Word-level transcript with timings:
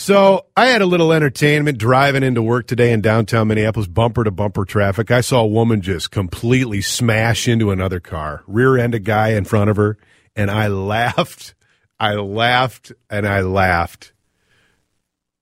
So 0.00 0.46
I 0.56 0.66
had 0.66 0.80
a 0.80 0.86
little 0.86 1.12
entertainment 1.12 1.76
driving 1.76 2.22
into 2.22 2.40
work 2.40 2.68
today 2.68 2.92
in 2.92 3.00
downtown 3.00 3.48
Minneapolis, 3.48 3.88
bumper 3.88 4.22
to 4.22 4.30
bumper 4.30 4.64
traffic. 4.64 5.10
I 5.10 5.22
saw 5.22 5.40
a 5.40 5.46
woman 5.46 5.80
just 5.80 6.12
completely 6.12 6.82
smash 6.82 7.48
into 7.48 7.72
another 7.72 7.98
car, 7.98 8.44
rear 8.46 8.78
end 8.78 8.94
a 8.94 9.00
guy 9.00 9.30
in 9.30 9.44
front 9.44 9.70
of 9.70 9.76
her, 9.76 9.98
and 10.36 10.52
I 10.52 10.68
laughed. 10.68 11.56
I 11.98 12.14
laughed 12.14 12.92
and 13.10 13.26
I 13.26 13.40
laughed. 13.40 14.12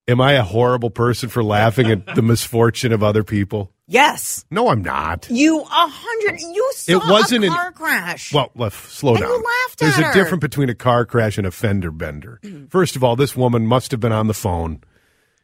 Am 0.09 0.21
I 0.21 0.35
a 0.35 0.43
horrible 0.43 0.91
person 0.91 1.29
for 1.29 1.43
laughing 1.43 1.91
at 1.91 2.15
the 2.15 2.23
misfortune 2.23 2.93
of 2.93 3.03
other 3.03 3.25
people? 3.25 3.73
Yes. 3.89 4.45
No, 4.53 4.69
I'm 4.69 4.83
not. 4.83 5.27
You 5.31 5.61
a 5.61 5.65
hundred. 5.69 6.41
You 6.41 6.73
saw 6.75 6.93
It 6.93 7.11
wasn't 7.11 7.45
a 7.45 7.49
an- 7.49 7.53
car 7.53 7.73
crash. 7.73 8.33
Well, 8.33 8.53
let's 8.55 8.77
slow 8.77 9.15
And 9.15 9.23
down. 9.23 9.31
you 9.31 9.37
laughed 9.37 9.79
There's 9.81 9.99
a 9.99 10.03
her. 10.05 10.13
difference 10.13 10.41
between 10.43 10.69
a 10.71 10.75
car 10.77 11.05
crash 11.07 11.39
and 11.39 11.47
a 11.47 11.51
fender 11.51 11.91
bender. 11.91 12.39
Mm. 12.45 12.71
First 12.71 12.95
of 12.95 13.03
all, 13.03 13.17
this 13.17 13.37
woman 13.37 13.67
must 13.67 13.91
have 13.91 13.99
been 14.01 14.13
on 14.13 14.29
the 14.29 14.35
phone. 14.35 14.81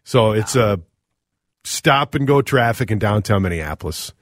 So 0.04 0.30
it's 0.32 0.54
a 0.54 0.80
stop 1.64 2.14
and 2.14 2.26
go 2.26 2.40
traffic 2.42 2.90
in 2.90 2.98
downtown 3.00 3.42
Minneapolis. 3.42 4.12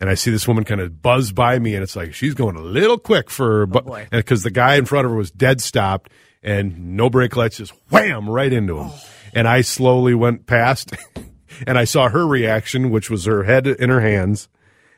And 0.00 0.08
I 0.08 0.14
see 0.14 0.30
this 0.30 0.46
woman 0.48 0.64
kind 0.64 0.80
of 0.80 1.02
buzz 1.02 1.30
by 1.32 1.58
me, 1.58 1.74
and 1.74 1.82
it's 1.82 1.94
like 1.94 2.14
she's 2.14 2.34
going 2.34 2.56
a 2.56 2.62
little 2.62 2.96
quick 2.98 3.28
for, 3.28 3.62
oh, 3.62 3.66
but 3.66 3.86
boy. 3.86 4.08
because 4.10 4.42
the 4.44 4.50
guy 4.50 4.76
in 4.76 4.84
front 4.86 5.04
of 5.04 5.10
her 5.10 5.16
was 5.16 5.30
dead 5.30 5.60
stopped 5.60 6.10
and 6.42 6.96
no 6.96 7.10
brake 7.10 7.36
lights, 7.36 7.58
just 7.58 7.72
wham 7.90 8.28
right 8.30 8.52
into 8.52 8.78
him. 8.78 8.86
Oh. 8.92 9.04
And 9.34 9.48
I 9.48 9.60
slowly 9.60 10.14
went 10.14 10.46
past, 10.46 10.92
and 11.66 11.78
I 11.78 11.84
saw 11.84 12.08
her 12.08 12.26
reaction, 12.26 12.90
which 12.90 13.10
was 13.10 13.24
her 13.24 13.44
head 13.44 13.66
in 13.66 13.90
her 13.90 14.00
hands, 14.00 14.48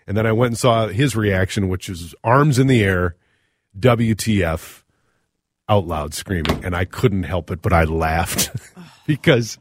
and 0.07 0.17
then 0.17 0.27
I 0.27 0.33
went 0.33 0.53
and 0.53 0.59
saw 0.59 0.89
his 0.89 1.15
reaction, 1.15 1.69
which 1.69 1.89
is 1.89 2.15
arms 2.25 2.59
in 2.59 2.67
the 2.67 2.83
air, 2.83 3.17
WTF, 3.79 4.83
out 5.69 5.87
loud 5.87 6.15
screaming, 6.15 6.65
and 6.65 6.75
I 6.75 6.85
couldn't 6.85 7.23
help 7.23 7.51
it, 7.51 7.63
but 7.63 7.73
I 7.73 7.85
laughed 7.85 8.51
because 9.07 9.59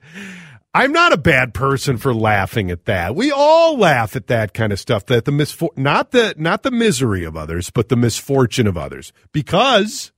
I'm 0.74 0.94
not 0.94 1.14
a 1.14 1.18
bad 1.18 1.54
person 1.54 1.98
for 1.98 2.14
laughing 2.14 2.72
at 2.72 2.86
that. 2.86 3.14
We 3.14 3.32
all 3.32 3.78
laugh 3.78 4.16
at 4.16 4.28
that 4.28 4.54
kind 4.54 4.72
of 4.72 4.80
stuff. 4.80 5.06
That 5.08 5.26
the 5.26 5.32
misfor- 5.32 5.78
not 5.78 6.12
the 6.12 6.34
not 6.38 6.64
the 6.64 6.72
misery 6.72 7.26
of 7.26 7.36
others, 7.36 7.70
but 7.70 7.90
the 7.90 7.98
misfortune 7.98 8.68
of 8.68 8.78
others, 8.78 9.12
because 9.34 10.12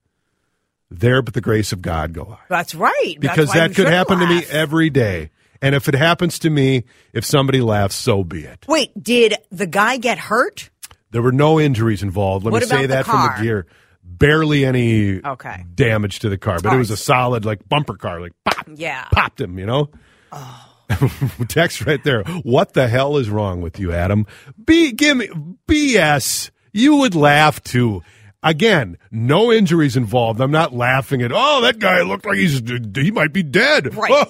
there, 0.99 1.21
but 1.21 1.33
the 1.33 1.41
grace 1.41 1.71
of 1.71 1.81
God 1.81 2.13
go 2.13 2.37
I. 2.39 2.43
That's 2.49 2.75
right. 2.75 3.15
Because 3.19 3.49
why 3.49 3.67
that 3.67 3.75
could 3.75 3.87
happen 3.87 4.19
to 4.19 4.27
me 4.27 4.43
every 4.49 4.89
day, 4.89 5.31
and 5.61 5.73
if 5.75 5.87
it 5.89 5.95
happens 5.95 6.39
to 6.39 6.49
me, 6.49 6.83
if 7.13 7.25
somebody 7.25 7.61
laughs, 7.61 7.95
so 7.95 8.23
be 8.23 8.43
it. 8.43 8.65
Wait, 8.67 8.91
did 9.01 9.35
the 9.51 9.67
guy 9.67 9.97
get 9.97 10.17
hurt? 10.17 10.69
There 11.11 11.21
were 11.21 11.31
no 11.31 11.59
injuries 11.59 12.01
involved. 12.03 12.45
Let 12.45 12.51
What 12.51 12.61
me 12.63 12.67
say 12.67 12.85
that 12.87 13.05
from 13.05 13.21
the 13.37 13.43
gear. 13.43 13.67
Barely 14.03 14.65
any 14.65 15.23
Okay. 15.23 15.63
damage 15.73 16.19
to 16.19 16.29
the 16.29 16.37
car, 16.37 16.59
but 16.61 16.73
it 16.73 16.77
was 16.77 16.91
a 16.91 16.97
solid 16.97 17.45
like 17.45 17.67
bumper 17.67 17.95
car, 17.95 18.19
like 18.21 18.33
pop, 18.45 18.67
Yeah. 18.75 19.05
popped 19.11 19.39
him. 19.41 19.57
You 19.59 19.65
know. 19.65 19.89
Oh. 20.31 20.69
Text 21.47 21.85
right 21.85 22.03
there. 22.03 22.23
What 22.43 22.73
the 22.73 22.87
hell 22.87 23.17
is 23.17 23.29
wrong 23.29 23.61
with 23.61 23.79
you, 23.79 23.91
Adam? 23.93 24.25
B, 24.63 24.91
give 24.91 25.17
me 25.17 25.29
BS. 25.67 26.51
You 26.73 26.97
would 26.97 27.15
laugh 27.15 27.63
too. 27.63 28.01
Again, 28.43 28.97
no 29.09 29.51
injuries 29.53 29.95
involved. 29.95 30.41
I'm 30.41 30.51
not 30.51 30.73
laughing 30.73 31.21
at. 31.21 31.31
Oh, 31.33 31.61
that 31.61 31.79
guy 31.79 32.01
looked 32.01 32.25
like 32.25 32.37
he's 32.37 32.61
he 32.95 33.09
might 33.11 33.31
be 33.31 33.41
dead. 33.41 33.95
Right. 33.95 34.27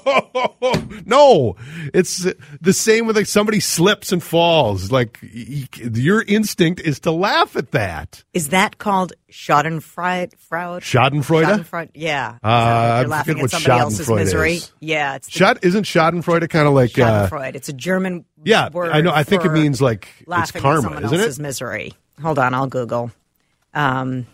no, 1.05 1.55
it's 1.93 2.27
the 2.61 2.73
same 2.73 3.07
with 3.07 3.15
like 3.15 3.25
somebody 3.25 3.59
slips 3.59 4.11
and 4.11 4.21
falls. 4.21 4.91
Like 4.91 5.17
y- 5.23 5.67
your 5.93 6.21
instinct 6.21 6.81
is 6.81 6.99
to 7.01 7.11
laugh 7.11 7.55
at 7.55 7.71
that. 7.71 8.23
Is 8.33 8.49
that 8.49 8.77
called 8.77 9.13
Schadenfreude? 9.31 10.37
Fraud? 10.37 10.83
Schadenfreude? 10.83 11.45
Schadenfreude? 11.45 11.89
Yeah. 11.95 12.37
Uh, 12.43 12.47
that 12.47 12.51
I 12.53 12.89
what 12.93 13.01
you're 13.01 13.07
laughing 13.09 13.39
at 13.39 13.49
somebody 13.49 13.79
else's 13.79 14.09
misery. 14.09 14.53
is. 14.53 14.71
Yeah, 14.79 15.15
it's 15.15 15.27
the 15.27 15.39
Schad 15.43 15.65
isn't 15.65 15.85
Schadenfreude 15.85 16.49
kind 16.49 16.67
of 16.67 16.73
like 16.73 16.97
uh, 16.99 17.29
Schadenfreude. 17.29 17.55
it's 17.55 17.69
a 17.69 17.73
German 17.73 18.25
yeah, 18.43 18.69
word. 18.69 18.91
I 18.91 19.01
know. 19.01 19.11
I 19.11 19.23
think 19.23 19.43
it 19.45 19.51
means 19.51 19.81
like 19.81 20.07
it's 20.19 20.27
laughing 20.27 20.59
at 20.59 20.61
karma, 20.61 20.81
someone 20.83 21.03
isn't 21.05 21.19
else's 21.19 21.39
it? 21.39 21.41
misery. 21.41 21.93
Hold 22.21 22.37
on, 22.37 22.53
I'll 22.53 22.67
Google. 22.67 23.11
Um, 23.73 24.27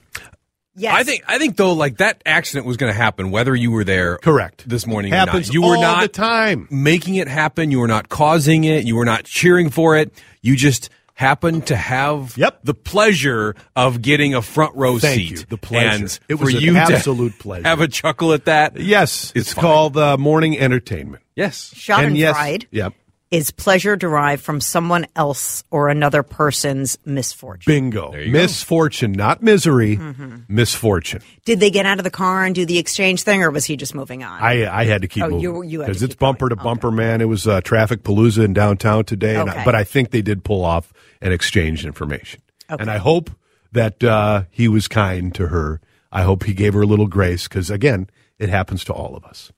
yes, 0.76 0.94
I 0.96 1.04
think 1.04 1.24
I 1.28 1.38
think 1.38 1.56
though, 1.58 1.74
like 1.74 1.98
that 1.98 2.22
accident 2.26 2.66
was 2.66 2.78
going 2.78 2.92
to 2.92 2.98
happen 2.98 3.32
whether 3.32 3.56
you 3.56 3.72
were 3.72 3.84
there. 3.84 4.18
Correct. 4.18 4.68
This 4.68 4.86
morning, 4.86 5.12
Happens 5.12 5.50
or 5.50 5.50
not. 5.50 5.54
You 5.54 5.62
were 5.62 5.76
all 5.76 5.82
not 5.82 6.02
the 6.02 6.08
time. 6.10 6.68
making 6.72 7.16
it 7.16 7.28
happen. 7.28 7.72
You 7.72 7.80
were 7.80 7.88
not 7.88 8.10
causing 8.10 8.64
it. 8.64 8.86
You 8.86 8.96
were 8.96 9.06
not 9.06 9.24
cheering 9.26 9.70
for 9.70 9.98
it. 9.98 10.14
You 10.42 10.56
just 10.56 10.90
happened 11.14 11.68
to 11.68 11.76
have 11.76 12.38
Yep. 12.38 12.62
the 12.64 12.74
pleasure 12.74 13.54
of 13.76 14.02
getting 14.02 14.36
a 14.36 14.42
front 14.42 14.74
row 14.76 14.98
Thank 15.00 15.20
seat. 15.20 15.32
you. 15.32 15.38
The 15.50 15.58
pleasure. 15.58 16.04
And 16.06 16.20
It 16.30 16.36
was 16.36 16.52
for 16.52 16.58
an 16.58 16.64
you 16.64 16.74
to 16.74 16.80
absolute 16.80 17.38
pleasure. 17.40 17.68
Have 17.68 17.82
a 17.82 17.90
chuckle 17.90 18.32
at 18.32 18.46
that. 18.46 18.80
Yes, 18.80 19.34
it's, 19.36 19.52
It's 19.52 19.54
called 19.54 19.98
uh, 19.98 20.16
morning 20.18 20.58
entertainment. 20.58 21.22
Yes. 21.36 21.74
Schadenfreude 21.76 22.06
And 22.08 22.18
yes, 22.18 22.60
yep. 22.72 22.94
Is 23.32 23.52
pleasure 23.52 23.96
derived 23.96 24.42
from 24.44 24.60
someone 24.60 25.06
else 25.16 25.64
or 25.70 25.90
another 25.90 26.24
person's 26.24 26.98
misfortune. 27.06 27.72
Bingo. 27.72 28.14
you 28.16 28.26
go. 28.26 28.32
Misfortune, 28.32 29.12
not 29.12 29.44
misery. 29.44 29.98
Mm-hmm. 29.98 30.38
Misfortune. 30.48 31.22
Did 31.46 31.60
they 31.60 31.70
get 31.70 31.86
out 31.86 32.00
of 32.00 32.04
the 32.04 32.10
car 32.10 32.44
and 32.46 32.56
do 32.56 32.66
the 32.66 32.80
exchange 32.80 33.22
thing, 33.22 33.44
or 33.44 33.52
was 33.52 33.66
he 33.66 33.78
just 33.78 33.94
moving 33.94 34.24
on? 34.24 34.42
I 34.42 34.68
I 34.68 34.86
had 34.86 35.04
to 35.04 35.08
keep 35.08 35.24
Oh, 35.24 35.30
moving 35.30 35.42
you- 35.44 35.62
you 35.64 35.80
because 35.80 36.02
it's 36.02 36.14
keep 36.16 36.20
going. 36.20 36.34
bumper 36.34 36.50
to 36.50 36.56
bumper, 36.56 36.92
man. 36.92 37.22
It 37.22 37.26
was 37.30 37.48
uh, 37.48 37.62
traffic 37.62 38.02
palooza 38.04 38.44
in 38.44 38.54
downtown 38.54 39.06
today, 39.06 39.36
and 39.36 39.50
I- 39.50 39.64
but 39.64 39.76
I 39.76 39.84
think 39.84 40.10
they 40.12 40.22
did 40.24 40.44
pull 40.44 40.66
off 40.66 40.92
and 41.22 41.32
exchange 41.34 41.86
information. 41.86 42.42
Okay. 42.72 42.82
And 42.82 42.90
I 42.90 42.98
hope 42.98 43.30
that 43.72 44.04
uh, 44.04 44.44
he 44.50 44.68
was 44.68 44.88
kind 44.88 45.34
to 45.36 45.48
her. 45.48 45.82
I 46.12 46.24
hope 46.24 46.44
he 46.46 46.54
gave 46.56 46.74
her 46.74 46.82
a 46.82 46.88
little 46.88 47.08
grace 47.08 47.48
because 47.48 47.70
again, 47.70 48.10
it 48.40 48.50
happens 48.50 48.84
to 48.86 48.94
all 48.94 49.16
of 49.16 49.24
us. 49.24 49.52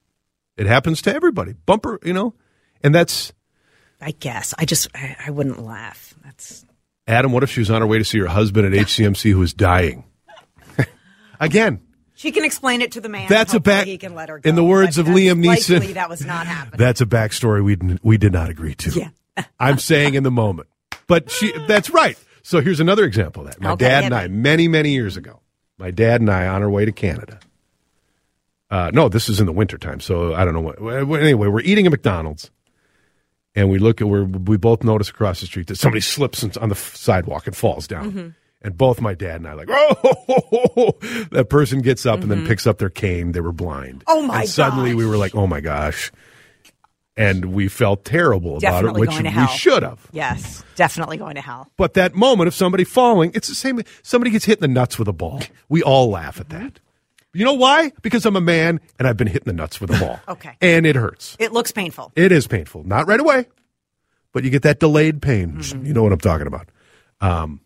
It 0.57 0.67
happens 0.67 1.01
to 1.03 1.15
everybody. 1.15 1.53
Bumper, 1.65 1.99
you 2.03 2.11
know, 2.11 2.33
and 2.83 2.93
that's 2.93 3.31
I 4.01 4.11
guess. 4.11 4.53
I 4.57 4.65
just 4.65 4.87
I, 4.95 5.15
I 5.27 5.31
wouldn't 5.31 5.61
laugh. 5.63 6.13
That's 6.23 6.65
Adam. 7.07 7.31
What 7.31 7.43
if 7.43 7.51
she 7.51 7.59
was 7.61 7.69
on 7.71 7.81
her 7.81 7.87
way 7.87 7.97
to 7.97 8.03
see 8.05 8.19
her 8.19 8.27
husband 8.27 8.65
at 8.73 8.73
HCMC 8.87 9.31
who 9.31 9.41
is 9.41 9.53
dying? 9.53 10.03
again, 11.39 11.81
she 12.15 12.31
can 12.31 12.43
explain 12.45 12.81
it 12.81 12.93
to 12.93 13.01
the 13.01 13.09
man. 13.09 13.27
That's 13.29 13.53
a 13.53 13.59
back- 13.59 13.85
He 13.87 13.97
can 13.97 14.15
let 14.15 14.29
her 14.29 14.39
go. 14.39 14.49
in 14.49 14.55
the 14.55 14.63
words 14.63 14.97
But 14.97 15.07
of 15.07 15.13
Liam 15.13 15.43
Neeson, 15.43 15.93
that 15.93 16.09
was 16.09 16.25
not 16.25 16.47
happening. 16.47 16.77
That's 16.77 17.01
a 17.01 17.05
backstory 17.05 17.63
we 17.63 17.77
we 18.03 18.17
did 18.17 18.33
not 18.33 18.49
agree 18.49 18.75
to. 18.75 18.91
Yeah. 18.91 19.09
I'm 19.59 19.77
saying 19.79 20.15
in 20.15 20.23
the 20.23 20.31
moment, 20.31 20.67
but 21.07 21.31
she 21.31 21.51
that's 21.67 21.89
right. 21.89 22.17
So 22.43 22.59
here's 22.59 22.79
another 22.79 23.05
example 23.05 23.43
of 23.45 23.51
that. 23.51 23.61
My 23.61 23.71
Okay, 23.71 23.85
dad 23.85 24.03
and 24.05 24.13
I, 24.13 24.27
many 24.27 24.67
many 24.67 24.91
years 24.93 25.15
ago, 25.17 25.41
my 25.77 25.91
dad 25.91 26.21
and 26.21 26.29
I 26.29 26.47
on 26.47 26.63
our 26.63 26.69
way 26.69 26.85
to 26.85 26.91
Canada. 26.91 27.39
Uh, 28.69 28.89
no, 28.93 29.09
this 29.09 29.27
is 29.27 29.39
in 29.41 29.45
the 29.45 29.51
wintertime, 29.51 29.99
so 29.99 30.33
I 30.33 30.45
don't 30.45 30.53
know 30.53 30.61
what. 30.61 30.79
Anyway, 31.21 31.47
we're 31.49 31.59
eating 31.59 31.85
at 31.85 31.91
McDonald's, 31.91 32.49
and 33.55 33.69
we 33.69 33.79
look 33.79 34.01
at 34.01 34.07
where 34.07 34.23
we 34.23 34.57
both 34.57 34.83
notice 34.83 35.09
across 35.09 35.41
the 35.41 35.45
street 35.45 35.67
that 35.67 35.75
somebody 35.77 36.01
slips 36.01 36.43
on 36.57 36.69
the 36.69 36.75
sidewalk 36.75 37.47
and 37.47 37.55
falls 37.55 37.87
down. 37.87 38.11
Mm-hmm. 38.11 38.27
And 38.63 38.77
both 38.77 39.01
my 39.01 39.15
dad 39.15 39.37
and 39.37 39.47
I 39.47 39.53
like, 39.53 39.69
oh, 39.71 40.93
that 41.31 41.47
person 41.49 41.81
gets 41.81 42.05
up 42.05 42.21
and 42.21 42.29
then 42.29 42.45
picks 42.45 42.67
up 42.67 42.77
their 42.77 42.91
cane. 42.91 43.31
They 43.31 43.41
were 43.41 43.51
blind. 43.51 44.05
Mm-hmm. 44.05 44.19
Oh, 44.19 44.21
my 44.21 44.41
And 44.41 44.49
suddenly 44.49 44.91
gosh. 44.91 44.97
we 44.97 45.05
were 45.05 45.17
like, 45.17 45.33
oh 45.35 45.47
my 45.47 45.61
gosh. 45.61 46.11
And 47.17 47.53
we 47.53 47.67
felt 47.67 48.05
terrible 48.05 48.57
about 48.57 48.85
it, 48.85 48.93
which 48.93 49.09
we 49.09 49.47
should 49.57 49.83
have. 49.83 50.07
yes, 50.11 50.63
definitely 50.75 51.17
going 51.17 51.35
to 51.35 51.41
hell. 51.41 51.69
But 51.75 51.93
that 51.95 52.15
moment 52.15 52.47
of 52.47 52.53
somebody 52.55 52.83
falling, 52.85 53.31
it's 53.33 53.49
the 53.49 53.55
same. 53.55 53.81
Somebody 54.01 54.31
gets 54.31 54.45
hit 54.45 54.59
in 54.59 54.61
the 54.61 54.67
nuts 54.69 54.97
with 54.97 55.07
a 55.09 55.13
ball. 55.13 55.41
We 55.67 55.83
all 55.83 56.09
laugh 56.09 56.39
at 56.39 56.49
that. 56.49 56.79
You 57.33 57.45
know 57.45 57.53
why? 57.53 57.91
Because 58.01 58.25
I'm 58.25 58.35
a 58.35 58.41
man 58.41 58.81
and 58.99 59.07
I've 59.07 59.17
been 59.17 59.27
hit 59.27 59.43
in 59.43 59.45
the 59.45 59.53
nuts 59.53 59.79
with 59.79 59.89
a 59.95 59.99
ball. 59.99 60.19
Okay. 60.27 60.55
And 60.61 60.85
it 60.85 60.95
hurts. 60.95 61.35
It 61.39 61.53
looks 61.53 61.71
painful. 61.71 62.11
It 62.15 62.31
is 62.31 62.47
painful. 62.47 62.83
Not 62.83 63.07
right 63.07 63.19
away, 63.19 63.45
but 64.33 64.43
you 64.43 64.49
get 64.49 64.63
that 64.63 64.79
delayed 64.79 65.21
pain. 65.21 65.53
Mm-hmm. 65.57 65.85
You 65.85 65.93
know 65.93 66.03
what 66.03 66.11
I'm 66.11 66.19
talking 66.19 66.47
about. 66.47 66.67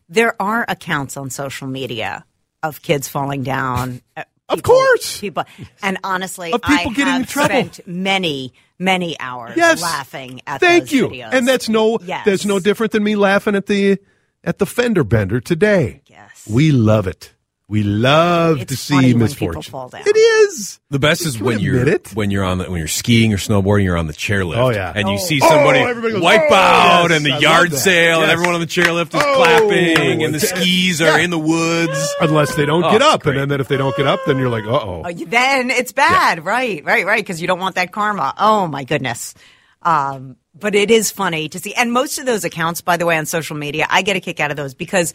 There 0.09 0.39
are 0.41 0.65
accounts 0.67 1.17
on 1.17 1.29
social 1.29 1.67
media 1.67 2.25
of 2.63 2.81
kids 2.81 3.07
falling 3.07 3.43
down. 3.43 4.01
uh, 4.17 4.23
Of 4.47 4.61
course. 4.61 5.19
people. 5.19 5.43
And 5.81 5.97
honestly, 6.03 6.53
Of 6.53 6.61
people 6.61 6.91
I 6.91 6.93
getting 6.93 7.05
have 7.07 7.21
in 7.21 7.25
trouble. 7.27 7.49
spent 7.49 7.87
many, 7.87 8.53
many 8.77 9.19
hours 9.19 9.57
Yes. 9.57 9.81
laughing 9.81 10.41
at 10.45 10.59
Thank 10.61 10.91
you. 10.91 11.07
videos. 11.09 11.33
And 11.33 11.47
that's 11.47 11.67
no 11.67 11.97
Yes. 12.03 12.25
that's 12.25 12.45
no 12.45 12.59
different 12.59 12.91
than 12.91 13.03
me 13.03 13.15
laughing 13.15 13.55
at 13.55 13.65
the 13.65 13.97
at 14.43 14.59
the 14.59 14.67
fender 14.67 15.03
bender 15.03 15.39
today. 15.41 16.03
Yes. 16.05 16.47
We 16.47 16.71
love 16.71 17.07
it. 17.07 17.33
We 17.67 17.81
love 17.81 18.61
It's 18.61 18.71
to 18.73 18.77
see 18.77 18.93
funny 18.93 19.13
misfortune. 19.15 19.61
people 19.61 19.71
fall 19.79 19.89
down. 19.89 20.03
It 20.05 20.15
is. 20.15 20.79
The 20.91 20.99
best 20.99 21.25
is 21.25 21.37
Can 21.37 21.45
when 21.47 21.59
you're 21.59 21.79
admit 21.79 21.93
it? 22.11 22.15
when 22.15 22.29
you're 22.29 22.43
on 22.43 22.59
the, 22.59 22.65
when 22.69 22.77
you're 22.77 22.87
skiing 22.87 23.33
or 23.33 23.37
snowboarding, 23.37 23.85
you're 23.85 23.97
on 23.97 24.05
the 24.05 24.13
chairlift. 24.13 24.57
Oh, 24.57 24.69
yeah. 24.69 24.93
and 24.95 25.09
you 25.09 25.15
Oh. 25.15 25.17
see 25.17 25.39
Oh, 25.41 25.49
somebody 25.49 25.79
everybody 25.79 26.13
goes, 26.13 26.21
wipe 26.21 26.41
"Oh, 26.51 26.53
out, 26.53 27.09
yes, 27.09 27.17
and 27.17 27.25
the 27.25 27.31
I 27.31 27.39
yard 27.39 27.63
love 27.63 27.71
that. 27.71 27.77
sale, 27.79 28.21
and 28.21 28.29
everyone 28.31 28.53
on 28.53 28.59
the 28.61 28.67
chairlift 28.67 29.15
is 29.15 29.21
Oh, 29.25 29.35
clapping, 29.35 30.23
and 30.23 30.31
the 30.35 30.39
skis 30.39 31.01
are 31.01 31.19
in 31.19 31.31
the 31.31 31.39
woods. 31.39 32.15
Unless 32.21 32.53
they 32.53 32.67
don't 32.67 32.83
Oh, 32.83 32.91
get 32.91 33.01
up, 33.01 33.25
and 33.25 33.49
then 33.49 33.59
if 33.59 33.67
they 33.67 33.77
don't 33.77 33.97
get 33.97 34.05
up, 34.05 34.19
then 34.27 34.37
you're 34.37 34.49
like, 34.49 34.65
uh 34.65 34.69
oh. 34.69 35.01
Oh, 35.03 35.11
then 35.11 35.71
it's 35.71 35.91
bad. 35.91 36.45
Right, 36.45 36.85
right, 36.85 37.03
right. 37.07 37.23
Because 37.23 37.41
you 37.41 37.47
don't 37.47 37.59
want 37.59 37.75
that 37.75 37.91
karma. 37.91 38.35
Oh 38.37 38.67
my 38.67 38.83
goodness. 38.83 39.33
Um, 39.81 40.35
but 40.57 40.73
it 40.75 40.89
is 40.91 41.09
funny 41.11 41.49
to 41.49 41.59
see. 41.59 41.73
And 41.73 41.91
most 41.91 42.17
of 42.19 42.25
those 42.27 42.43
accounts, 42.43 42.81
by 42.81 42.97
the 42.97 43.05
way, 43.07 43.17
on 43.17 43.25
social 43.25 43.55
media, 43.57 43.87
I 43.89 44.03
get 44.03 44.15
a 44.15 44.19
kick 44.19 44.39
out 44.39 44.51
of 44.51 44.57
those 44.57 44.73
because 44.73 45.13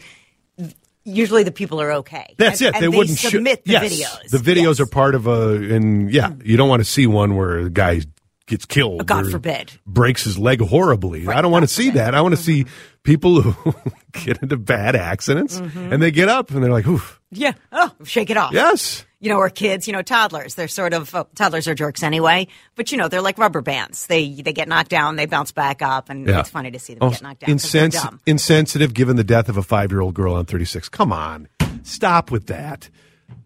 usually 1.03 1.43
the 1.43 1.51
people 1.51 1.81
are 1.81 1.91
okay. 1.93 2.35
That's 2.37 2.61
And- 2.61 2.69
it. 2.69 2.75
and 2.75 2.83
they 2.83 2.87
wouldn't 2.97 3.17
sho- 3.17 3.29
submit 3.29 3.65
the 3.65 3.71
yes, 3.73 3.93
videos. 3.93 4.29
The 4.29 4.37
videos 4.37 4.63
Yes. 4.63 4.79
are 4.81 4.85
part 4.85 5.15
of 5.15 5.27
a, 5.27 5.53
and 5.73 6.11
yeah, 6.11 6.31
you 6.43 6.57
don't 6.57 6.69
want 6.69 6.81
to 6.81 6.85
see 6.89 7.07
one 7.07 7.35
where 7.35 7.59
a 7.59 7.69
guy 7.69 8.01
gets 8.47 8.65
killed. 8.65 9.05
God 9.05 9.25
or 9.27 9.29
forbid. 9.31 9.71
Breaks 9.85 10.23
his 10.25 10.37
leg 10.37 10.59
horribly. 10.61 11.27
I 11.27 11.41
don't 11.41 11.51
want 11.51 11.63
to 11.63 11.67
see 11.67 11.91
that. 11.91 12.13
I 12.15 12.21
want 12.21 12.35
to 12.35 12.41
see 12.41 12.65
people 13.03 13.41
who 13.41 13.73
get 14.25 14.41
into 14.41 14.57
bad 14.57 14.95
accidents 14.95 15.59
Mm-hmm. 15.59 15.93
and 15.93 16.01
they 16.03 16.11
get 16.11 16.27
up 16.29 16.51
and 16.51 16.61
they're 16.63 16.71
like, 16.71 16.87
oof, 16.87 17.19
Yeah. 17.31 17.53
Oh, 17.71 17.91
shake 18.03 18.29
it 18.29 18.37
off. 18.37 18.51
yes. 18.53 19.05
You 19.23 19.29
know, 19.29 19.37
or 19.37 19.49
kids, 19.51 19.85
you 19.87 19.93
know, 19.93 20.01
toddlers. 20.01 20.55
They're 20.55 20.67
sort 20.67 20.93
of 20.93 21.13
oh, 21.13 21.27
toddlers 21.35 21.67
are 21.67 21.75
jerks 21.75 22.01
anyway, 22.01 22.47
but 22.75 22.91
you 22.91 22.97
know, 22.97 23.07
they're 23.07 23.21
like 23.21 23.37
rubber 23.37 23.61
bands. 23.61 24.07
They 24.07 24.29
they 24.41 24.51
get 24.51 24.67
knocked 24.67 24.89
down, 24.89 25.15
they 25.15 25.27
bounce 25.27 25.51
back 25.51 25.81
up, 25.83 26.09
and 26.09 26.27
Yeah. 26.27 26.39
it's 26.39 26.49
funny 26.49 26.71
to 26.71 26.79
see 26.79 26.95
them 26.95 27.03
Oh, 27.03 27.11
get 27.11 27.21
knocked 27.21 27.41
down. 27.41 27.49
insens- 27.51 27.95
insensitive 28.25 28.93
given 28.95 29.15
the 29.17 29.23
death 29.23 29.47
of 29.47 29.57
a 29.57 29.61
five 29.63 29.91
year 29.91 30.01
old 30.01 30.15
girl 30.15 30.33
on 30.33 30.45
36. 30.45 30.89
Come 30.89 31.13
on. 31.13 31.47
Stop 31.83 32.31
with 32.31 32.47
that. 32.47 32.89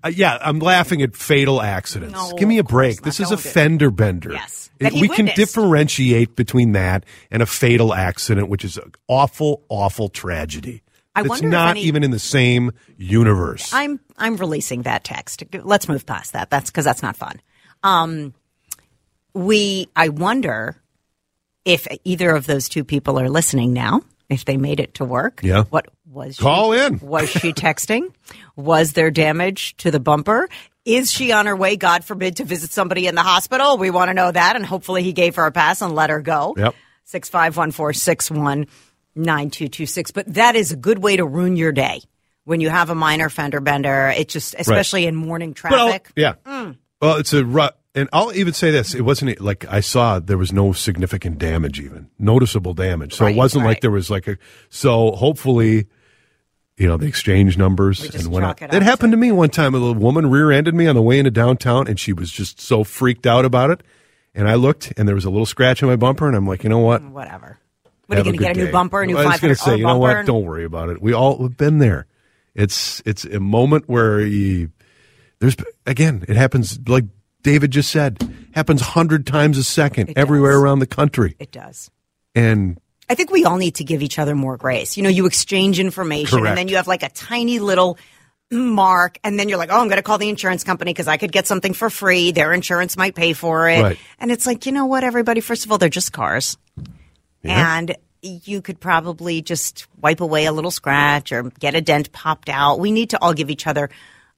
Uh, 0.04 0.08
yeah, 0.16 0.38
I'm 0.42 0.60
laughing 0.60 1.02
at 1.02 1.16
fatal 1.16 1.62
accidents. 1.62 2.14
No, 2.14 2.34
Give 2.38 2.48
me 2.48 2.58
a 2.58 2.64
break. 2.64 3.02
This 3.02 3.20
is 3.20 3.28
a 3.32 3.36
Don't 3.36 3.44
do 3.44 3.50
it. 3.50 3.52
fender 3.52 3.92
bender. 3.92 4.32
Yes. 4.34 4.70
It- 4.80 4.94
we 4.94 5.08
can 5.10 5.28
differentiate 5.36 6.36
between 6.36 6.72
that 6.74 7.06
and 7.32 7.44
a 7.44 7.46
fatal 7.46 7.94
accident, 7.94 8.48
which 8.50 8.64
is 8.66 8.78
an 8.78 8.92
awful, 9.08 9.64
awful 9.70 10.10
tragedy. 10.10 10.82
I 11.16 11.22
it's 11.22 11.30
wonder 11.30 11.50
not 11.50 11.72
any- 11.72 11.82
even 11.84 12.04
in 12.04 12.12
the 12.12 12.20
same 12.20 12.72
universe. 12.98 13.72
I'm 13.74 14.00
I'm 14.18 14.36
releasing 14.38 14.82
that 14.84 15.04
text. 15.04 15.44
Let's 15.54 15.88
move 15.88 16.06
past 16.06 16.34
that. 16.34 16.50
That's 16.50 16.70
because 16.70 16.86
that's 16.86 17.02
not 17.02 17.16
fun. 17.16 17.42
Um, 17.84 18.34
we 19.34 19.90
I 19.96 20.10
wonder 20.10 20.76
if 21.64 21.88
either 22.04 22.32
of 22.36 22.46
those 22.46 22.70
two 22.70 22.84
people 22.84 23.20
are 23.20 23.30
listening 23.30 23.74
now. 23.74 24.02
If 24.28 24.44
they 24.46 24.58
made 24.58 24.80
it 24.80 24.96
to 24.96 25.06
work, 25.06 25.42
Yeah. 25.44 25.66
What 25.70 25.88
was 26.10 26.38
Call 26.38 26.74
in. 26.74 27.00
Was 27.02 27.30
she 27.30 27.54
texting? 27.54 28.12
was 28.56 28.94
there 28.94 29.12
damage 29.12 29.78
to 29.78 29.92
the 29.92 30.00
bumper? 30.00 30.50
Is 30.84 31.12
she 31.12 31.32
on 31.32 31.46
her 31.46 31.56
way? 31.56 31.76
God 31.76 32.04
forbid 32.06 32.38
to 32.38 32.44
visit 32.44 32.72
somebody 32.72 33.06
in 33.06 33.14
the 33.16 33.22
hospital. 33.22 33.78
We 33.78 33.92
want 33.92 34.10
to 34.10 34.14
know 34.16 34.32
that, 34.32 34.56
and 34.56 34.66
hopefully 34.66 35.04
he 35.04 35.14
gave 35.14 35.36
her 35.36 35.46
a 35.46 35.52
pass 35.52 35.82
and 35.82 35.94
let 35.94 36.10
her 36.10 36.22
go. 36.22 36.56
Yep. 36.58 36.74
Six 37.04 37.30
five 37.30 37.56
one 37.58 37.70
four 37.72 37.94
six 37.94 38.32
one 38.32 38.66
nine 39.16 39.50
two 39.50 39.68
two 39.68 39.86
six. 39.86 40.12
But 40.12 40.34
that 40.34 40.56
is 40.56 40.72
a 40.72 40.76
good 40.76 41.00
way 41.00 41.18
to 41.18 41.26
ruin 41.26 41.56
your 41.56 41.72
day 41.72 42.02
when 42.44 42.62
you 42.62 42.70
have 42.70 42.90
a 42.90 42.96
minor 42.96 43.30
fender 43.30 43.60
bender. 43.62 44.14
It 44.16 44.30
just, 44.30 44.56
especially 44.58 45.06
in 45.06 45.16
morning 45.16 45.56
Well, 45.64 45.72
traffic. 45.90 46.12
yeah. 46.16 46.34
Mm. 46.46 46.78
Well, 47.02 47.18
it's 47.18 47.34
a 47.34 47.46
rut. 47.46 47.78
And 47.94 48.10
I'll 48.12 48.34
even 48.36 48.52
say 48.54 48.72
this: 48.72 48.94
it 48.94 49.02
wasn't 49.04 49.40
like 49.40 49.66
I 49.72 49.80
saw 49.80 50.20
there 50.20 50.38
was 50.38 50.52
no 50.52 50.74
significant 50.74 51.38
damage, 51.38 51.80
even 51.80 52.10
noticeable 52.20 52.74
damage. 52.74 53.14
So 53.14 53.24
Right, 53.26 53.34
it 53.36 53.38
wasn't 53.38 53.64
like 53.66 53.80
there 53.82 53.92
was 53.92 54.10
like 54.10 54.28
a. 54.28 54.38
So 54.70 55.12
hopefully, 55.12 55.88
you 56.76 56.88
know, 56.90 56.98
the 56.98 57.06
exchange 57.06 57.58
numbers 57.58 58.02
and 58.04 58.36
out. 58.44 58.62
it 58.62 58.74
It, 58.74 58.84
happened 58.84 59.12
to- 59.14 59.16
to 59.16 59.22
me 59.22 59.32
one 59.32 59.50
time. 59.50 59.74
A 59.74 59.78
little 59.78 59.96
woman 59.96 60.30
rear-ended 60.30 60.76
me 60.76 60.88
on 60.88 60.96
the 60.96 61.02
way 61.02 61.20
into 61.20 61.32
downtown, 61.32 61.88
and 61.88 61.98
she 61.98 62.12
was 62.12 62.30
just 62.32 62.60
so 62.60 62.84
freaked 62.84 63.26
out 63.26 63.46
about 63.46 63.70
it. 63.70 63.82
And 64.34 64.50
I 64.50 64.56
looked, 64.56 64.92
and 64.98 65.08
there 65.08 65.16
was 65.16 65.24
a 65.24 65.30
little 65.30 65.46
scratch 65.46 65.82
on 65.82 65.88
my 65.88 65.96
bumper, 65.96 66.28
and 66.28 66.36
I'm 66.36 66.46
like, 66.46 66.64
you 66.66 66.70
know 66.70 66.80
what? 66.80 67.02
Whatever. 67.02 67.60
What 68.08 68.18
are 68.18 68.22
you 68.22 68.26
Have 68.26 68.26
going 68.26 68.38
to 68.38 68.44
get 68.44 68.56
a 68.56 68.60
new 68.60 68.66
day. 68.68 68.72
bumper, 68.72 69.02
a 69.02 69.08
new 69.08 69.18
I 69.18 69.26
was 69.26 69.40
going 69.40 69.56
to 69.56 69.60
say, 69.62 69.78
you 69.78 69.84
know 69.86 69.98
what? 69.98 70.26
Don't 70.26 70.44
worry 70.46 70.64
about 70.66 70.90
it. 70.90 71.02
We 71.02 71.14
all 71.14 71.42
have 71.44 71.58
been 71.58 71.80
there. 71.80 72.06
It's 72.54 73.02
it's 73.06 73.26
a 73.26 73.40
moment 73.40 73.90
where 73.90 74.22
you 74.22 74.72
there's 75.40 75.56
again. 75.86 76.24
It 76.28 76.36
happens 76.38 76.80
like 76.88 77.06
David 77.44 77.72
just 77.72 77.92
said. 77.92 78.18
Happens 78.54 78.80
hundred 78.82 79.28
times 79.28 79.58
a 79.58 79.64
second 79.64 80.10
It 80.12 80.18
everywhere 80.18 80.54
does. 80.54 80.62
around 80.62 80.80
the 80.80 80.88
country. 80.88 81.36
It 81.40 81.52
does. 81.52 81.92
And 82.34 82.80
I 83.10 83.16
think 83.16 83.32
we 83.32 83.44
all 83.44 83.58
need 83.58 83.76
to 83.76 83.84
give 83.84 84.02
each 84.02 84.18
other 84.18 84.34
more 84.36 84.56
grace. 84.58 84.96
You 84.98 85.04
know, 85.04 85.10
you 85.10 85.26
exchange 85.26 85.80
information 85.80 86.40
Correct. 86.40 86.48
and 86.52 86.58
then 86.58 86.68
you 86.70 86.78
have 86.78 86.88
like 86.88 87.04
a 87.04 87.10
tiny 87.10 87.60
little 87.60 87.98
mark 88.52 89.18
and 89.24 89.38
then 89.38 89.50
you're 89.50 89.58
like, 89.58 89.70
oh, 89.72 89.80
I'm 89.82 89.88
going 89.88 89.98
to 89.98 90.04
call 90.04 90.18
the 90.18 90.30
insurance 90.30 90.64
company 90.64 90.94
because 90.94 91.08
I 91.08 91.18
could 91.18 91.32
get 91.32 91.48
something 91.48 91.74
for 91.74 91.90
free. 91.90 92.32
Their 92.32 92.54
insurance 92.54 92.96
might 92.96 93.14
pay 93.16 93.34
for 93.34 93.68
it. 93.70 93.82
Right. 93.82 94.00
And 94.20 94.32
it's 94.32 94.46
like, 94.46 94.66
you 94.66 94.72
know 94.72 94.86
what, 94.86 95.04
everybody? 95.04 95.42
First 95.42 95.66
of 95.66 95.72
all, 95.72 95.78
they're 95.78 95.90
just 95.90 96.14
cars. 96.14 96.58
Yeah. 97.48 97.78
And 97.78 97.96
you 98.22 98.62
could 98.62 98.80
probably 98.80 99.42
just 99.42 99.88
wipe 100.02 100.20
away 100.22 100.46
a 100.46 100.52
little 100.52 100.72
scratch 100.72 101.32
or 101.32 101.44
get 101.60 101.76
a 101.76 101.82
dent 101.82 102.12
popped 102.12 102.50
out. 102.50 102.80
We 102.80 102.92
need 102.92 103.12
to 103.12 103.22
all 103.22 103.34
give 103.34 103.50
each 103.50 103.68
other 103.68 103.90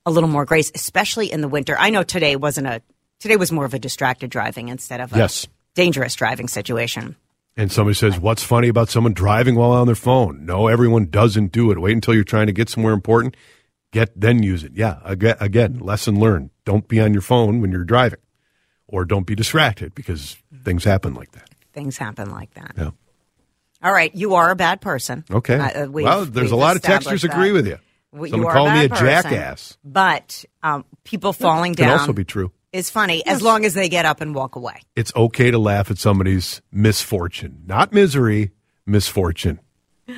a 0.06 0.12
little 0.12 0.30
more 0.30 0.46
grace, 0.46 0.72
especially 0.76 1.32
in 1.32 1.42
the 1.42 1.48
winter. 1.48 1.76
I 1.80 1.90
know 1.90 2.04
today 2.04 2.36
wasn't 2.36 2.68
a, 2.68 2.82
today 3.20 3.38
was 3.38 3.52
more 3.52 3.66
of 3.66 3.74
a 3.74 3.80
distracted 3.80 4.30
driving 4.30 4.68
instead 4.70 5.00
of 5.00 5.14
a 5.14 5.18
Yes. 5.18 5.48
dangerous 5.76 6.16
driving 6.16 6.48
situation. 6.48 7.16
and 7.60 7.72
somebody 7.72 7.96
says, 7.96 8.20
"What's 8.20 8.44
funny 8.44 8.68
about 8.68 8.88
someone 8.90 9.14
driving 9.14 9.56
while 9.56 9.72
on 9.72 9.88
their 9.88 9.96
phone?" 9.96 10.46
No, 10.46 10.68
everyone 10.68 11.08
doesn't 11.10 11.52
do 11.52 11.72
it. 11.72 11.80
Wait 11.80 11.94
until 11.94 12.14
you're 12.14 12.24
trying 12.24 12.46
to 12.46 12.54
get 12.54 12.70
somewhere 12.70 12.94
important. 12.94 13.36
Get 13.92 14.12
then 14.20 14.44
use 14.44 14.64
it. 14.64 14.74
Yeah, 14.76 14.98
again, 15.04 15.38
again, 15.40 15.80
lesson 15.80 16.20
learned. 16.20 16.52
Don't 16.66 16.88
be 16.88 17.00
on 17.00 17.14
your 17.14 17.24
phone 17.24 17.60
when 17.60 17.72
you're 17.72 17.84
driving, 17.84 18.20
or 18.88 19.06
don't 19.06 19.26
be 19.26 19.34
distracted 19.34 19.96
because 19.96 20.38
things 20.66 20.84
happen 20.84 21.16
like 21.16 21.32
that. 21.32 21.50
Things 21.78 21.96
happen 21.96 22.32
like 22.32 22.52
that. 22.56 22.72
Yeah. 22.76 22.90
All 23.84 23.94
right, 23.94 24.14
you 24.16 24.34
are 24.34 24.50
a 24.50 24.56
bad 24.56 24.82
person. 24.82 25.24
Okay. 25.30 25.60
Uh, 25.60 25.88
well, 25.88 26.26
there's 26.26 26.50
a 26.50 26.56
lot 26.56 26.76
of 26.76 26.82
established 26.84 27.24
texters 27.24 27.30
agree 27.32 27.52
with 27.52 27.68
you. 27.68 27.78
W- 28.14 28.32
Someone 28.32 28.44
you 28.46 28.50
are 28.50 28.54
called 28.54 28.74
me 28.74 28.86
a 28.86 28.90
person, 28.90 29.06
jackass. 29.06 29.78
But 29.84 30.44
um, 30.64 30.86
people 31.04 31.34
falling 31.34 31.76
Can 31.76 31.86
down 31.90 32.00
also 32.00 32.14
be 32.14 32.26
true. 32.26 32.52
is 32.74 32.90
funny 32.90 33.24
as 33.28 33.44
long 33.44 33.64
as 33.64 33.76
they 33.76 33.90
get 33.90 34.06
up 34.08 34.22
and 34.22 34.34
walk 34.34 34.56
away. 34.56 34.82
It's 34.96 35.14
okay 35.16 35.52
to 35.52 35.60
laugh 35.60 35.92
at 35.92 36.00
somebody's 36.00 36.64
misfortune, 36.72 37.62
not 37.68 37.94
misery, 37.94 38.52
misfortune. 38.88 39.60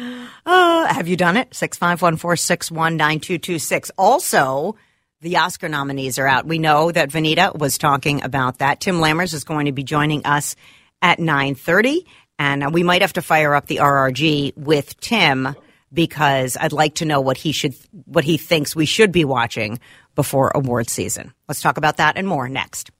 Uh, 0.45 0.85
have 0.91 1.07
you 1.07 1.17
done 1.17 1.35
it? 1.37 1.53
Six 1.53 1.77
five 1.77 2.01
one 2.01 2.15
four 2.15 2.35
six 2.35 2.71
one 2.71 2.95
nine 2.97 3.19
two 3.19 3.37
two 3.37 3.59
six. 3.59 3.91
Also, 3.97 4.77
the 5.21 5.37
Oscar 5.37 5.67
nominees 5.69 6.17
are 6.17 6.25
out. 6.25 6.47
We 6.47 6.57
know 6.57 6.91
that 6.91 7.09
Vanita 7.09 7.55
was 7.55 7.77
talking 7.77 8.23
about 8.23 8.59
that. 8.59 8.79
Tim 8.79 8.95
Lammers 8.95 9.33
is 9.33 9.43
going 9.43 9.65
to 9.67 9.71
be 9.73 9.83
joining 9.83 10.25
us 10.25 10.55
at 11.01 11.19
nine 11.19 11.55
thirty, 11.55 12.05
and 12.37 12.63
uh, 12.63 12.69
we 12.71 12.83
might 12.83 13.01
have 13.01 13.13
to 13.13 13.21
fire 13.21 13.55
up 13.55 13.67
the 13.67 13.77
RRG 13.77 14.57
with 14.57 14.99
Tim 14.99 15.55
because 15.91 16.57
I'd 16.59 16.71
like 16.71 16.95
to 16.95 17.05
know 17.05 17.21
what 17.21 17.37
he 17.37 17.51
should, 17.51 17.75
what 18.05 18.23
he 18.23 18.37
thinks 18.37 18.75
we 18.75 18.85
should 18.85 19.11
be 19.11 19.25
watching 19.25 19.79
before 20.15 20.51
award 20.53 20.89
season. 20.89 21.33
Let's 21.47 21.61
talk 21.61 21.77
about 21.77 21.97
that 21.97 22.17
and 22.17 22.27
more 22.27 22.47
next. 22.47 22.91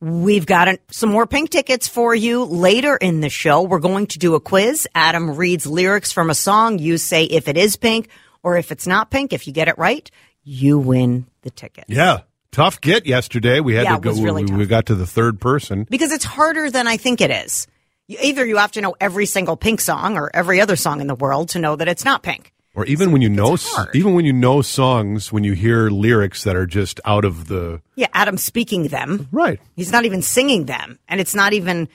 We've 0.00 0.46
got 0.46 0.68
an, 0.68 0.78
some 0.90 1.10
more 1.10 1.26
pink 1.26 1.50
tickets 1.50 1.86
for 1.86 2.14
you 2.14 2.44
later 2.44 2.96
in 2.96 3.20
the 3.20 3.28
show. 3.28 3.62
We're 3.62 3.80
going 3.80 4.06
to 4.08 4.18
do 4.18 4.34
a 4.34 4.40
quiz. 4.40 4.88
Adam 4.94 5.36
reads 5.36 5.66
lyrics 5.66 6.10
from 6.10 6.30
a 6.30 6.34
song. 6.34 6.78
You 6.78 6.96
say 6.96 7.24
if 7.24 7.48
it 7.48 7.58
is 7.58 7.76
pink 7.76 8.08
or 8.42 8.56
if 8.56 8.72
it's 8.72 8.86
not 8.86 9.10
pink. 9.10 9.34
If 9.34 9.46
you 9.46 9.52
get 9.52 9.68
it 9.68 9.76
right, 9.76 10.10
you 10.42 10.78
win 10.78 11.26
the 11.42 11.50
ticket. 11.50 11.84
Yeah. 11.88 12.20
Tough 12.52 12.80
get 12.80 13.06
yesterday. 13.06 13.60
We 13.60 13.74
had 13.74 13.84
Yeah, 13.84 13.94
to 13.96 14.00
go 14.00 14.12
really 14.12 14.44
we, 14.44 14.56
we 14.56 14.66
got 14.66 14.86
to 14.86 14.94
the 14.94 15.06
third 15.06 15.40
person. 15.40 15.86
Because 15.88 16.10
it's 16.12 16.24
harder 16.24 16.70
than 16.70 16.86
I 16.88 16.96
think 16.96 17.20
it 17.20 17.30
is. 17.30 17.66
Either 18.08 18.44
you 18.44 18.56
have 18.56 18.72
to 18.72 18.80
know 18.80 18.96
every 19.00 19.26
single 19.26 19.56
pink 19.56 19.80
song 19.80 20.16
or 20.16 20.30
every 20.34 20.60
other 20.60 20.74
song 20.74 21.00
in 21.00 21.06
the 21.06 21.14
world 21.14 21.50
to 21.50 21.60
know 21.60 21.76
that 21.76 21.86
it's 21.86 22.04
not 22.04 22.22
pink. 22.22 22.52
Or 22.74 22.84
even 22.86 23.12
when 23.12 23.20
you 23.22 23.28
know 23.28 23.56
hard. 23.56 23.94
even 23.94 24.14
when 24.14 24.24
you 24.24 24.32
know 24.32 24.62
songs, 24.62 25.32
when 25.32 25.44
you 25.44 25.52
hear 25.52 25.90
lyrics 25.90 26.44
that 26.44 26.56
are 26.56 26.66
just 26.66 27.00
out 27.04 27.24
of 27.24 27.46
the 27.48 27.82
Yeah, 27.96 28.06
Adam's 28.12 28.42
speaking 28.42 28.88
them. 28.88 29.28
Right. 29.32 29.60
He's 29.76 29.92
not 29.92 30.04
even 30.04 30.22
singing 30.22 30.66
them. 30.66 30.98
And 31.08 31.20
it's 31.20 31.34
not 31.34 31.52
even, 31.52 31.88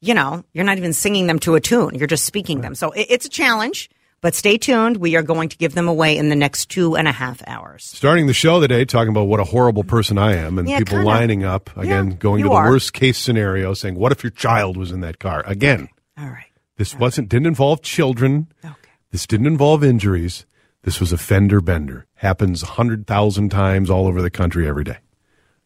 you 0.00 0.14
know, 0.14 0.44
you're 0.52 0.64
not 0.64 0.78
even 0.78 0.92
singing 0.92 1.26
them 1.26 1.38
to 1.40 1.54
a 1.56 1.60
tune. 1.60 1.94
You're 1.94 2.06
just 2.06 2.24
speaking 2.24 2.60
them. 2.60 2.74
So 2.74 2.90
it, 2.92 3.06
it's 3.10 3.26
a 3.26 3.30
challenge, 3.30 3.90
but 4.20 4.34
stay 4.34 4.58
tuned. 4.58 4.98
We 4.98 5.16
are 5.16 5.22
going 5.22 5.48
to 5.48 5.56
give 5.56 5.74
them 5.74 5.88
away 5.88 6.16
in 6.16 6.28
the 6.28 6.36
next 6.36 6.66
two 6.68 6.96
and 6.96 7.08
a 7.08 7.12
half 7.12 7.42
hours. 7.46 7.84
Starting 7.84 8.26
the 8.26 8.34
show 8.34 8.60
today, 8.60 8.84
talking 8.84 9.10
about 9.10 9.24
what 9.24 9.40
a 9.40 9.44
horrible 9.44 9.84
person 9.84 10.18
I 10.18 10.36
am, 10.36 10.58
and 10.58 10.68
Yeah, 10.68 10.78
people 10.78 10.96
kinda. 10.98 11.06
lining 11.06 11.44
up 11.44 11.70
again, 11.76 12.10
Yeah, 12.10 12.16
going 12.16 12.42
to 12.42 12.48
the 12.48 12.54
are. 12.54 12.70
worst 12.70 12.92
case 12.92 13.18
scenario, 13.18 13.74
saying, 13.74 13.94
"What 13.96 14.12
if 14.12 14.22
your 14.22 14.30
child 14.30 14.76
was 14.76 14.90
in 14.92 15.00
that 15.00 15.18
car?" 15.18 15.42
Again, 15.46 15.88
All 16.18 16.26
right. 16.28 16.46
this 16.76 16.94
wasn't 16.94 17.28
didn't 17.28 17.46
involve 17.46 17.82
children. 17.82 18.48
Okay. 18.64 18.74
This 19.10 19.26
didn't 19.26 19.46
involve 19.46 19.82
injuries. 19.82 20.46
This 20.82 21.00
was 21.00 21.12
a 21.12 21.18
fender 21.18 21.60
bender. 21.60 22.06
Happens 22.16 22.62
hundred 22.62 23.06
thousand 23.06 23.50
times 23.50 23.90
all 23.90 24.06
over 24.06 24.22
the 24.22 24.30
country 24.30 24.66
every 24.68 24.84
day. 24.84 24.98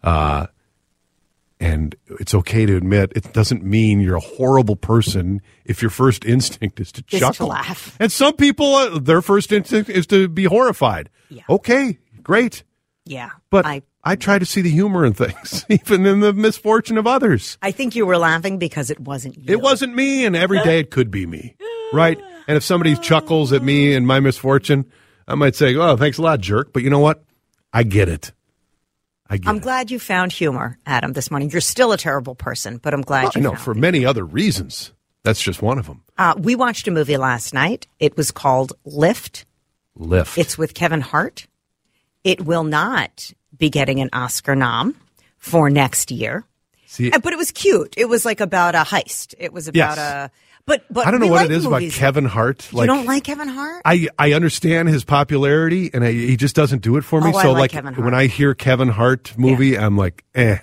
Uh, 0.02 0.46
and 1.64 1.96
it's 2.20 2.34
okay 2.34 2.66
to 2.66 2.76
admit 2.76 3.12
it 3.16 3.32
doesn't 3.32 3.64
mean 3.64 3.98
you're 3.98 4.16
a 4.16 4.20
horrible 4.20 4.76
person 4.76 5.40
if 5.64 5.80
your 5.80 5.90
first 5.90 6.24
instinct 6.26 6.78
is 6.78 6.92
to 6.92 7.02
to 7.02 7.18
chuckle. 7.18 7.48
laugh. 7.48 7.96
And 7.98 8.12
some 8.12 8.36
people, 8.36 8.74
uh, 8.74 8.98
their 8.98 9.22
first 9.22 9.50
instinct 9.50 9.88
is 9.88 10.06
to 10.08 10.28
be 10.28 10.44
horrified. 10.44 11.08
Yeah. 11.30 11.42
Okay, 11.48 11.98
great. 12.22 12.64
Yeah. 13.06 13.30
But 13.48 13.64
I, 13.64 13.82
I, 14.02 14.16
try 14.16 14.38
to 14.38 14.44
see 14.44 14.60
the 14.60 14.70
humor 14.70 15.06
in 15.06 15.14
things, 15.14 15.64
even 15.70 16.04
in 16.04 16.20
the 16.20 16.34
misfortune 16.34 16.98
of 16.98 17.06
others. 17.06 17.56
I 17.62 17.70
think 17.70 17.96
you 17.96 18.04
were 18.04 18.18
laughing 18.18 18.58
because 18.58 18.90
it 18.90 19.00
wasn't 19.00 19.38
you. 19.38 19.44
It 19.48 19.62
wasn't 19.62 19.94
me, 19.94 20.26
and 20.26 20.36
every 20.36 20.62
day 20.62 20.80
it 20.80 20.90
could 20.90 21.10
be 21.10 21.24
me, 21.24 21.56
right? 21.94 22.18
And 22.46 22.58
if 22.58 22.62
somebody 22.62 22.94
chuckles 22.96 23.54
at 23.54 23.62
me 23.62 23.94
and 23.94 24.06
my 24.06 24.20
misfortune, 24.20 24.84
I 25.26 25.34
might 25.34 25.56
say, 25.56 25.74
"Oh, 25.76 25.96
thanks 25.96 26.18
a 26.18 26.22
lot, 26.22 26.40
jerk." 26.40 26.74
But 26.74 26.82
you 26.82 26.90
know 26.90 26.98
what? 26.98 27.24
I 27.72 27.84
get 27.84 28.10
it. 28.10 28.32
I 29.30 29.38
it. 29.56 29.62
glad 29.62 29.90
you 29.90 29.98
found 29.98 30.32
humor, 30.32 30.78
Adam, 30.86 31.12
this 31.14 31.30
morning. 31.30 31.50
You're 31.50 31.60
still 31.60 31.92
a 31.92 31.96
terrible 31.98 32.34
person, 32.34 32.78
but 32.78 32.92
I'm 32.94 33.00
glad 33.02 33.22
Well, 33.24 33.32
I 33.34 33.38
you 33.38 33.42
know 33.42 33.50
found 33.50 33.60
for 33.62 33.72
it. 33.72 33.76
many 33.78 34.04
other 34.04 34.24
reasons. 34.24 34.92
That's 35.22 35.40
just 35.40 35.62
one 35.62 35.78
of 35.78 35.86
them. 35.86 36.02
Uh, 36.18 36.34
we 36.38 36.54
watched 36.54 36.86
a 36.86 36.90
movie 36.90 37.16
last 37.16 37.54
night. 37.54 37.86
It 37.98 38.16
was 38.16 38.30
called 38.30 38.74
Lift. 38.84 39.46
Lift. 39.96 40.36
It's 40.36 40.58
with 40.58 40.74
Kevin 40.74 41.00
Hart. 41.00 41.46
It 42.24 42.44
will 42.44 42.64
not 42.64 43.32
be 43.56 43.70
getting 43.70 44.00
an 44.00 44.10
Oscar 44.12 44.54
nom 44.54 44.94
for 45.38 45.70
next 45.70 46.10
year. 46.10 46.44
See, 46.86 47.10
Uh, 47.10 47.18
But 47.18 47.32
it 47.32 47.36
was 47.36 47.50
cute. 47.52 47.94
It 47.96 48.08
was 48.08 48.24
like 48.24 48.40
about 48.40 48.74
a 48.74 48.78
heist. 48.84 49.34
It 49.38 49.52
was 49.52 49.66
about 49.68 49.96
Yes. 49.96 49.98
a. 49.98 50.30
But 50.66 50.84
but 50.90 51.06
I 51.06 51.10
don't 51.10 51.20
know 51.20 51.26
what 51.26 51.42
like 51.42 51.50
it 51.50 51.52
is 51.56 51.66
about 51.66 51.82
Kevin 51.92 52.24
Hart. 52.24 52.72
Like, 52.72 52.88
You 52.88 52.94
don't 52.94 53.04
like 53.06 53.24
Kevin 53.24 53.48
Hart? 53.48 53.82
I, 53.84 54.08
I 54.18 54.32
understand 54.32 54.88
his 54.88 55.04
popularity, 55.04 55.90
and 55.92 56.02
I, 56.02 56.12
he 56.12 56.36
just 56.38 56.56
doesn't 56.56 56.80
do 56.80 56.96
it 56.96 57.04
for 57.04 57.20
me. 57.20 57.32
Oh, 57.34 57.40
so, 57.42 57.52
like 57.52 57.60
like, 57.60 57.70
Kevin 57.72 57.92
Hart. 57.94 58.04
when 58.04 58.14
I 58.14 58.26
hear 58.28 58.54
Kevin 58.54 58.88
Hart 58.88 59.34
movie, 59.36 59.76
I'm 59.76 59.98
like, 59.98 60.24
eh. 60.34 60.58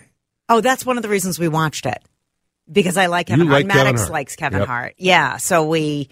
Oh, 0.49 0.59
that's 0.59 0.85
one 0.85 0.97
of 0.97 1.03
the 1.03 1.09
reasons 1.09 1.37
we 1.37 1.47
watched 1.47 1.85
it 1.85 1.99
because 2.71 2.97
I 2.97 3.05
like 3.05 3.27
Kevin 3.27 3.45
You 3.45 3.51
Hart. 3.51 3.63
like 3.63 3.71
Kevin 3.71 3.83
Maddox 3.85 4.01
Hart. 4.01 4.11
likes 4.11 4.35
Kevin 4.35 4.59
Yep. 4.59 4.67
Hart. 4.67 4.93
Yeah, 4.97 5.37
so 5.37 5.67
we 5.67 6.09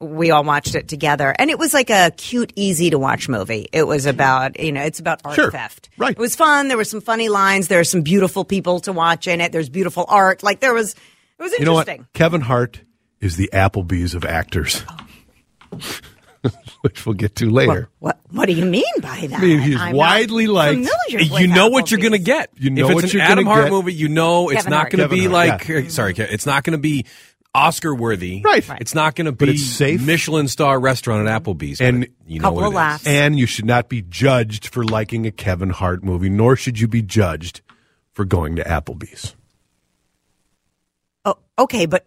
we 0.00 0.30
all 0.30 0.44
watched 0.44 0.74
it 0.76 0.86
together, 0.86 1.34
and 1.36 1.50
it 1.50 1.58
was 1.58 1.74
like 1.74 1.90
a 1.90 2.12
cute, 2.16 2.52
easy 2.54 2.90
to 2.90 2.98
watch 2.98 3.28
movie. 3.28 3.68
It 3.72 3.86
was 3.88 4.06
about 4.06 4.58
you 4.60 4.70
know, 4.70 4.82
it's 4.82 5.00
about 5.00 5.20
art 5.24 5.34
Sure. 5.34 5.50
theft. 5.50 5.90
Right. 5.98 6.12
It 6.12 6.18
was 6.18 6.36
fun. 6.36 6.68
There 6.68 6.76
were 6.76 6.84
some 6.84 7.00
funny 7.00 7.28
lines. 7.28 7.66
There 7.68 7.78
were 7.78 7.84
some 7.84 8.02
beautiful 8.02 8.44
people 8.44 8.78
to 8.80 8.92
watch 8.92 9.26
in 9.26 9.40
it. 9.40 9.50
There's 9.50 9.68
beautiful 9.68 10.04
art. 10.08 10.42
Like 10.44 10.60
there 10.60 10.74
was, 10.74 10.92
it 11.38 11.42
was 11.42 11.52
You 11.58 11.64
know 11.64 11.74
what? 11.74 11.88
interesting. 11.88 12.06
Kevin 12.14 12.40
Hart 12.40 12.80
is 13.22 13.36
the 13.36 13.48
Applebee's 13.52 14.14
of 14.14 14.24
actors, 14.26 14.82
which 16.82 17.06
we'll 17.06 17.14
get 17.14 17.36
to 17.36 17.48
later. 17.48 17.88
What 18.00 18.18
What 18.30 18.46
do 18.46 18.52
you 18.52 18.66
mean 18.66 18.84
by 19.00 19.26
that? 19.30 19.38
I 19.38 19.42
mean, 19.42 19.60
he's 19.60 19.80
I'm 19.80 19.94
widely 19.96 20.46
liked. 20.48 20.88
You 21.08 21.20
with 21.30 21.50
know 21.50 21.68
what 21.68 21.90
you're 21.90 22.00
going 22.00 22.12
to 22.12 22.18
get. 22.18 22.50
You 22.58 22.70
know 22.70 22.88
if 22.88 22.94
what 22.94 23.04
it's 23.04 23.14
you're 23.14 23.22
an 23.22 23.30
Adam 23.30 23.46
Hart 23.46 23.64
get. 23.66 23.70
movie, 23.72 23.94
you 23.94 24.08
know 24.08 24.50
it's 24.50 24.64
Kevin 24.64 24.70
not 24.70 24.90
going 24.90 25.08
to 25.08 25.08
be 25.08 25.26
Hart, 25.26 25.32
like. 25.32 25.70
uh, 25.70 25.88
Sorry, 25.88 26.12
it's 26.16 26.44
not 26.46 26.64
going 26.64 26.72
to 26.72 26.78
be 26.78 27.06
Oscar 27.54 27.94
worthy. 27.94 28.42
Right. 28.44 28.66
Right. 28.68 28.80
It's 28.80 28.94
not 28.94 29.14
going 29.14 29.26
to 29.26 29.32
But 29.32 29.46
be 29.46 29.52
it's 29.52 29.64
safe. 29.64 30.04
Michelin 30.04 30.48
star 30.48 30.80
restaurant 30.80 31.28
at 31.28 31.42
Applebee's. 31.42 31.80
And 31.80 32.08
you 32.26 32.40
know 32.40 32.50
what 32.50 32.62
of 32.64 32.66
it 32.66 32.70
is. 32.70 32.74
laughs. 32.76 33.06
And 33.06 33.38
you 33.38 33.46
should 33.46 33.66
not 33.66 33.88
be 33.88 34.02
judged 34.02 34.68
for 34.68 34.82
liking 34.84 35.26
a 35.26 35.30
Kevin 35.30 35.70
Hart 35.70 36.02
movie, 36.02 36.30
nor 36.30 36.56
should 36.56 36.80
you 36.80 36.88
be 36.88 37.02
judged 37.02 37.60
for 38.14 38.24
going 38.24 38.56
to 38.56 38.64
Applebee's. 38.64 39.36
Oh, 41.24 41.36
okay, 41.58 41.86
but 41.86 42.06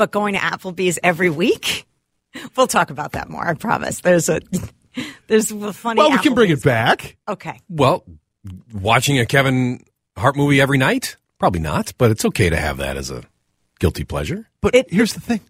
but 0.00 0.10
going 0.12 0.32
to 0.32 0.40
Applebee's 0.40 0.98
every 1.02 1.28
week. 1.28 1.86
We'll 2.56 2.66
talk 2.66 2.88
about 2.88 3.12
that 3.12 3.28
more. 3.28 3.46
I 3.46 3.52
promise. 3.52 4.00
There's 4.00 4.30
a 4.30 4.40
there's 5.26 5.52
a 5.52 5.72
funny. 5.74 5.98
Well, 5.98 6.10
we 6.12 6.18
can 6.18 6.32
bring 6.32 6.48
it 6.50 6.54
Applebee's- 6.60 6.64
back. 6.64 7.16
Okay. 7.28 7.60
Well, 7.68 8.02
watching 8.72 9.18
a 9.18 9.26
Kevin 9.26 9.84
Hart 10.16 10.36
movie 10.36 10.58
every 10.60 10.78
night? 10.78 11.16
Probably 11.38 11.60
not, 11.60 11.92
but 11.98 12.10
it's 12.10 12.24
okay 12.24 12.48
to 12.48 12.56
have 12.56 12.78
that 12.78 12.96
as 12.96 13.10
a 13.10 13.24
guilty 13.78 14.04
pleasure. 14.04 14.48
But 14.62 14.74
It- 14.74 14.90
here's 14.90 15.12
the 15.12 15.20
thing. 15.20 15.40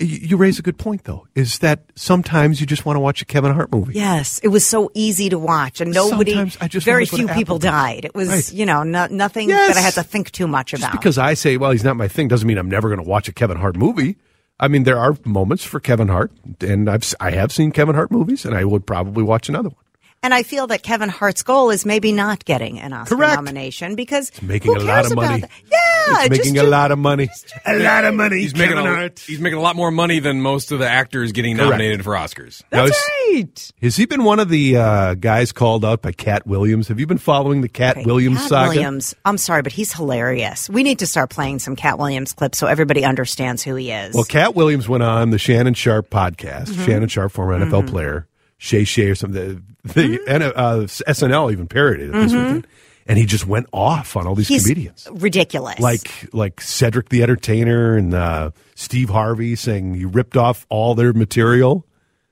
You 0.00 0.36
raise 0.36 0.58
a 0.58 0.62
good 0.62 0.76
point, 0.78 1.04
though, 1.04 1.26
is 1.34 1.60
that 1.60 1.84
sometimes 1.94 2.60
you 2.60 2.66
just 2.66 2.84
want 2.84 2.96
to 2.96 3.00
watch 3.00 3.22
a 3.22 3.24
Kevin 3.24 3.52
Hart 3.52 3.70
movie. 3.72 3.94
Yes, 3.94 4.40
it 4.42 4.48
was 4.48 4.66
so 4.66 4.90
easy 4.94 5.28
to 5.28 5.38
watch, 5.38 5.80
and 5.80 5.92
nobody. 5.92 6.32
Sometimes 6.32 6.58
I 6.60 6.68
just 6.68 6.84
very 6.84 7.06
few 7.06 7.28
people 7.28 7.58
died. 7.58 8.04
It 8.04 8.14
was 8.14 8.28
Right. 8.28 8.52
you 8.52 8.66
know 8.66 8.82
no, 8.82 9.06
nothing 9.06 9.48
Yes. 9.48 9.74
that 9.74 9.80
I 9.80 9.82
had 9.84 9.94
to 9.94 10.02
think 10.02 10.30
too 10.32 10.48
much 10.48 10.72
Just 10.72 10.82
about. 10.82 10.92
because 10.92 11.16
I 11.18 11.34
say, 11.34 11.56
well, 11.56 11.70
he's 11.70 11.84
not 11.84 11.96
my 11.96 12.08
thing, 12.08 12.26
doesn't 12.28 12.46
mean 12.48 12.58
I'm 12.58 12.68
never 12.68 12.88
going 12.88 13.02
to 13.02 13.08
watch 13.08 13.28
a 13.28 13.32
Kevin 13.32 13.56
Hart 13.58 13.76
movie. 13.76 14.16
I 14.58 14.68
mean, 14.68 14.82
there 14.84 14.98
are 14.98 15.16
moments 15.24 15.64
for 15.64 15.80
Kevin 15.80 16.08
Hart, 16.08 16.32
and 16.60 16.88
I've 16.90 17.14
I 17.20 17.30
have 17.32 17.52
seen 17.52 17.70
Kevin 17.70 17.94
Hart 17.94 18.10
movies, 18.10 18.44
and 18.44 18.54
I 18.56 18.64
would 18.64 18.86
probably 18.86 19.22
watch 19.22 19.48
another 19.48 19.68
one. 19.68 19.83
And 20.24 20.32
I 20.32 20.42
feel 20.42 20.66
that 20.68 20.82
Kevin 20.82 21.10
Hart's 21.10 21.42
goal 21.42 21.68
is 21.70 21.84
maybe 21.84 22.10
not 22.10 22.46
getting 22.46 22.80
an 22.80 22.94
Oscar 22.94 23.14
Correct. 23.16 23.34
nomination 23.36 23.94
because 23.94 24.32
Making 24.40 24.72
who 24.74 24.78
a 24.78 24.80
lot 24.80 24.86
cares 24.94 25.06
of 25.06 25.12
about 25.12 25.28
money. 25.28 25.40
that? 25.42 25.50
Yeah, 25.70 26.20
It's 26.22 26.30
making 26.30 26.54
just- 26.54 26.66
a 26.66 26.68
lot 26.70 26.90
of 26.92 26.98
money. 26.98 27.28
A 27.66 27.78
lot 27.78 28.04
of 28.06 28.14
money. 28.14 28.38
He's 28.40 28.56
making, 28.56 28.78
a, 28.78 28.82
Hart. 28.82 29.18
he's 29.18 29.38
making 29.38 29.58
a 29.58 29.60
lot 29.60 29.76
more 29.76 29.90
money 29.90 30.20
than 30.20 30.40
most 30.40 30.72
of 30.72 30.78
the 30.78 30.88
actors 30.88 31.32
getting 31.32 31.56
Correct. 31.56 31.70
nominated 31.72 32.04
for 32.04 32.14
Oscars. 32.14 32.62
That's 32.70 32.90
is- 32.90 33.04
right. 33.34 33.72
Has 33.82 33.96
he 33.96 34.06
been 34.06 34.24
one 34.24 34.40
of 34.40 34.48
the 34.48 34.78
uh, 34.78 35.14
guys 35.14 35.52
called 35.52 35.84
out 35.84 36.00
by 36.00 36.12
Katt 36.12 36.46
Williams? 36.46 36.88
Have 36.88 36.98
you 36.98 37.06
been 37.06 37.18
following 37.18 37.60
the 37.60 37.68
Katt 37.68 37.98
Okay, 37.98 38.06
Williams 38.06 38.38
Katt 38.38 38.48
saga? 38.48 38.68
Williams. 38.70 39.14
I'm 39.26 39.36
sorry, 39.36 39.60
but 39.60 39.72
he's 39.72 39.92
hilarious. 39.92 40.70
We 40.70 40.82
need 40.84 41.00
to 41.00 41.06
start 41.06 41.28
playing 41.28 41.58
some 41.58 41.76
Katt 41.76 41.98
Williams 41.98 42.32
clips 42.32 42.56
so 42.56 42.66
everybody 42.66 43.04
understands 43.04 43.62
who 43.62 43.74
he 43.74 43.90
is. 43.90 44.14
Well, 44.14 44.24
Katt 44.24 44.54
Williams 44.54 44.88
went 44.88 45.02
on 45.02 45.28
the 45.30 45.38
Shannon 45.38 45.74
Sharpe 45.74 46.08
podcast. 46.08 46.68
Mm-hmm. 46.68 46.84
Shannon 46.86 47.08
Sharpe, 47.10 47.30
former 47.32 47.58
NFL 47.62 47.88
player, 47.88 48.26
Shay 48.64 48.84
Shay 48.84 49.08
or 49.10 49.14
something. 49.14 49.62
The, 49.84 49.92
the 49.92 50.18
Mm-hmm. 50.18 50.58
uh, 50.58 50.76
SNL 51.12 51.52
even 51.52 51.68
parodied 51.68 52.08
it 52.08 52.12
this 52.12 52.32
weekend, 52.32 52.66
and 53.06 53.18
he 53.18 53.26
just 53.26 53.46
went 53.46 53.66
off 53.74 54.16
on 54.16 54.26
all 54.26 54.34
these 54.34 54.48
he's 54.48 54.62
comedians, 54.62 55.06
ridiculous. 55.12 55.78
like 55.80 56.32
like 56.32 56.62
Cedric 56.62 57.10
the 57.10 57.22
Entertainer 57.22 57.94
and 57.96 58.14
uh, 58.14 58.50
Steve 58.74 59.10
Harvey, 59.10 59.54
saying 59.56 59.94
you 59.96 60.08
ripped 60.08 60.38
off 60.38 60.64
all 60.70 60.94
their 60.94 61.12
material, 61.12 61.86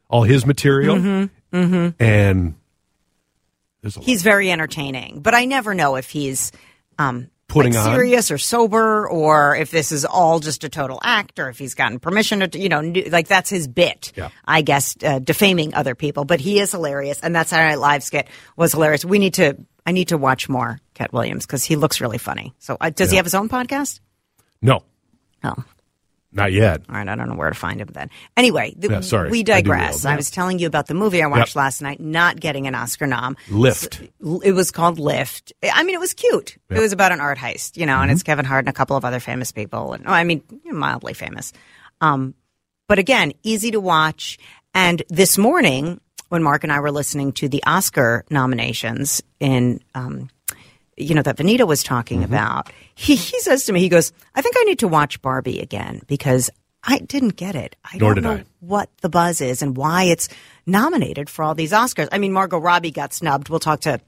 all 0.09 0.23
his 0.23 0.47
material, 0.47 0.97
Mm-hmm. 0.97 1.89
and 2.03 2.55
there's 3.83 3.97
a 3.97 3.99
lot. 3.99 4.07
he's 4.07 4.23
very 4.23 4.51
entertaining, 4.51 5.21
but 5.21 5.35
I 5.35 5.45
never 5.45 5.75
know 5.75 5.97
if 5.97 6.09
he's 6.09 6.51
um, 6.99 7.29
Putting 7.53 7.75
like 7.75 7.87
on? 7.87 7.95
serious 7.95 8.31
or 8.31 8.39
sober, 8.39 9.07
or 9.09 9.55
if 9.57 9.71
this 9.71 9.93
is 9.93 10.05
all 10.05 10.41
just 10.41 10.65
a 10.65 10.69
total 10.69 10.99
act, 11.03 11.39
or 11.39 11.49
if 11.51 11.59
he's 11.59 11.75
gotten 11.75 11.99
permission 12.01 12.41
to, 12.49 12.59
you 12.59 12.69
know, 12.69 12.81
like 13.11 13.29
that's 13.29 13.51
his 13.51 13.69
bit. 13.69 14.13
Yeah. 14.17 14.31
I 14.45 14.63
guess 14.63 14.97
uh, 15.05 15.19
defaming 15.19 15.75
other 15.75 15.95
people, 15.95 16.25
but 16.25 16.41
he 16.41 16.59
is 16.59 16.73
hilarious, 16.73 17.21
and 17.21 17.37
that 17.37 17.49
Saturday 17.49 17.71
Night 17.73 17.79
Live 17.79 18.03
skit 18.03 18.27
was 18.57 18.73
hilarious. 18.73 19.05
We 19.05 19.19
need 19.19 19.35
to, 19.35 19.57
I 19.87 19.93
need 19.93 20.09
to 20.09 20.19
watch 20.19 20.49
more 20.49 20.81
Katt 20.95 21.13
Williams 21.13 21.47
because 21.47 21.63
he 21.63 21.77
looks 21.77 22.01
really 22.01 22.19
funny. 22.19 22.55
So, 22.59 22.77
uh, 22.81 22.91
does 22.91 23.11
he 23.11 23.17
have 23.17 23.27
his 23.27 23.35
own 23.35 23.49
podcast? 23.49 24.01
no, 24.63 24.83
Oh, 25.45 25.63
not 26.33 26.53
yet. 26.53 26.83
All 26.89 26.97
right, 26.97 27.07
I 27.09 27.15
don't 27.15 27.29
know 27.29 27.35
where 27.35 27.49
to 27.51 27.55
find 27.55 27.81
him 27.81 27.89
then. 27.93 28.11
Anyway, 28.37 28.75
the, 28.77 28.89
Yeah, 28.89 29.01
sorry. 29.01 29.31
we 29.31 29.43
digress. 29.43 30.05
will. 30.05 30.11
I, 30.13 30.17
was 30.17 30.31
telling 30.31 30.59
you 30.59 30.67
about 30.67 30.87
the 30.87 30.95
movie 30.95 31.23
I 31.23 31.27
watched 31.27 31.51
Yep. 31.55 31.57
last 31.57 31.83
night, 31.83 32.01
not 32.01 32.41
getting 32.41 32.67
an 32.67 32.75
Oscar 32.75 33.07
nom. 33.07 33.37
Lift. 33.51 34.01
S- 34.03 34.09
It 34.43 34.53
was 34.53 34.71
called 34.71 34.99
Lift. 34.99 35.53
I 35.63 35.83
mean, 35.83 35.95
it 35.95 36.01
was 36.01 36.15
cute. 36.15 36.57
It 36.71 36.79
was 36.81 36.93
about 36.93 37.13
an 37.13 37.21
art 37.21 37.39
heist, 37.39 37.77
you 37.77 37.87
know, 37.87 37.95
and 37.97 38.05
Mm-hmm. 38.05 38.13
it's 38.13 38.23
Kevin 38.23 38.45
Hart 38.45 38.61
and 38.65 38.69
a 38.71 38.73
couple 38.73 38.97
of 38.97 39.05
other 39.05 39.21
famous 39.21 39.53
people, 39.53 39.93
and 39.93 40.05
oh, 40.07 40.11
I 40.13 40.25
mean, 40.25 40.43
mildly 40.65 41.13
famous. 41.15 41.53
Um, 42.01 42.35
but 42.89 42.99
again, 42.99 43.33
easy 43.43 43.71
to 43.73 43.81
watch. 43.81 44.39
And 44.75 45.03
this 45.09 45.37
morning, 45.39 46.01
when 46.31 46.43
Mark 46.43 46.65
and 46.65 46.73
I 46.73 46.81
were 46.81 46.91
listening 46.91 47.33
to 47.35 47.49
the 47.49 47.63
Oscar 47.65 48.25
nominations 48.31 49.23
in, 49.39 49.81
um, 49.95 50.31
you 50.97 51.15
know, 51.15 51.23
that 51.23 51.37
Vanita 51.37 51.67
was 51.67 51.83
talking 51.83 52.21
Mm-hmm. 52.21 52.33
about, 52.35 52.71
he, 52.95 53.15
he 53.17 53.41
says 53.41 53.65
to 53.65 53.73
me, 53.73 53.81
he 53.81 53.89
goes, 53.89 54.13
I 54.35 54.43
think 54.43 54.57
I 54.59 54.65
need 54.65 54.79
to 54.81 54.89
watch 54.89 55.21
Barbie 55.23 55.61
again 55.61 56.01
because 56.07 56.51
I 56.85 56.99
didn't 56.99 57.37
get 57.37 57.55
it. 57.55 57.77
I 57.85 57.97
Nor 57.99 58.15
don't 58.15 58.25
know 58.25 58.33
I. 58.33 58.45
what 58.61 58.91
the 59.01 59.09
buzz 59.09 59.41
is 59.41 59.63
and 59.63 59.77
why 59.77 60.05
it's 60.05 60.29
nominated 60.67 61.31
for 61.31 61.43
all 61.45 61.55
these 61.55 61.73
Oscars. 61.73 62.09
I 62.13 62.19
mean, 62.19 62.33
Margot 62.33 62.59
Robbie 62.59 62.91
got 62.91 63.13
snubbed. 63.13 63.49
We'll 63.49 63.61
talk 63.61 63.81
to 63.83 64.01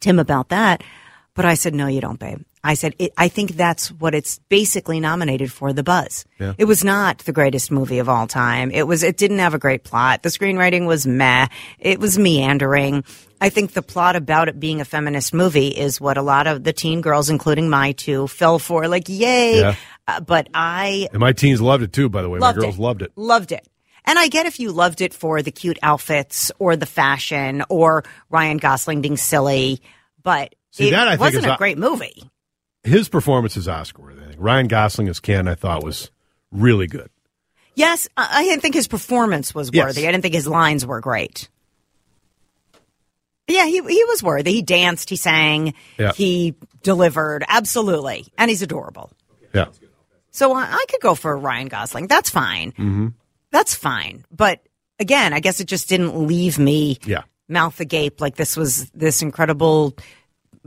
Tim 0.00 0.18
about 0.18 0.48
that. 0.50 0.82
But 1.34 1.44
I 1.44 1.54
said, 1.54 1.74
no, 1.74 1.86
you 1.86 2.00
don't, 2.00 2.18
babe. 2.18 2.40
I 2.66 2.74
said, 2.74 2.94
it, 2.98 3.12
I 3.16 3.28
think 3.28 3.52
that's 3.52 3.90
what 3.92 4.14
it's 4.14 4.40
basically 4.48 4.98
nominated 5.00 5.52
for, 5.52 5.72
the 5.72 5.82
buzz. 5.82 6.24
Yeah. 6.38 6.54
It 6.58 6.64
was 6.64 6.82
not 6.82 7.18
the 7.18 7.32
greatest 7.32 7.70
movie 7.70 7.98
of 7.98 8.08
all 8.08 8.26
time. 8.26 8.70
It 8.70 8.86
was, 8.86 9.02
it 9.02 9.16
didn't 9.16 9.38
have 9.38 9.54
a 9.54 9.58
great 9.58 9.84
plot. 9.84 10.22
The 10.22 10.30
screenwriting 10.30 10.86
was 10.86 11.06
meh. 11.06 11.46
It 11.78 12.00
was 12.00 12.18
meandering. 12.18 13.04
I 13.40 13.50
think 13.50 13.72
the 13.72 13.82
plot 13.82 14.16
about 14.16 14.48
it 14.48 14.58
being 14.58 14.80
a 14.80 14.84
feminist 14.84 15.32
movie 15.32 15.68
is 15.68 16.00
what 16.00 16.16
a 16.16 16.22
lot 16.22 16.46
of 16.46 16.64
the 16.64 16.72
teen 16.72 17.02
girls, 17.02 17.30
including 17.30 17.70
my 17.70 17.92
two, 17.92 18.26
fell 18.26 18.58
for. 18.58 18.88
Like, 18.88 19.08
yay. 19.08 19.60
Yeah. 19.60 19.74
Uh, 20.08 20.20
but 20.20 20.48
I 20.54 21.08
And 21.12 21.20
my 21.20 21.32
teens 21.32 21.60
loved 21.60 21.82
it 21.82 21.92
too. 21.92 22.08
By 22.08 22.22
the 22.22 22.28
way, 22.28 22.38
my 22.38 22.52
girls 22.52 22.76
it. 22.76 22.80
loved 22.80 23.02
it. 23.02 23.12
Loved 23.16 23.52
it. 23.52 23.66
And 24.04 24.18
I 24.18 24.28
get 24.28 24.46
if 24.46 24.60
you 24.60 24.72
loved 24.72 25.00
it 25.00 25.12
for 25.12 25.42
the 25.42 25.50
cute 25.50 25.78
outfits 25.82 26.52
or 26.58 26.76
the 26.76 26.86
fashion 26.86 27.64
or 27.68 28.04
Ryan 28.30 28.58
Gosling 28.58 29.00
being 29.02 29.16
silly, 29.16 29.82
but 30.22 30.54
See, 30.70 30.88
it 30.88 30.90
that 30.92 31.08
I 31.08 31.16
wasn't 31.16 31.46
a- 31.46 31.56
great 31.58 31.76
movie. 31.76 32.30
His 32.86 33.08
performance 33.08 33.56
is 33.56 33.68
Oscar 33.68 34.02
worthy. 34.02 34.22
I 34.22 34.26
think 34.28 34.36
Ryan 34.38 34.68
Gosling 34.68 35.08
as 35.08 35.20
Ken, 35.20 35.48
I 35.48 35.54
thought 35.54 35.82
was 35.84 36.10
really 36.50 36.86
good. 36.86 37.10
Yes, 37.74 38.08
I 38.16 38.44
didn't 38.44 38.62
think 38.62 38.74
his 38.74 38.88
performance 38.88 39.54
was 39.54 39.70
Yes. 39.72 39.84
worthy. 39.84 40.06
I 40.08 40.12
didn't 40.12 40.22
think 40.22 40.34
his 40.34 40.46
lines 40.46 40.86
were 40.86 41.00
great. 41.00 41.48
Yeah, 43.48 43.66
he 43.66 43.74
he 43.82 44.04
was 44.04 44.22
worthy. 44.22 44.52
He 44.52 44.62
danced, 44.62 45.08
he 45.10 45.16
sang, 45.16 45.74
Yeah. 45.98 46.12
he 46.12 46.54
delivered, 46.82 47.44
absolutely, 47.46 48.26
and 48.36 48.50
he's 48.50 48.62
adorable. 48.62 49.10
Yeah. 49.54 49.66
So 50.32 50.52
I, 50.52 50.62
I 50.64 50.84
could 50.88 51.00
go 51.00 51.14
for 51.14 51.36
Ryan 51.36 51.68
Gosling. 51.68 52.08
That's 52.08 52.28
fine. 52.30 52.72
Mm-hmm. 52.72 53.08
That's 53.52 53.74
fine. 53.74 54.24
But 54.34 54.60
again, 54.98 55.32
I 55.32 55.40
guess 55.40 55.60
it 55.60 55.66
just 55.66 55.88
didn't 55.88 56.26
leave 56.26 56.58
me 56.58 56.98
Yeah. 57.04 57.22
mouth 57.48 57.78
agape 57.80 58.20
like 58.20 58.34
this 58.36 58.56
was 58.56 58.90
this 58.90 59.22
incredible 59.22 59.94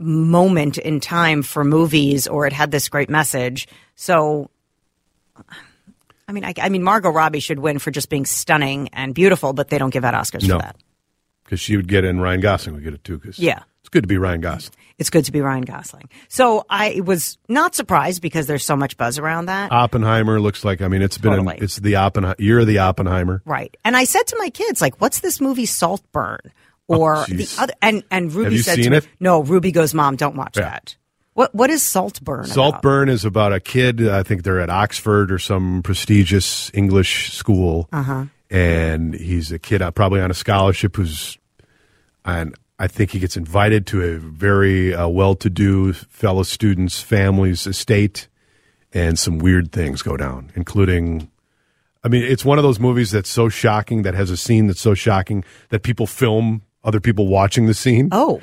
moment 0.00 0.78
in 0.78 0.98
time 1.00 1.42
for 1.42 1.62
movies 1.62 2.26
or 2.26 2.46
it 2.46 2.52
had 2.52 2.70
this 2.70 2.88
great 2.88 3.10
message. 3.10 3.68
So, 3.94 4.50
I 6.28 6.32
mean, 6.32 6.44
I, 6.44 6.54
I 6.60 6.68
mean, 6.68 6.82
Margot 6.82 7.10
Robbie 7.10 7.40
should 7.40 7.58
win 7.58 7.78
for 7.78 7.90
just 7.90 8.08
being 8.08 8.24
stunning 8.24 8.88
and 8.92 9.14
beautiful, 9.14 9.52
but 9.52 9.68
they 9.68 9.78
don't 9.78 9.90
give 9.90 10.04
out 10.04 10.14
Oscars 10.14 10.46
No. 10.46 10.56
for 10.56 10.62
that. 10.62 10.76
because 11.44 11.60
she 11.60 11.76
would 11.76 11.88
get 11.88 12.04
in, 12.04 12.20
Ryan 12.20 12.40
Gosling 12.40 12.74
would 12.76 12.84
get 12.84 12.94
it 12.94 13.02
too. 13.02 13.18
Cause 13.18 13.38
Yeah. 13.38 13.60
it's 13.80 13.88
good 13.88 14.02
to 14.04 14.08
be 14.08 14.16
Ryan 14.18 14.40
Gosling. 14.40 14.74
It's 14.98 15.10
good 15.10 15.24
to 15.24 15.32
be 15.32 15.40
Ryan 15.40 15.62
Gosling. 15.62 16.08
So 16.28 16.64
I 16.70 17.00
was 17.04 17.38
not 17.48 17.74
surprised 17.74 18.22
because 18.22 18.46
there's 18.46 18.64
so 18.64 18.76
much 18.76 18.96
buzz 18.96 19.18
around 19.18 19.46
that. 19.46 19.72
Oppenheimer 19.72 20.40
looks 20.40 20.64
like 20.64 20.80
I 20.82 20.88
mean 20.88 21.02
it's 21.02 21.18
been 21.18 21.32
Totally. 21.32 21.56
an, 21.56 21.64
it's 21.64 21.76
the 21.76 21.96
Oppenheimer 21.96 22.36
you're 22.38 22.64
the 22.64 22.78
Oppenheimer. 22.78 23.42
Right. 23.44 23.76
And 23.84 23.96
I 23.96 24.04
said 24.04 24.26
to 24.28 24.36
my 24.38 24.50
kids, 24.50 24.80
like, 24.80 25.00
what's 25.00 25.20
this 25.20 25.40
movie 25.40 25.66
Saltburn? 25.66 26.38
Or 26.98 27.16
Oh, 27.18 27.24
the 27.28 27.48
other 27.58 27.72
and, 27.80 28.02
and 28.10 28.32
Ruby 28.32 28.58
said 28.58 28.82
to 28.82 28.90
me, 28.90 28.96
it? 28.96 29.08
No, 29.20 29.42
Ruby 29.42 29.70
goes, 29.70 29.94
Mom, 29.94 30.16
don't 30.16 30.34
watch 30.36 30.56
Yeah. 30.56 30.70
that. 30.70 30.96
What 31.34 31.54
what 31.54 31.70
is 31.70 31.82
Saltburn? 31.84 32.40
about? 32.40 32.48
Saltburn 32.48 33.08
is 33.08 33.24
about 33.24 33.52
a 33.52 33.60
kid. 33.60 34.06
I 34.08 34.24
think 34.24 34.42
they're 34.42 34.60
at 34.60 34.68
Oxford 34.70 35.30
or 35.30 35.38
some 35.38 35.82
prestigious 35.82 36.70
English 36.74 37.32
school, 37.32 37.88
uh-huh. 37.92 38.24
and 38.50 39.14
he's 39.14 39.52
a 39.52 39.58
kid 39.58 39.80
uh, 39.80 39.92
probably 39.92 40.20
on 40.20 40.30
a 40.32 40.34
scholarship 40.34 40.96
who's, 40.96 41.38
and 42.24 42.54
I 42.80 42.88
think 42.88 43.12
he 43.12 43.20
gets 43.20 43.36
invited 43.36 43.86
to 43.88 44.02
a 44.02 44.18
very 44.18 44.92
uh, 44.92 45.06
well-to-do 45.06 45.92
fellow 45.92 46.42
student's 46.42 47.00
family's 47.00 47.64
estate, 47.66 48.26
and 48.92 49.16
some 49.16 49.38
weird 49.38 49.70
things 49.70 50.02
go 50.02 50.16
down, 50.16 50.50
including. 50.56 51.30
I 52.02 52.08
mean, 52.08 52.24
it's 52.24 52.44
one 52.44 52.58
of 52.58 52.64
those 52.64 52.80
movies 52.80 53.12
that's 53.12 53.30
so 53.30 53.48
shocking 53.48 54.02
that 54.02 54.14
has 54.14 54.30
a 54.30 54.36
scene 54.36 54.66
that's 54.66 54.80
so 54.80 54.94
shocking 54.94 55.44
that 55.68 55.82
people 55.84 56.06
film 56.08 56.62
other 56.84 57.00
people 57.00 57.26
watching 57.26 57.66
the 57.66 57.74
scene, 57.74 58.08
Oh, 58.12 58.40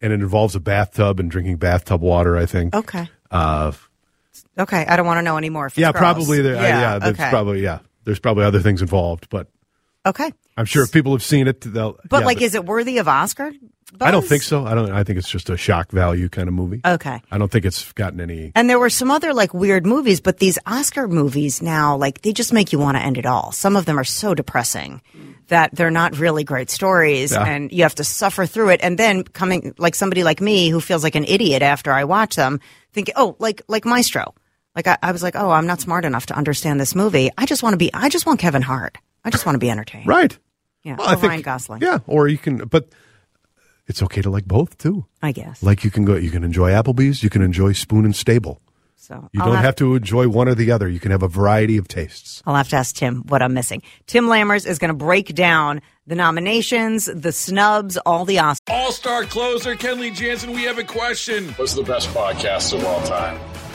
and 0.00 0.12
it 0.12 0.20
involves 0.20 0.54
a 0.56 0.60
bathtub 0.60 1.20
and 1.20 1.30
drinking 1.30 1.56
bathtub 1.56 2.00
water. 2.00 2.36
I 2.36 2.46
think. 2.46 2.74
okay. 2.74 3.08
Uh, 3.30 3.72
Okay. 4.58 4.84
I 4.86 4.96
don't 4.96 5.06
want 5.06 5.18
to 5.18 5.22
know 5.22 5.38
anymore. 5.38 5.70
yeah, 5.76 5.92
gross. 5.92 6.00
probably. 6.00 6.42
There, 6.42 6.54
yeah, 6.54 6.80
yeah 6.92 6.98
there's 6.98 7.14
okay. 7.18 7.30
probably 7.30 7.62
yeah. 7.62 7.78
There's 8.04 8.18
probably 8.18 8.44
other 8.44 8.60
things 8.60 8.82
involved, 8.82 9.28
but 9.30 9.48
Okay. 10.04 10.32
I'm 10.56 10.64
sure 10.66 10.82
if 10.82 10.92
people 10.92 11.12
have 11.12 11.22
seen 11.22 11.48
it, 11.48 11.60
they'll. 11.60 11.98
But 12.08 12.20
yeah, 12.20 12.26
like, 12.26 12.42
is 12.42 12.54
it 12.54 12.64
worthy 12.66 12.98
of 12.98 13.08
Oscar? 13.08 13.52
I 14.00 14.10
don't 14.10 14.24
think 14.26 14.42
so. 14.42 14.66
I 14.66 14.74
don't. 14.74 14.90
I 14.90 15.04
think 15.04 15.18
it's 15.18 15.28
just 15.30 15.48
a 15.50 15.56
shock 15.56 15.90
value 15.90 16.28
kind 16.28 16.48
of 16.48 16.54
movie. 16.54 16.80
Okay. 16.84 17.20
I 17.30 17.38
don't 17.38 17.50
think 17.52 17.64
it's 17.66 17.92
gotten 17.92 18.20
any. 18.20 18.50
And 18.54 18.68
there 18.68 18.78
were 18.78 18.90
some 18.90 19.10
other 19.10 19.32
like 19.34 19.52
weird 19.54 19.86
movies, 19.86 20.20
but 20.20 20.38
these 20.38 20.58
Oscar 20.66 21.08
movies 21.08 21.60
now, 21.62 21.96
like 21.96 22.22
they 22.22 22.32
just 22.32 22.52
make 22.52 22.72
you 22.72 22.78
want 22.78 22.96
to 22.96 23.02
end 23.02 23.18
it 23.18 23.26
all. 23.26 23.52
Some 23.52 23.76
of 23.76 23.84
them 23.84 23.98
are 23.98 24.04
so 24.04 24.34
depressing 24.34 25.02
that 25.52 25.74
they're 25.74 25.90
not 25.90 26.18
really 26.18 26.44
great 26.44 26.68
stories 26.70 27.32
Yeah. 27.32 27.44
and 27.44 27.70
you 27.70 27.84
have 27.84 27.94
to 27.96 28.04
suffer 28.04 28.44
through 28.46 28.70
it. 28.70 28.80
And 28.82 28.98
then 28.98 29.22
coming 29.22 29.74
like 29.78 29.94
somebody 29.94 30.24
like 30.24 30.40
me 30.40 30.68
who 30.70 30.80
feels 30.80 31.02
like 31.04 31.14
an 31.14 31.24
idiot 31.24 31.62
after 31.62 31.92
I 31.92 32.04
watch 32.04 32.36
them, 32.36 32.60
thinking, 32.92 33.14
oh, 33.16 33.36
like, 33.38 33.62
like 33.68 33.84
Maestro. 33.84 34.34
Like 34.74 34.86
I, 34.86 34.96
I 35.02 35.12
was 35.12 35.22
like, 35.22 35.36
oh, 35.36 35.50
I'm 35.50 35.66
not 35.66 35.80
smart 35.80 36.04
enough 36.04 36.26
to 36.26 36.34
understand 36.34 36.80
this 36.80 36.94
movie. 36.94 37.30
I 37.36 37.46
just 37.46 37.62
want 37.62 37.74
to 37.74 37.78
be, 37.78 37.92
I 37.94 38.08
just 38.08 38.24
want 38.26 38.40
Kevin 38.40 38.62
Hart. 38.62 38.96
I 39.24 39.30
just 39.30 39.44
want 39.46 39.54
to 39.54 39.60
be 39.60 39.70
entertained. 39.70 40.06
Right. 40.08 40.36
Yeah. 40.82 40.96
Well, 40.98 41.06
or 41.08 41.12
I 41.12 41.14
think, 41.16 41.30
Ryan 41.30 41.42
Gosling. 41.42 41.82
Yeah, 41.82 41.98
or 42.06 42.26
you 42.26 42.38
can, 42.38 42.56
but 42.66 42.88
it's 43.86 44.02
okay 44.02 44.22
to 44.22 44.30
like 44.30 44.46
both 44.46 44.78
too. 44.78 45.04
I 45.20 45.32
guess. 45.32 45.62
Like 45.62 45.84
you 45.84 45.90
can 45.90 46.04
go, 46.04 46.16
you 46.16 46.30
can 46.30 46.42
enjoy 46.42 46.70
Applebee's, 46.70 47.22
you 47.22 47.30
can 47.30 47.42
enjoy 47.42 47.72
Spoon 47.72 48.04
and 48.04 48.16
Stable. 48.16 48.60
So 49.02 49.28
You 49.32 49.42
I'll 49.42 49.52
don't 49.52 49.64
have 49.64 49.76
to 49.76 49.96
enjoy 49.96 50.28
one 50.28 50.48
or 50.48 50.54
the 50.54 50.70
other. 50.70 50.88
You 50.88 51.00
can 51.00 51.10
have 51.10 51.22
a 51.24 51.28
variety 51.28 51.76
of 51.76 51.88
tastes. 51.88 52.42
I'll 52.46 52.54
have 52.54 52.68
to 52.68 52.76
ask 52.76 52.94
Tim 52.94 53.22
what 53.26 53.42
I'm 53.42 53.52
missing. 53.52 53.82
Tim 54.06 54.26
Lammers 54.26 54.66
is 54.66 54.78
going 54.78 54.90
to 54.90 54.94
break 54.94 55.34
down 55.34 55.82
the 56.06 56.14
nominations, 56.14 57.06
the 57.06 57.32
snubs, 57.32 57.96
all 57.98 58.24
the 58.24 58.36
Oscars. 58.36 58.58
All 58.70 58.92
star 58.92 59.24
closer 59.24 59.74
Kenley 59.74 60.14
Jansen, 60.14 60.52
we 60.52 60.62
have 60.64 60.78
a 60.78 60.84
question. 60.84 61.48
What's 61.54 61.74
the 61.74 61.82
best 61.82 62.08
podcast 62.10 62.72
of 62.72 62.84
all 62.84 63.02
time? 63.02 63.40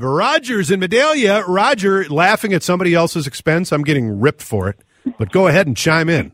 Roger's 0.00 0.70
in 0.70 0.80
Medallia. 0.80 1.44
Roger 1.46 2.04
laughing 2.08 2.52
at 2.52 2.62
somebody 2.62 2.94
else's 2.94 3.26
expense. 3.26 3.72
I'm 3.72 3.84
getting 3.84 4.20
ripped 4.20 4.42
for 4.42 4.68
it, 4.68 4.80
but 5.18 5.30
go 5.32 5.48
ahead 5.48 5.66
and 5.66 5.76
chime 5.76 6.08
in. 6.08 6.32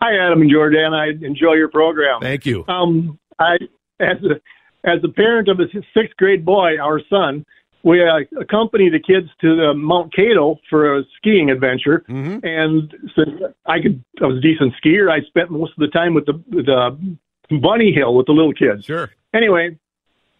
Hi, 0.00 0.16
Adam 0.16 0.42
and 0.42 0.50
Jordan. 0.50 0.94
I 0.94 1.08
enjoy 1.08 1.54
your 1.54 1.68
program. 1.68 2.20
Thank 2.20 2.46
you. 2.46 2.64
Um, 2.68 3.18
I, 3.38 3.56
as 4.00 4.16
a 4.22 4.40
as 4.88 5.00
a 5.04 5.08
parent 5.08 5.48
of 5.48 5.60
a 5.60 5.64
sixth 5.92 6.16
grade 6.16 6.44
boy, 6.44 6.78
our 6.80 7.00
son, 7.10 7.44
we 7.82 8.02
uh, 8.02 8.20
accompany 8.40 8.88
the 8.90 9.00
kids 9.00 9.28
to 9.40 9.56
the 9.56 9.74
Mount 9.74 10.14
Kato 10.14 10.58
for 10.70 10.98
a 10.98 11.02
skiing 11.16 11.50
adventure. 11.50 12.04
Mm-hmm. 12.08 12.46
And 12.46 12.94
since 13.16 13.42
I 13.66 13.80
could, 13.80 14.02
I 14.22 14.26
was 14.26 14.38
a 14.38 14.40
decent 14.40 14.72
skier. 14.82 15.10
I 15.10 15.26
spent 15.26 15.50
most 15.50 15.72
of 15.72 15.80
the 15.80 15.88
time 15.88 16.14
with 16.14 16.26
the 16.26 16.42
the 16.48 17.58
bunny 17.58 17.92
hill 17.92 18.14
with 18.14 18.26
the 18.26 18.32
little 18.32 18.52
kids. 18.52 18.84
Sure. 18.84 19.10
Anyway, 19.34 19.76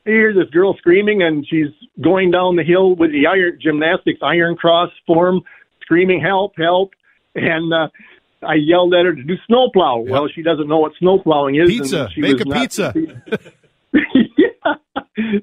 I 0.09 0.12
hear 0.12 0.33
this 0.35 0.49
girl 0.51 0.75
screaming, 0.79 1.23
and 1.23 1.47
she's 1.47 1.66
going 2.01 2.31
down 2.31 2.57
the 2.57 2.62
hill 2.64 2.94
with 2.97 3.12
the 3.12 3.27
iron 3.27 3.59
gymnastics 3.61 4.21
iron 4.23 4.57
cross 4.57 4.90
form, 5.07 5.42
screaming 5.83 6.21
"Help! 6.21 6.55
Help!" 6.57 6.92
And 7.35 7.73
uh, 7.73 7.88
I 8.42 8.55
yelled 8.55 8.94
at 8.94 9.05
her 9.05 9.14
to 9.14 9.23
do 9.23 9.35
snowplow. 9.47 9.99
Well, 10.09 10.29
she 10.35 10.42
doesn't 10.42 10.66
know 10.66 10.79
what 10.79 10.92
snowplowing 10.99 11.57
is. 11.57 11.68
Pizza. 11.68 12.05
And 12.05 12.12
she 12.12 12.21
Make 12.23 12.40
a 12.40 12.44
not- 12.44 12.59
pizza. 12.59 12.94
yeah. 13.92 14.75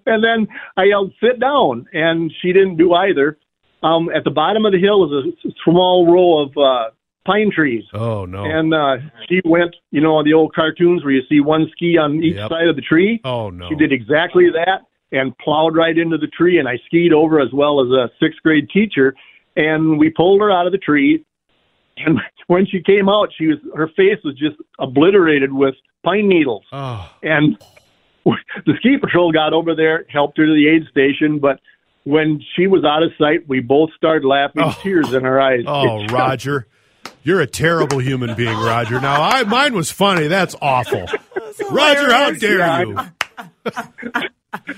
And 0.06 0.24
then 0.24 0.48
I 0.78 0.86
yelled, 0.86 1.14
"Sit 1.22 1.40
down!" 1.40 1.86
And 1.94 2.32
she 2.42 2.52
didn't 2.54 2.78
do 2.78 2.94
either. 2.94 3.38
Um, 3.84 4.10
at 4.10 4.24
the 4.24 4.32
bottom 4.32 4.66
of 4.66 4.72
the 4.72 4.80
hill 4.80 5.06
is 5.06 5.36
a 5.46 5.50
small 5.64 6.08
row 6.12 6.40
of 6.44 6.58
uh, 6.58 6.90
pine 7.26 7.52
trees. 7.54 7.84
Oh 7.94 8.26
no. 8.26 8.44
And 8.46 8.74
uh, 8.74 8.98
she 9.28 9.42
went, 9.46 9.76
you 9.92 10.02
know, 10.02 10.16
on 10.16 10.26
the 10.26 10.34
old 10.34 10.54
cartoons 10.54 11.04
where 11.04 11.14
you 11.14 11.22
see 11.30 11.40
one 11.40 11.68
ski 11.72 11.98
on 11.98 12.24
each 12.24 12.36
Yep. 12.36 12.50
side 12.50 12.68
of 12.68 12.76
the 12.76 12.82
tree. 12.82 13.20
oh 13.24 13.50
no. 13.50 13.68
She 13.70 13.76
did 13.76 13.92
exactly 13.92 14.50
that 14.52 14.82
and 15.12 15.38
plowed 15.38 15.76
right 15.76 15.98
into 15.98 16.18
the 16.18 16.28
tree, 16.28 16.58
and 16.60 16.68
I 16.68 16.78
skied 16.88 17.14
over 17.14 17.40
as 17.40 17.52
well 17.54 17.80
as 17.82 17.90
a 17.92 18.10
sixth 18.20 18.42
grade 18.44 18.70
teacher, 18.70 19.16
and 19.56 19.98
we 20.00 20.10
pulled 20.10 20.42
her 20.42 20.52
out 20.52 20.66
of 20.66 20.72
the 20.72 20.78
tree. 20.80 21.24
And 21.98 22.20
when 22.48 22.66
she 22.66 22.82
came 22.82 23.08
out, 23.10 23.30
she 23.38 23.48
was 23.48 23.58
her 23.76 23.88
face 23.96 24.18
was 24.24 24.36
just 24.38 24.58
obliterated 24.80 25.52
with 25.54 25.76
pine 26.04 26.28
needles. 26.28 26.64
Oh. 26.72 27.10
And 27.24 27.58
the 28.26 28.74
ski 28.80 28.98
patrol 29.00 29.32
got 29.32 29.54
over 29.54 29.76
there, 29.76 30.06
helped 30.10 30.38
her 30.38 30.46
to 30.46 30.54
the 30.54 30.68
aid 30.68 30.84
station, 30.90 31.40
but 31.40 31.60
when 32.04 32.40
she 32.56 32.68
was 32.68 32.84
out 32.84 33.02
of 33.04 33.12
sight, 33.18 33.48
we 33.48 33.60
both 33.62 33.90
started 33.96 34.28
laughing, 34.28 34.62
Oh. 34.64 34.76
tears 34.82 35.14
in 35.14 35.26
our 35.26 35.40
eyes. 35.42 35.64
Oh, 35.66 36.06
Roger. 36.12 36.68
You're 37.26 37.42
a 37.42 37.48
terrible 37.48 37.98
human 37.98 38.36
being, 38.36 38.56
Roger. 38.56 39.02
Now, 39.02 39.22
I 39.22 39.44
mine 39.44 39.74
was 39.74 39.92
funny. 39.92 40.28
That's 40.28 40.56
awful. 40.62 41.02
Roger, 41.72 42.12
how 42.14 42.32
dare 42.32 42.60
Yeah, 42.60 42.82
you? 42.84 42.96
to 43.66 44.30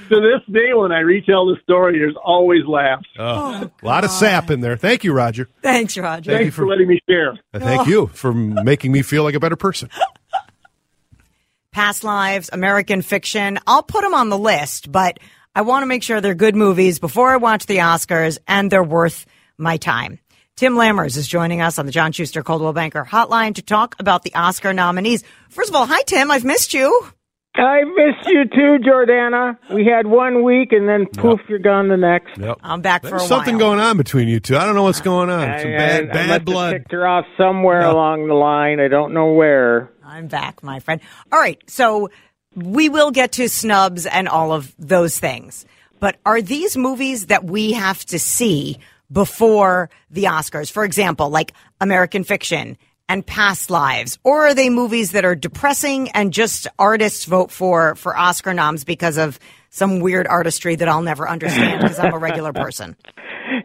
this 0.09 0.41
day, 0.53 0.73
when 0.73 0.91
I 0.93 0.99
retell 0.99 1.45
the 1.47 1.57
story, 1.61 1.99
there's 1.99 2.15
always 2.23 2.65
laughs. 2.65 3.05
Oh, 3.19 3.69
a 3.81 3.85
lot 3.85 4.03
of 4.05 4.11
sap 4.11 4.49
in 4.49 4.61
there. 4.61 4.77
Thank 4.77 5.03
you, 5.03 5.11
Roger. 5.11 5.49
Thanks, 5.61 5.97
Roger. 5.97 6.31
Thank 6.31 6.39
you 6.39 6.45
Thanks 6.45 6.55
for 6.55 6.61
for- 6.61 6.67
letting 6.69 6.87
me 6.87 6.99
share. 7.09 7.37
And 7.53 7.61
thank 7.61 7.87
you 7.87 8.07
for 8.07 8.33
making 8.33 8.93
me 8.93 9.01
feel 9.01 9.23
like 9.23 9.35
a 9.35 9.39
better 9.41 9.57
person. 9.57 9.89
Past 11.71 12.03
Lives, 12.03 12.49
American 12.51 13.01
Fiction. 13.01 13.59
I'll 13.67 13.83
put 13.83 14.01
them 14.01 14.13
on 14.13 14.29
the 14.29 14.37
list, 14.37 14.91
but 14.91 15.19
I 15.53 15.61
want 15.61 15.83
to 15.83 15.85
make 15.87 16.01
sure 16.01 16.21
they're 16.21 16.33
good 16.33 16.55
movies 16.55 16.97
before 16.99 17.29
I 17.31 17.37
watch 17.37 17.65
the 17.65 17.77
Oscars 17.77 18.37
and 18.47 18.71
they're 18.71 18.83
worth 18.83 19.25
my 19.57 19.77
time. 19.77 20.19
Tim 20.57 20.73
Lammers 20.73 21.15
is 21.17 21.27
joining 21.27 21.61
us 21.61 21.77
on 21.77 21.85
the 21.85 21.91
John 21.91 22.11
Schuster 22.11 22.41
Coldwell 22.41 22.73
Banker 22.73 23.05
Hotline 23.05 23.53
to 23.55 23.61
talk 23.61 23.95
about 23.99 24.23
the 24.23 24.33
Oscar 24.33 24.73
nominees. 24.73 25.23
First 25.49 25.69
of 25.69 25.75
all, 25.75 25.85
hi 25.85 26.01
Tim, 26.01 26.31
I've 26.31 26.43
missed 26.43 26.73
you. 26.73 27.07
I 27.53 27.83
missed 27.83 28.27
you 28.27 28.43
too, 28.45 28.77
Jordana. 28.83 29.57
We 29.71 29.85
had 29.85 30.05
one 30.07 30.43
week 30.43 30.71
and 30.71 30.87
then 30.89 31.05
poof, 31.07 31.39
you're 31.47 31.59
gone 31.59 31.89
the 31.89 31.97
next. 31.97 32.37
Yep. 32.39 32.57
I'm 32.63 32.81
back 32.81 33.03
for 33.03 33.11
There's 33.11 33.23
a 33.23 33.27
something 33.27 33.55
while. 33.55 33.75
going 33.75 33.79
on 33.79 33.97
between 33.97 34.27
you 34.27 34.39
two. 34.39 34.57
I 34.57 34.65
don't 34.65 34.73
know 34.75 34.83
what's 34.83 35.01
going 35.01 35.29
on. 35.29 35.41
Some 35.59 35.69
I- 35.73 35.77
bad, 35.77 35.99
I 36.01 36.01
must 36.05 36.13
bad 36.13 36.29
have 36.29 36.45
blood. 36.45 36.73
picked 36.73 36.91
her 36.91 37.07
off 37.07 37.25
somewhere 37.37 37.81
Yeah. 37.81 37.91
along 37.91 38.27
the 38.27 38.33
line. 38.35 38.79
I 38.79 38.87
don't 38.87 39.13
know 39.13 39.33
where. 39.33 39.91
I'm 40.03 40.27
back, 40.27 40.63
my 40.63 40.79
friend. 40.79 41.01
All 41.31 41.39
right, 41.39 41.61
so 41.67 42.09
we 42.55 42.89
will 42.89 43.11
get 43.11 43.33
to 43.33 43.47
snubs 43.47 44.05
and 44.07 44.27
all 44.27 44.53
of 44.53 44.73
those 44.79 45.19
things. 45.19 45.65
But 45.99 46.17
are 46.25 46.41
these 46.41 46.75
movies 46.77 47.27
that 47.27 47.43
we 47.43 47.73
have 47.73 48.03
to 48.07 48.17
see 48.19 48.77
before 49.11 49.89
the 50.09 50.25
Oscars? 50.25 50.71
For 50.71 50.83
example, 50.83 51.29
like 51.29 51.53
American 51.79 52.23
Fiction 52.23 52.77
and 53.09 53.25
past 53.25 53.69
lives, 53.69 54.19
or 54.23 54.47
are 54.47 54.53
they 54.53 54.69
movies 54.69 55.13
that 55.13 55.25
are 55.25 55.35
depressing 55.35 56.09
and 56.11 56.33
just 56.33 56.67
artists 56.77 57.25
vote 57.25 57.51
for 57.51 57.95
for 57.95 58.17
Oscar 58.17 58.53
noms 58.53 58.83
because 58.83 59.17
of 59.17 59.39
some 59.69 59.99
weird 59.99 60.27
artistry 60.27 60.75
that 60.75 60.87
I'll 60.87 61.01
never 61.01 61.27
understand 61.27 61.81
because 61.81 61.99
I'm 61.99 62.13
a 62.13 62.19
regular 62.19 62.53
person? 62.53 62.95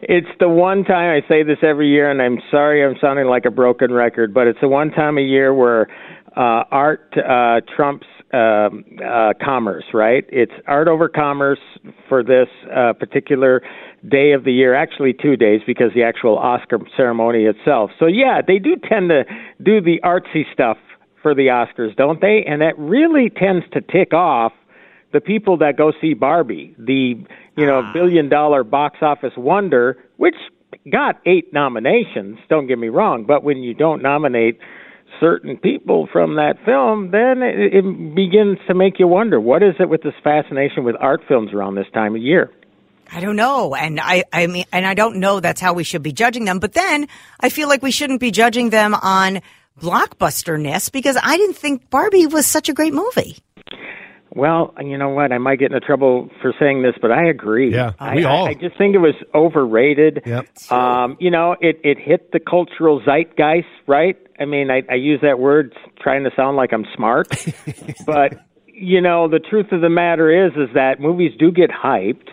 It's 0.01 0.27
the 0.39 0.49
one 0.49 0.83
time 0.83 1.09
I 1.09 1.27
say 1.27 1.43
this 1.43 1.57
every 1.61 1.89
year, 1.89 2.09
and 2.09 2.21
I'm 2.21 2.39
sorry 2.51 2.83
I'm 2.83 2.95
sounding 3.01 3.27
like 3.27 3.45
a 3.45 3.51
broken 3.51 3.91
record, 3.91 4.33
but 4.33 4.47
it's 4.47 4.59
the 4.61 4.67
one 4.67 4.91
time 4.91 5.17
a 5.17 5.21
year 5.21 5.53
where 5.53 5.87
uh, 6.35 6.63
art 6.71 7.13
uh, 7.17 7.61
trumps 7.75 8.07
um, 8.33 8.83
uh, 9.05 9.33
commerce, 9.43 9.85
right? 9.93 10.25
It's 10.29 10.51
art 10.67 10.87
over 10.87 11.07
commerce 11.07 11.59
for 12.09 12.23
this 12.23 12.47
uh, 12.75 12.93
particular 12.93 13.61
day 14.09 14.31
of 14.31 14.43
the 14.43 14.51
year, 14.51 14.73
actually 14.73 15.13
two 15.13 15.37
days 15.37 15.61
because 15.65 15.91
the 15.93 16.03
actual 16.03 16.37
Oscar 16.37 16.79
ceremony 16.97 17.45
itself. 17.45 17.91
So 17.99 18.07
yeah, 18.07 18.41
they 18.45 18.57
do 18.57 18.75
tend 18.75 19.09
to 19.09 19.23
do 19.61 19.81
the 19.81 19.99
artsy 20.03 20.51
stuff 20.51 20.77
for 21.21 21.33
the 21.33 21.47
Oscars, 21.47 21.95
don't 21.95 22.19
they? 22.19 22.43
And 22.47 22.61
that 22.61 22.77
really 22.77 23.29
tends 23.29 23.65
to 23.73 23.81
tick 23.81 24.13
off 24.13 24.51
the 25.13 25.21
people 25.21 25.57
that 25.57 25.77
go 25.77 25.93
see 26.01 26.13
Barbie, 26.15 26.75
the 26.77 27.13
you 27.55 27.65
know 27.65 27.89
billion 27.93 28.29
dollar 28.29 28.63
box 28.63 28.97
office 29.01 29.33
wonder, 29.37 29.97
which 30.17 30.35
got 30.91 31.21
eight 31.25 31.53
nominations. 31.53 32.39
Don't 32.49 32.67
get 32.67 32.79
me 32.79 32.89
wrong, 32.89 33.25
but 33.25 33.43
when 33.43 33.57
you 33.59 33.73
don't 33.75 34.01
nominate 34.01 34.57
certain 35.19 35.57
people 35.57 36.07
from 36.11 36.35
that 36.35 36.55
film, 36.65 37.11
then 37.11 37.41
it, 37.41 37.73
it 37.73 38.15
begins 38.15 38.57
to 38.67 38.73
make 38.73 38.99
you 38.99 39.07
wonder 39.07 39.39
what 39.39 39.63
is 39.63 39.75
it 39.79 39.89
with 39.89 40.03
this 40.03 40.13
fascination 40.23 40.83
with 40.83 40.95
art 40.99 41.21
films 41.27 41.53
around 41.53 41.75
this 41.75 41.87
time 41.93 42.15
of 42.15 42.21
year. 42.21 42.51
I 43.11 43.19
don't 43.19 43.35
know. 43.35 43.75
And 43.75 43.99
I, 43.99 44.23
I 44.33 44.47
mean, 44.47 44.65
and 44.71 44.85
I 44.85 44.93
don't 44.93 45.17
know 45.17 45.39
that's 45.39 45.61
how 45.61 45.73
we 45.73 45.83
should 45.83 46.03
be 46.03 46.13
judging 46.13 46.45
them. 46.45 46.59
But 46.59 46.73
then 46.73 47.07
I 47.39 47.49
feel 47.49 47.67
like 47.67 47.83
we 47.83 47.91
shouldn't 47.91 48.19
be 48.19 48.31
judging 48.31 48.69
them 48.69 48.95
on 48.95 49.41
blockbusterness 49.79 50.91
because 50.91 51.17
I 51.21 51.37
didn't 51.37 51.55
think 51.55 51.89
Barbie 51.89 52.27
was 52.27 52.45
such 52.45 52.69
a 52.69 52.73
great 52.73 52.93
movie. 52.93 53.37
Well, 54.35 54.73
you 54.81 54.97
know 54.97 55.09
what? 55.09 55.31
I 55.31 55.37
might 55.37 55.59
get 55.59 55.71
into 55.71 55.79
trouble 55.79 56.29
for 56.41 56.53
saying 56.59 56.81
this, 56.81 56.93
but 56.99 57.11
I 57.11 57.27
agree. 57.29 57.71
Yeah, 57.71 57.93
I, 57.99 58.15
we 58.15 58.23
all. 58.23 58.47
I, 58.47 58.51
I 58.51 58.53
just 58.55 58.77
think 58.77 58.95
it 58.95 58.99
was 58.99 59.15
overrated. 59.33 60.23
Yep. 60.25 60.71
Um, 60.71 61.17
you 61.19 61.29
know, 61.29 61.55
it 61.61 61.79
it 61.83 61.99
hit 61.99 62.31
the 62.31 62.39
cultural 62.39 62.99
zeitgeist, 63.05 63.67
right? 63.87 64.17
I 64.39 64.45
mean, 64.45 64.71
I, 64.71 64.81
I 64.91 64.95
use 64.95 65.19
that 65.21 65.37
word 65.37 65.75
trying 66.01 66.23
to 66.23 66.31
sound 66.35 66.57
like 66.57 66.73
I'm 66.73 66.85
smart, 66.95 67.27
but 68.07 68.33
you 68.65 69.01
know, 69.01 69.27
the 69.27 69.39
truth 69.39 69.67
of 69.71 69.81
the 69.81 69.89
matter 69.89 70.47
is, 70.47 70.53
is 70.53 70.73
that 70.73 70.99
movies 70.99 71.33
do 71.37 71.51
get 71.51 71.69
hyped, 71.69 72.29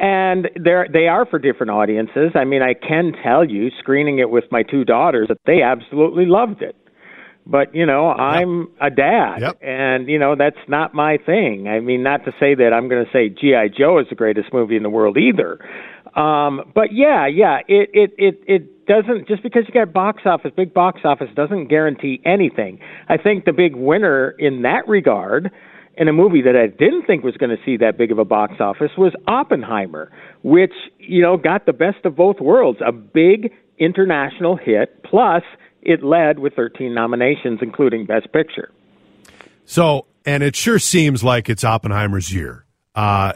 and 0.00 0.48
they're 0.56 0.88
they 0.92 1.06
are 1.06 1.24
for 1.24 1.38
different 1.38 1.70
audiences. 1.70 2.32
I 2.34 2.44
mean, 2.44 2.62
I 2.62 2.74
can 2.74 3.12
tell 3.22 3.48
you, 3.48 3.68
screening 3.78 4.18
it 4.18 4.30
with 4.30 4.44
my 4.50 4.64
two 4.64 4.84
daughters, 4.84 5.28
that 5.28 5.38
they 5.46 5.62
absolutely 5.62 6.26
loved 6.26 6.62
it 6.62 6.74
but 7.50 7.74
you 7.74 7.86
know 7.86 8.10
i'm 8.10 8.68
a 8.80 8.90
dad 8.90 9.38
Yep. 9.40 9.58
and 9.62 10.08
you 10.08 10.18
know 10.18 10.36
that's 10.36 10.62
not 10.68 10.94
my 10.94 11.16
thing. 11.16 11.66
I 11.66 11.80
mean 11.80 12.02
not 12.02 12.24
to 12.26 12.32
say 12.38 12.54
that 12.54 12.72
i'm 12.72 12.88
going 12.88 13.04
to 13.04 13.10
say 13.10 13.28
gi 13.30 13.74
joe 13.76 13.98
is 13.98 14.06
the 14.10 14.14
greatest 14.14 14.52
movie 14.52 14.76
in 14.76 14.82
the 14.82 14.90
world 14.90 15.16
either. 15.16 15.58
Um 16.14 16.70
but 16.74 16.92
yeah 16.92 17.26
yeah 17.26 17.58
it 17.66 17.90
it 17.92 18.10
it 18.18 18.42
it 18.46 18.86
doesn't 18.86 19.26
just 19.28 19.42
because 19.42 19.64
you 19.66 19.74
got 19.74 19.92
box 19.92 20.22
office 20.24 20.52
big 20.56 20.72
box 20.72 21.00
office 21.04 21.28
doesn't 21.34 21.68
guarantee 21.68 22.20
anything. 22.24 22.78
I 23.08 23.16
think 23.16 23.44
the 23.44 23.52
big 23.52 23.74
winner 23.76 24.30
in 24.38 24.62
that 24.62 24.86
regard 24.88 25.50
in 25.96 26.06
a 26.08 26.12
movie 26.12 26.42
that 26.42 26.54
I 26.56 26.68
didn't 26.68 27.06
think 27.06 27.24
was 27.24 27.36
going 27.36 27.50
to 27.50 27.62
see 27.66 27.76
that 27.78 27.98
big 27.98 28.12
of 28.12 28.18
a 28.18 28.24
box 28.24 28.54
office 28.60 28.92
was 28.96 29.12
Oppenheimer, 29.26 30.12
which, 30.44 30.72
you 31.00 31.20
know, 31.20 31.36
got 31.36 31.66
the 31.66 31.72
best 31.72 32.04
of 32.04 32.14
both 32.14 32.38
worlds, 32.40 32.78
a 32.86 32.92
big 32.92 33.50
international 33.78 34.56
hit 34.56 35.02
plus 35.02 35.42
it 35.82 36.02
led 36.02 36.38
with 36.38 36.54
13 36.54 36.94
nominations, 36.94 37.60
including 37.62 38.06
Best 38.06 38.32
Picture. 38.32 38.70
So, 39.64 40.06
and 40.24 40.42
it 40.42 40.56
sure 40.56 40.78
seems 40.78 41.22
like 41.22 41.48
it's 41.48 41.64
Oppenheimer's 41.64 42.32
year. 42.32 42.64
Uh, 42.94 43.32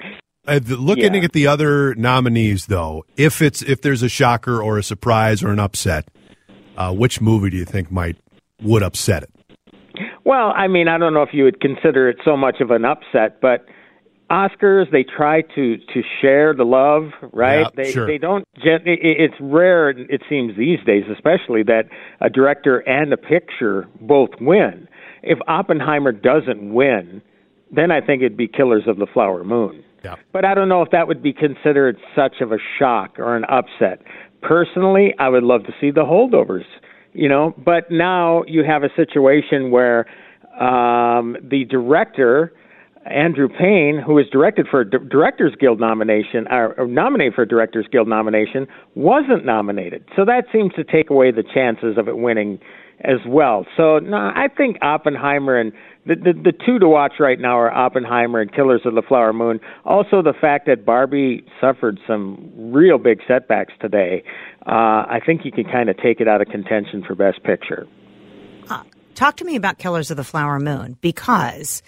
uh, 0.47 0.61
looking 0.67 1.15
Yeah. 1.15 1.23
at 1.23 1.33
the 1.33 1.47
other 1.47 1.95
nominees, 1.95 2.67
though, 2.67 3.05
if 3.17 3.41
it's 3.41 3.63
if 3.63 3.83
there's 3.83 4.03
a 4.03 4.09
shocker 4.09 4.61
or 4.63 4.79
a 4.79 4.83
surprise 4.83 5.43
or 5.43 5.51
an 5.51 5.61
upset, 5.61 6.09
uh, 6.77 6.93
which 6.93 7.21
movie 7.21 7.51
do 7.51 7.57
you 7.57 7.65
think 7.65 7.93
might 7.93 8.17
would 8.61 8.83
upset 8.83 9.23
it? 9.25 9.31
Well, 10.25 10.53
I 10.57 10.69
mean, 10.69 10.89
I 10.89 10.99
don't 10.99 11.15
know 11.15 11.23
if 11.23 11.31
you 11.33 11.45
would 11.45 11.61
consider 11.61 12.09
it 12.09 12.17
so 12.25 12.37
much 12.37 12.61
of 12.61 12.71
an 12.71 12.85
upset, 12.85 13.41
but 13.41 13.67
Oscars 14.33 14.91
they 14.91 15.05
try 15.05 15.43
to 15.43 15.77
to 15.77 16.03
share 16.21 16.55
the 16.55 16.65
love, 16.65 17.11
right? 17.33 17.61
Yeah, 17.61 17.69
they 17.77 17.93
sure. 17.93 18.07
they 18.07 18.19
don't. 18.19 18.45
It's 18.55 19.35
rare, 19.41 19.91
it 19.91 20.23
seems 20.29 20.57
these 20.57 20.79
days, 20.87 21.05
especially 21.13 21.63
that 21.65 21.85
a 22.21 22.31
director 22.31 22.79
and 22.79 23.13
a 23.13 23.19
picture 23.19 23.87
both 24.01 24.31
win. 24.41 24.89
If 25.23 25.39
Oppenheimer 25.47 26.13
doesn't 26.13 26.73
win, 26.73 27.21
then 27.71 27.91
I 27.91 28.01
think 28.01 28.23
it'd 28.23 28.37
be 28.37 28.49
Killers 28.49 28.85
of 28.87 28.97
the 28.97 29.07
Flower 29.13 29.45
Moon. 29.45 29.85
Yeah. 30.05 30.17
But 30.33 30.45
I 30.45 30.55
don't 30.55 30.69
know 30.69 30.83
if 30.83 30.91
that 30.91 31.07
would 31.07 31.23
be 31.23 31.33
considered 31.33 31.97
such 32.17 32.41
of 32.41 32.53
a 32.53 32.59
shock 32.79 33.19
or 33.19 33.37
an 33.37 33.45
upset. 33.45 34.03
Personally, 34.41 35.15
I 35.19 35.29
would 35.29 35.45
love 35.45 35.63
to 35.65 35.73
see 35.81 35.91
the 35.91 36.01
holdovers, 36.01 36.65
you 37.13 37.29
know, 37.29 37.55
but 37.65 37.91
now 37.91 38.43
you 38.49 38.65
have 38.65 38.83
a 38.83 38.89
situation 38.97 39.71
where 39.71 40.07
um, 40.61 41.37
the 41.43 41.65
director, 41.71 42.53
Andrew 43.07 43.49
Payne, 43.49 44.01
who 44.05 44.15
was 44.15 44.27
directed 44.31 44.67
for 44.71 44.81
a 44.81 44.91
Directors 44.91 45.55
Guild 45.59 45.81
nomination, 45.81 46.47
or, 46.51 46.75
or 46.79 46.87
nominated 46.87 47.35
for 47.35 47.43
a 47.43 47.49
Directors 47.49 47.87
Guild 47.91 48.09
nomination, 48.09 48.67
wasn't 48.95 49.45
nominated. 49.45 50.05
So 50.17 50.25
that 50.25 50.45
seems 50.53 50.73
to 50.75 50.85
take 50.85 51.11
away 51.11 51.31
the 51.31 51.43
chances 51.43 51.99
of 51.99 52.09
it 52.09 52.17
winning 52.17 52.61
as 53.01 53.19
well. 53.27 53.67
So 53.77 53.99
no, 53.99 54.17
I 54.17 54.47
think 54.57 54.77
Oppenheimer 54.81 55.59
and 55.59 55.73
the, 56.07 56.15
the 56.15 56.33
the 56.33 56.53
two 56.53 56.79
to 56.79 56.89
watch 56.89 57.15
right 57.19 57.39
now 57.41 57.59
are 57.59 57.73
Oppenheimer 57.73 58.41
and 58.41 58.53
Killers 58.53 58.83
of 58.85 58.95
the 58.95 59.03
Flower 59.03 59.33
Moon. 59.33 59.59
Also, 59.85 60.23
the 60.23 60.35
fact 60.41 60.67
that 60.67 60.85
Barbie 60.85 61.45
suffered 61.61 61.99
some 62.07 62.73
real 62.73 62.99
big 62.99 63.19
setbacks 63.27 63.73
today. 63.81 64.23
Uh, 64.67 65.07
I 65.11 65.21
think 65.25 65.45
you 65.45 65.51
can 65.51 65.65
kind 65.65 65.89
of 65.89 65.97
take 65.97 66.21
it 66.21 66.29
out 66.29 66.41
of 66.41 66.49
contention 66.49 67.03
for 67.05 67.17
Best 67.17 67.43
Picture. 67.43 67.89
Talk 69.15 69.37
to 69.37 69.45
me 69.45 69.57
about 69.57 69.79
Killers 69.79 70.11
of 70.11 70.17
the 70.17 70.25
Flower 70.25 70.59
Moon 70.59 70.97
because 71.01 71.83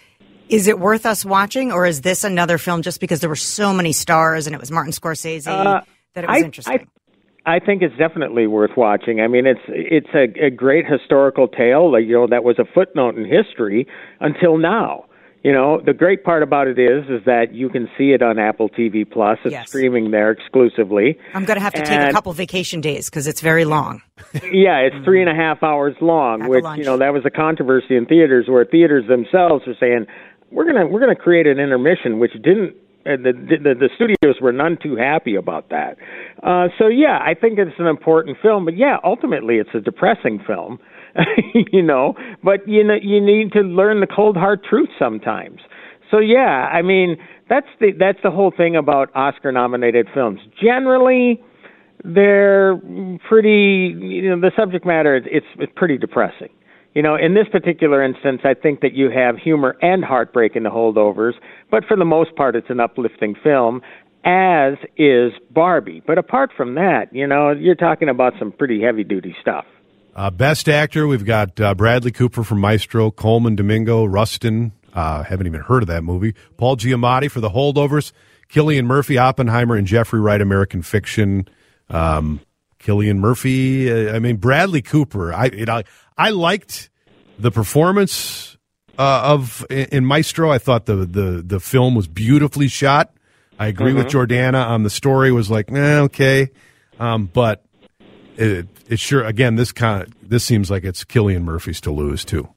is 0.48 0.68
it 0.68 0.78
worth 0.78 1.06
us 1.06 1.24
watching 1.24 1.72
or 1.72 1.86
is 1.86 2.00
this 2.02 2.24
another 2.24 2.58
film 2.58 2.82
just 2.82 3.00
because 3.00 3.20
there 3.20 3.28
were 3.30 3.36
so 3.36 3.72
many 3.72 3.92
stars 3.92 4.46
and 4.46 4.54
it 4.54 4.60
was 4.60 4.70
Martin 4.70 4.92
Scorsese 4.92 5.46
Uh, 5.46 5.80
that 6.14 6.24
it 6.24 6.28
was 6.30 6.42
I- 6.42 6.44
interesting? 6.44 6.88
I 7.46 7.58
think 7.58 7.82
it's 7.82 7.96
definitely 7.98 8.46
worth 8.46 8.70
watching. 8.74 9.20
I 9.20 9.28
mean, 9.28 9.44
it's 9.46 9.60
it's 9.68 10.08
a, 10.14 10.46
a 10.46 10.50
great 10.50 10.86
historical 10.86 11.46
tale. 11.46 11.92
Like, 11.92 12.06
you 12.06 12.12
know, 12.14 12.26
that 12.26 12.42
was 12.42 12.58
a 12.58 12.64
footnote 12.64 13.16
in 13.18 13.26
history 13.26 13.86
until 14.20 14.56
now. 14.56 15.04
You 15.42 15.52
know, 15.52 15.78
the 15.78 15.92
great 15.92 16.24
part 16.24 16.42
about 16.42 16.68
it 16.68 16.78
is 16.78 17.04
is 17.10 17.22
that 17.26 17.52
you 17.52 17.68
can 17.68 17.86
see 17.98 18.12
it 18.12 18.22
on 18.22 18.38
Apple 18.38 18.70
TV 18.70 19.04
Plus. 19.04 19.38
It's 19.44 19.52
Yes. 19.52 19.68
streaming 19.68 20.10
there 20.10 20.30
exclusively. 20.30 21.18
I'm 21.34 21.44
going 21.44 21.58
to 21.58 21.62
have 21.62 21.74
to 21.74 21.82
take 21.84 22.08
a 22.08 22.12
couple 22.12 22.32
vacation 22.32 22.80
days 22.80 23.10
because 23.10 23.26
it's 23.26 23.42
very 23.42 23.66
long. 23.66 24.00
yeah, 24.50 24.78
it's 24.78 24.96
three 25.04 25.20
and 25.20 25.28
a 25.28 25.34
half 25.34 25.62
hours 25.62 25.94
long, 26.00 26.48
which 26.48 26.64
lunch. 26.64 26.78
you 26.78 26.84
know 26.86 26.96
that 26.96 27.12
was 27.12 27.26
a 27.26 27.30
controversy 27.30 27.94
in 27.94 28.06
theaters 28.06 28.46
where 28.48 28.64
theaters 28.64 29.06
themselves 29.06 29.66
were 29.66 29.76
saying 29.78 30.06
we're 30.54 30.64
gonna 30.64 30.86
we're 30.86 31.00
gonna 31.00 31.16
create 31.16 31.46
an 31.46 31.58
intermission, 31.58 32.18
which 32.18 32.32
didn't. 32.32 32.76
Uh, 33.06 33.20
the, 33.22 33.32
the 33.34 33.74
the 33.74 33.90
studios 33.96 34.40
were 34.40 34.52
none 34.52 34.78
too 34.82 34.96
happy 34.96 35.34
about 35.34 35.68
that. 35.68 35.98
Uh, 36.42 36.68
so 36.78 36.86
yeah, 36.86 37.18
I 37.20 37.34
think 37.34 37.58
it's 37.58 37.78
an 37.78 37.86
important 37.86 38.38
film, 38.40 38.64
but 38.64 38.78
yeah, 38.78 38.96
ultimately 39.04 39.56
it's 39.56 39.68
a 39.74 39.80
depressing 39.80 40.40
film, 40.46 40.78
you 41.72 41.82
know. 41.82 42.14
But 42.42 42.66
you 42.66 42.82
know 42.82 42.94
you 42.94 43.20
need 43.20 43.52
to 43.52 43.60
learn 43.60 44.00
the 44.00 44.06
cold 44.06 44.36
hard 44.38 44.64
truth 44.64 44.88
sometimes. 44.98 45.60
So 46.10 46.18
yeah, 46.18 46.70
I 46.72 46.80
mean 46.80 47.16
that's 47.50 47.66
the 47.78 47.92
that's 47.98 48.18
the 48.22 48.30
whole 48.30 48.52
thing 48.56 48.74
about 48.74 49.10
Oscar 49.14 49.52
nominated 49.52 50.08
films. 50.14 50.40
Generally, 50.62 51.42
they're 52.04 52.76
pretty 53.28 53.94
you 53.98 54.30
know 54.30 54.40
the 54.40 54.52
subject 54.56 54.86
matter 54.86 55.16
it's 55.16 55.46
it's 55.58 55.72
pretty 55.76 55.98
depressing 55.98 56.48
you 56.94 57.02
know 57.02 57.16
in 57.16 57.34
this 57.34 57.46
particular 57.50 58.02
instance 58.02 58.40
i 58.44 58.54
think 58.54 58.80
that 58.80 58.92
you 58.94 59.10
have 59.10 59.36
humor 59.36 59.76
and 59.82 60.04
heartbreak 60.04 60.56
in 60.56 60.62
the 60.62 60.70
holdovers 60.70 61.32
but 61.70 61.84
for 61.84 61.96
the 61.96 62.04
most 62.04 62.34
part 62.36 62.56
it's 62.56 62.70
an 62.70 62.80
uplifting 62.80 63.34
film 63.42 63.82
as 64.24 64.74
is 64.96 65.32
barbie 65.50 66.02
but 66.06 66.16
apart 66.18 66.50
from 66.56 66.74
that 66.74 67.06
you 67.12 67.26
know 67.26 67.50
you're 67.50 67.74
talking 67.74 68.08
about 68.08 68.32
some 68.38 68.50
pretty 68.52 68.80
heavy 68.80 69.04
duty 69.04 69.34
stuff 69.40 69.66
Uh, 70.16 70.30
best 70.30 70.68
actor, 70.68 71.08
we've 71.08 71.24
got 71.24 71.60
uh, 71.60 71.74
Bradley 71.74 72.12
Cooper 72.12 72.44
for 72.44 72.54
Maestro, 72.54 73.10
Colman 73.10 73.56
Domingo, 73.56 74.04
Rustin. 74.04 74.70
Uh, 74.92 75.24
haven't 75.24 75.48
even 75.48 75.60
heard 75.60 75.82
of 75.82 75.88
that 75.88 76.04
movie. 76.04 76.34
Paul 76.56 76.76
Giamatti 76.76 77.28
for 77.28 77.40
The 77.40 77.50
Holdovers, 77.50 78.12
Cillian 78.48 78.84
Murphy, 78.86 79.18
Oppenheimer, 79.18 79.74
and 79.74 79.88
Jeffrey 79.88 80.20
Wright, 80.20 80.40
American 80.40 80.82
Fiction. 80.82 81.48
Um, 81.90 82.38
Cillian 82.84 83.16
Murphy. 83.16 83.90
Uh, 83.90 84.14
I 84.14 84.18
mean 84.18 84.36
Bradley 84.36 84.82
Cooper. 84.82 85.32
I 85.32 85.46
it, 85.46 85.68
I, 85.68 85.84
I 86.16 86.30
liked 86.30 86.90
the 87.38 87.50
performance 87.50 88.56
uh, 88.98 89.22
of 89.24 89.66
in, 89.70 90.04
Maestro. 90.04 90.50
I 90.50 90.58
thought 90.58 90.86
the 90.86 90.96
the 90.96 91.42
the 91.44 91.60
film 91.60 91.94
was 91.94 92.06
beautifully 92.06 92.68
shot. 92.68 93.12
I 93.58 93.68
agree 93.68 93.92
with 93.92 94.08
Jordana 94.08 94.66
on 94.66 94.82
the 94.82 94.90
story. 94.90 95.32
Was 95.32 95.50
like, 95.50 95.70
eh, 95.70 95.98
okay, 96.00 96.50
um, 96.98 97.30
but 97.32 97.64
it, 98.36 98.66
it 98.88 98.98
sure 98.98 99.24
again 99.24 99.56
this 99.56 99.72
kind 99.72 100.02
of, 100.02 100.28
this 100.28 100.44
seems 100.44 100.70
like 100.70 100.84
it's 100.84 101.04
Cillian 101.04 101.42
Murphy's 101.42 101.80
to 101.82 101.90
lose 101.90 102.24
too. 102.24 102.48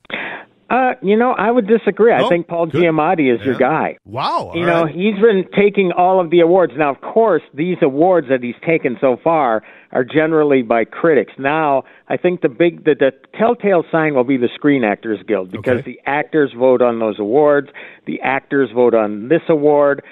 Uh, 0.69 0.93
you 1.01 1.15
know, 1.15 1.31
I 1.31 1.49
would 1.49 1.65
disagree. 1.67 2.11
I 2.11 2.23
Oh, 2.23 2.29
think 2.29 2.47
Paul 2.47 2.65
good. 2.65 2.81
Giamatti 2.83 3.33
is 3.33 3.39
your 3.45 3.55
guy. 3.55 3.97
Wow, 4.05 4.51
You 4.53 4.65
know, 4.65 4.83
right. 4.83 4.93
he's 4.93 5.15
been 5.15 5.45
taking 5.57 5.93
all 5.93 6.19
of 6.19 6.29
the 6.29 6.41
awards. 6.41 6.73
Now, 6.77 6.89
of 6.91 6.99
course, 6.99 7.41
these 7.53 7.77
awards 7.81 8.27
that 8.29 8.43
he's 8.43 8.55
taken 8.65 8.97
so 8.99 9.15
far 9.23 9.63
are 9.93 10.03
generally 10.03 10.63
by 10.63 10.83
critics. 10.83 11.31
Now, 11.39 11.83
I 12.09 12.17
think 12.17 12.41
the 12.41 12.49
big, 12.49 12.83
the, 12.83 12.95
the 12.99 13.11
telltale 13.39 13.85
sign 13.89 14.13
will 14.15 14.25
be 14.25 14.35
the 14.35 14.49
Screen 14.55 14.83
Actors 14.83 15.19
Guild 15.25 15.51
because 15.51 15.77
Okay. 15.79 15.91
the 15.93 15.99
actors 16.05 16.51
vote 16.57 16.81
on 16.81 16.99
those 16.99 17.17
awards, 17.17 17.69
the 18.05 18.19
actors 18.21 18.69
vote 18.75 18.93
on 18.93 19.29
this 19.29 19.43
award. 19.47 20.03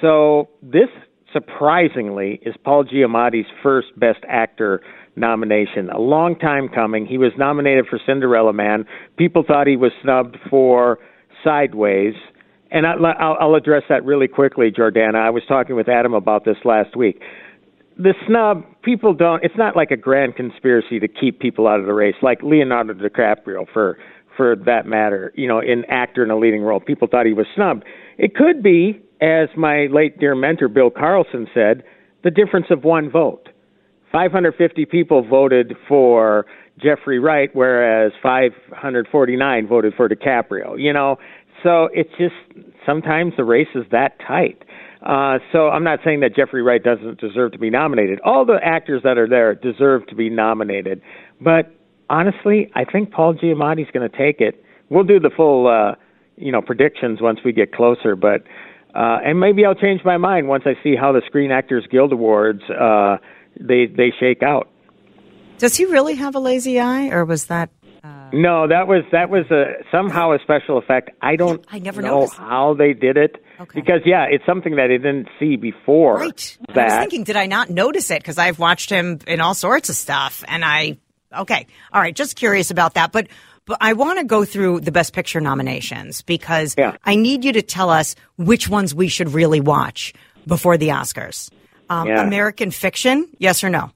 So 0.00 0.48
this, 0.62 0.90
surprisingly, 1.32 2.40
is 2.42 2.54
Paul 2.64 2.84
Giamatti's 2.84 3.46
first 3.62 3.88
Best 3.98 4.20
Actor 4.28 4.80
nomination. 5.16 5.90
A 5.90 6.00
long 6.00 6.36
time 6.36 6.68
coming. 6.68 7.06
He 7.06 7.18
was 7.18 7.32
nominated 7.38 7.86
for 7.88 8.00
Cinderella 8.04 8.52
Man. 8.52 8.84
People 9.16 9.44
thought 9.46 9.66
he 9.66 9.76
was 9.76 9.92
snubbed 10.02 10.36
for 10.50 10.98
Sideways. 11.42 12.14
And 12.70 12.86
I'll, 12.86 13.36
I'll 13.40 13.54
address 13.54 13.84
that 13.88 14.04
really 14.04 14.26
quickly, 14.26 14.70
Jordana. 14.70 15.16
I 15.16 15.30
was 15.30 15.42
talking 15.46 15.76
with 15.76 15.88
Adam 15.88 16.14
about 16.14 16.44
this 16.44 16.56
last 16.64 16.96
week. 16.96 17.20
The 17.96 18.14
snub, 18.26 18.64
people 18.82 19.14
don't. 19.14 19.44
It's 19.44 19.56
not 19.56 19.76
like 19.76 19.92
a 19.92 19.96
grand 19.96 20.34
conspiracy 20.34 20.98
to 20.98 21.06
keep 21.06 21.38
people 21.38 21.68
out 21.68 21.78
of 21.78 21.86
the 21.86 21.92
race, 21.92 22.16
like 22.22 22.42
Leonardo 22.42 22.94
DiCaprio, 22.94 23.66
for 23.72 23.96
for 24.36 24.56
that 24.66 24.86
matter. 24.86 25.32
You 25.36 25.46
know, 25.46 25.60
in 25.60 25.84
actor 25.88 26.24
in 26.24 26.30
a 26.30 26.36
leading 26.36 26.62
role, 26.62 26.80
people 26.80 27.06
thought 27.08 27.26
he 27.26 27.32
was 27.32 27.46
snubbed. 27.54 27.84
It 28.18 28.34
could 28.34 28.64
be, 28.64 29.00
as 29.20 29.48
my 29.56 29.86
late 29.92 30.18
dear 30.18 30.34
mentor 30.34 30.66
Bill 30.66 30.90
Carlson 30.90 31.46
said, 31.54 31.84
the 32.24 32.32
difference 32.32 32.66
of 32.70 32.82
one 32.82 33.08
vote. 33.08 33.48
550 34.14 34.86
people 34.86 35.26
voted 35.26 35.74
for 35.88 36.46
Jeffrey 36.80 37.18
Wright, 37.18 37.50
whereas 37.52 38.12
549 38.22 39.66
voted 39.66 39.92
for 39.96 40.08
DiCaprio. 40.08 40.78
You 40.78 40.92
know, 40.92 41.16
so 41.64 41.88
it's 41.92 42.10
just 42.16 42.34
sometimes 42.86 43.32
the 43.36 43.42
race 43.42 43.66
is 43.74 43.84
that 43.90 44.16
tight. 44.24 44.62
Uh, 45.04 45.38
so 45.50 45.68
I'm 45.68 45.82
not 45.82 45.98
saying 46.04 46.20
that 46.20 46.36
Jeffrey 46.36 46.62
Wright 46.62 46.82
doesn't 46.82 47.20
deserve 47.20 47.50
to 47.52 47.58
be 47.58 47.70
nominated. 47.70 48.20
All 48.24 48.46
the 48.46 48.58
actors 48.62 49.02
that 49.02 49.18
are 49.18 49.28
there 49.28 49.52
deserve 49.56 50.06
to 50.06 50.14
be 50.14 50.30
nominated. 50.30 51.02
But 51.40 51.74
honestly, 52.08 52.70
I 52.76 52.84
think 52.84 53.10
Paul 53.10 53.34
Giamatti's 53.34 53.90
going 53.90 54.08
to 54.08 54.16
take 54.16 54.40
it. 54.40 54.64
We'll 54.90 55.02
do 55.02 55.18
the 55.18 55.30
full, 55.36 55.66
uh, 55.66 55.96
you 56.36 56.52
know, 56.52 56.62
predictions 56.62 57.20
once 57.20 57.40
we 57.44 57.52
get 57.52 57.72
closer. 57.72 58.14
But 58.14 58.44
uh, 58.94 59.18
and 59.24 59.40
maybe 59.40 59.64
I'll 59.64 59.74
change 59.74 60.02
my 60.04 60.18
mind 60.18 60.46
once 60.46 60.62
I 60.66 60.80
see 60.84 60.94
how 60.94 61.10
the 61.10 61.22
Screen 61.26 61.50
Actors 61.50 61.84
Guild 61.90 62.12
Awards 62.12 62.62
uh, 62.70 63.16
they 63.60 63.86
they 63.86 64.12
shake 64.18 64.42
out. 64.42 64.68
Does 65.58 65.76
he 65.76 65.84
really 65.84 66.14
have 66.16 66.34
a 66.34 66.40
lazy 66.40 66.80
eye, 66.80 67.08
or 67.08 67.24
was 67.24 67.46
that? 67.46 67.70
Uh, 68.02 68.28
no, 68.32 68.66
that 68.68 68.86
was 68.86 69.02
that 69.12 69.30
was 69.30 69.46
a 69.50 69.74
somehow 69.90 70.32
a 70.32 70.38
special 70.40 70.76
effect. 70.78 71.10
I 71.22 71.36
don't 71.36 71.64
I 71.70 71.78
never 71.78 72.02
know 72.02 72.20
noticed. 72.20 72.34
how 72.36 72.74
they 72.74 72.92
did 72.92 73.16
it 73.16 73.36
Okay. 73.60 73.80
because 73.80 74.00
yeah, 74.04 74.26
it's 74.28 74.44
something 74.44 74.74
that 74.76 74.84
I 74.86 74.96
didn't 74.98 75.28
see 75.38 75.56
before. 75.56 76.16
Right. 76.18 76.58
I 76.74 76.84
was 76.84 76.92
thinking, 76.94 77.24
did 77.24 77.36
I 77.36 77.46
not 77.46 77.70
notice 77.70 78.10
it? 78.10 78.18
Because 78.20 78.36
I've 78.36 78.58
watched 78.58 78.90
him 78.90 79.20
in 79.26 79.40
all 79.40 79.54
sorts 79.54 79.88
of 79.88 79.94
stuff, 79.94 80.44
and 80.48 80.64
I 80.64 80.98
okay, 81.34 81.66
all 81.92 82.00
right, 82.00 82.14
just 82.14 82.36
curious 82.36 82.70
about 82.70 82.94
that. 82.94 83.10
But 83.12 83.28
but 83.64 83.78
I 83.80 83.94
want 83.94 84.18
to 84.18 84.24
go 84.26 84.44
through 84.44 84.80
the 84.80 84.92
Best 84.92 85.14
Picture 85.14 85.40
nominations 85.40 86.20
because 86.20 86.74
Yeah. 86.76 86.96
I 87.04 87.14
need 87.14 87.44
you 87.44 87.52
to 87.54 87.62
tell 87.62 87.88
us 87.88 88.16
which 88.36 88.68
ones 88.68 88.94
we 88.94 89.08
should 89.08 89.32
really 89.32 89.60
watch 89.60 90.12
before 90.46 90.76
the 90.76 90.88
Oscars. 90.88 91.50
Um, 91.90 92.08
Yeah. 92.08 92.22
American 92.22 92.70
Fiction, 92.70 93.28
yes 93.38 93.62
or 93.64 93.70
no? 93.70 93.90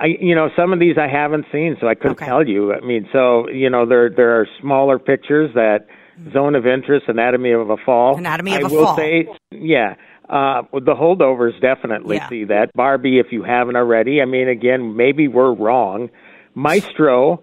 I 0.00 0.06
you 0.20 0.34
know 0.34 0.48
some 0.56 0.72
of 0.72 0.78
these 0.78 0.96
I 0.96 1.08
haven't 1.08 1.46
seen, 1.50 1.76
so 1.80 1.88
I 1.88 1.94
couldn't 1.94 2.12
Okay. 2.12 2.26
tell 2.26 2.46
you. 2.46 2.72
I 2.72 2.80
mean, 2.80 3.08
so 3.12 3.48
you 3.48 3.68
know 3.70 3.84
there 3.86 4.08
there 4.08 4.40
are 4.40 4.46
smaller 4.60 4.98
pictures 4.98 5.50
that 5.54 5.86
Zone 6.32 6.54
of 6.54 6.66
Interest, 6.66 7.06
Anatomy 7.08 7.52
of 7.52 7.70
a 7.70 7.76
Fall. 7.76 8.16
Anatomy 8.16 8.54
of 8.56 8.64
I 8.64 8.68
a 8.68 8.70
will 8.72 8.86
Fall. 8.86 8.96
say, 8.96 9.28
yeah. 9.50 9.94
Uh, 10.28 10.62
the 10.72 10.94
holdovers 10.94 11.58
definitely 11.60 12.16
Yeah. 12.16 12.28
see 12.28 12.44
that. 12.44 12.70
Barbie, 12.74 13.18
if 13.18 13.32
you 13.32 13.42
haven't 13.42 13.76
already. 13.76 14.20
I 14.20 14.24
mean, 14.26 14.46
again, 14.48 14.94
maybe 14.94 15.26
we're 15.26 15.52
wrong. 15.54 16.10
Maestro, 16.54 17.42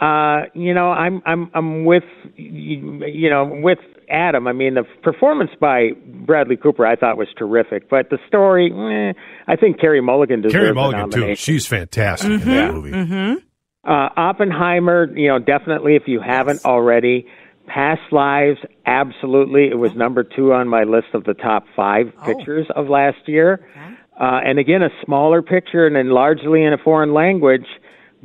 uh, 0.00 0.42
you 0.54 0.74
know, 0.74 0.90
I'm 0.90 1.22
I'm 1.26 1.50
I'm 1.54 1.84
with 1.84 2.04
you 2.36 3.04
you 3.06 3.30
know 3.30 3.44
with 3.62 3.78
Adam. 4.10 4.46
I 4.46 4.52
mean, 4.52 4.74
the 4.74 4.84
performance 5.02 5.50
by 5.60 5.90
Bradley 6.26 6.56
Cooper 6.56 6.86
I 6.86 6.96
thought 6.96 7.16
was 7.16 7.28
terrific, 7.38 7.88
but 7.88 8.10
the 8.10 8.18
story, 8.28 8.70
eh, 8.72 9.12
I 9.46 9.56
think 9.56 9.80
Carey 9.80 10.00
Mulligan 10.00 10.42
deserves 10.42 10.54
Carey 10.54 10.70
a 10.70 10.74
Mulligan 10.74 11.10
too. 11.10 11.34
She's 11.36 11.66
fantastic 11.66 12.30
Mm-hmm. 12.30 12.50
in 12.50 12.56
that 12.56 12.74
movie. 12.74 13.42
Uh, 13.86 14.08
Oppenheimer, 14.16 15.14
you 15.16 15.28
know, 15.28 15.38
definitely 15.38 15.94
if 15.96 16.04
you 16.06 16.20
haven't 16.20 16.64
already. 16.64 17.26
Past 17.66 18.00
Lives, 18.12 18.58
absolutely. 18.84 19.68
It 19.70 19.78
was 19.78 19.90
number 19.96 20.22
two 20.22 20.52
on 20.52 20.68
my 20.68 20.84
list 20.84 21.08
of 21.14 21.24
the 21.24 21.32
top 21.34 21.64
five 21.74 22.12
pictures 22.26 22.66
of 22.76 22.88
last 22.88 23.26
year. 23.26 23.66
Uh, 24.20 24.40
and 24.44 24.58
again, 24.58 24.82
a 24.82 24.90
smaller 25.04 25.40
picture 25.42 25.86
and 25.86 25.96
then 25.96 26.10
largely 26.10 26.62
in 26.62 26.72
a 26.72 26.78
foreign 26.78 27.14
language, 27.14 27.64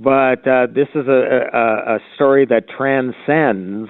but 0.01 0.47
uh, 0.47 0.67
this 0.73 0.87
is 0.95 1.07
a, 1.07 1.49
a, 1.53 1.95
a 1.95 1.99
story 2.15 2.45
that 2.45 2.63
transcends 2.69 3.89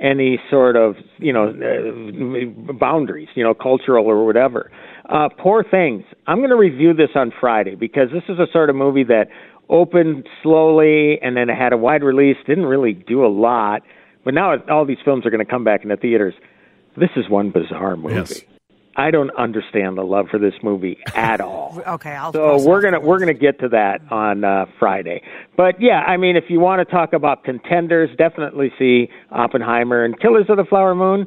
any 0.00 0.38
sort 0.50 0.76
of 0.76 0.96
you 1.18 1.32
know 1.32 1.48
uh, 1.48 2.72
boundaries, 2.72 3.28
you 3.34 3.42
know, 3.42 3.54
cultural 3.54 4.06
or 4.06 4.26
whatever. 4.26 4.70
Uh, 5.08 5.28
Poor 5.38 5.64
Things. 5.68 6.04
I'm 6.26 6.38
going 6.38 6.50
to 6.50 6.56
review 6.56 6.94
this 6.94 7.10
on 7.14 7.32
Friday 7.40 7.74
because 7.74 8.08
this 8.12 8.24
is 8.28 8.38
a 8.38 8.46
sort 8.52 8.70
of 8.70 8.76
movie 8.76 9.04
that 9.04 9.28
opened 9.68 10.28
slowly 10.42 11.18
and 11.22 11.36
then 11.36 11.48
it 11.48 11.56
had 11.56 11.72
a 11.72 11.76
wide 11.76 12.02
release. 12.02 12.36
Didn't 12.46 12.66
really 12.66 12.92
do 12.92 13.24
a 13.24 13.28
lot, 13.28 13.82
but 14.24 14.34
now 14.34 14.56
all 14.70 14.84
these 14.84 14.98
films 15.04 15.24
are 15.26 15.30
going 15.30 15.44
to 15.44 15.50
come 15.50 15.64
back 15.64 15.82
in 15.82 15.88
the 15.88 15.96
theaters. 15.96 16.34
This 16.96 17.10
is 17.16 17.28
one 17.28 17.50
bizarre 17.50 17.96
movie. 17.96 18.14
Yes. 18.14 18.44
I 18.96 19.10
don't 19.10 19.30
understand 19.36 19.98
the 19.98 20.02
love 20.02 20.26
for 20.30 20.38
this 20.38 20.54
movie 20.62 20.98
at 21.14 21.40
all. 21.40 21.82
Okay, 21.86 22.12
I'll. 22.12 22.32
So 22.32 22.62
we're 22.64 22.82
gonna 22.82 23.00
we're 23.00 23.18
gonna 23.18 23.34
get 23.34 23.60
to 23.60 23.68
that 23.70 24.00
on 24.10 24.44
uh, 24.44 24.66
Friday. 24.78 25.22
But 25.56 25.80
yeah, 25.80 26.00
I 26.00 26.16
mean, 26.16 26.36
if 26.36 26.44
you 26.48 26.60
want 26.60 26.86
to 26.86 26.92
talk 26.92 27.12
about 27.12 27.44
contenders, 27.44 28.10
definitely 28.16 28.72
see 28.78 29.08
Oppenheimer 29.30 30.04
and 30.04 30.18
Killers 30.18 30.46
of 30.48 30.56
the 30.56 30.64
Flower 30.64 30.94
Moon. 30.94 31.26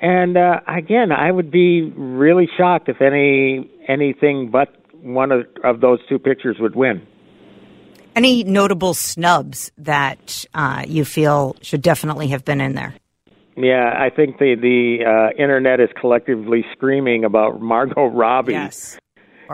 And 0.00 0.36
uh, 0.36 0.60
again, 0.66 1.12
I 1.12 1.30
would 1.30 1.50
be 1.50 1.82
really 1.82 2.48
shocked 2.56 2.88
if 2.88 3.00
any 3.00 3.70
anything 3.86 4.50
but 4.50 4.74
one 5.02 5.32
of, 5.32 5.46
of 5.64 5.80
those 5.80 5.98
two 6.08 6.18
pictures 6.18 6.56
would 6.60 6.74
win. 6.74 7.06
Any 8.14 8.44
notable 8.44 8.94
snubs 8.94 9.72
that 9.78 10.44
uh, 10.54 10.84
you 10.86 11.04
feel 11.04 11.56
should 11.62 11.82
definitely 11.82 12.28
have 12.28 12.44
been 12.44 12.60
in 12.60 12.74
there? 12.74 12.94
Yeah, 13.56 13.92
I 13.96 14.08
think 14.14 14.38
the 14.38 14.54
the 14.54 15.04
uh, 15.04 15.42
internet 15.42 15.80
is 15.80 15.90
collectively 16.00 16.64
screaming 16.72 17.24
about 17.24 17.60
Margot 17.60 18.06
Robbie. 18.06 18.52
Yes. 18.52 18.98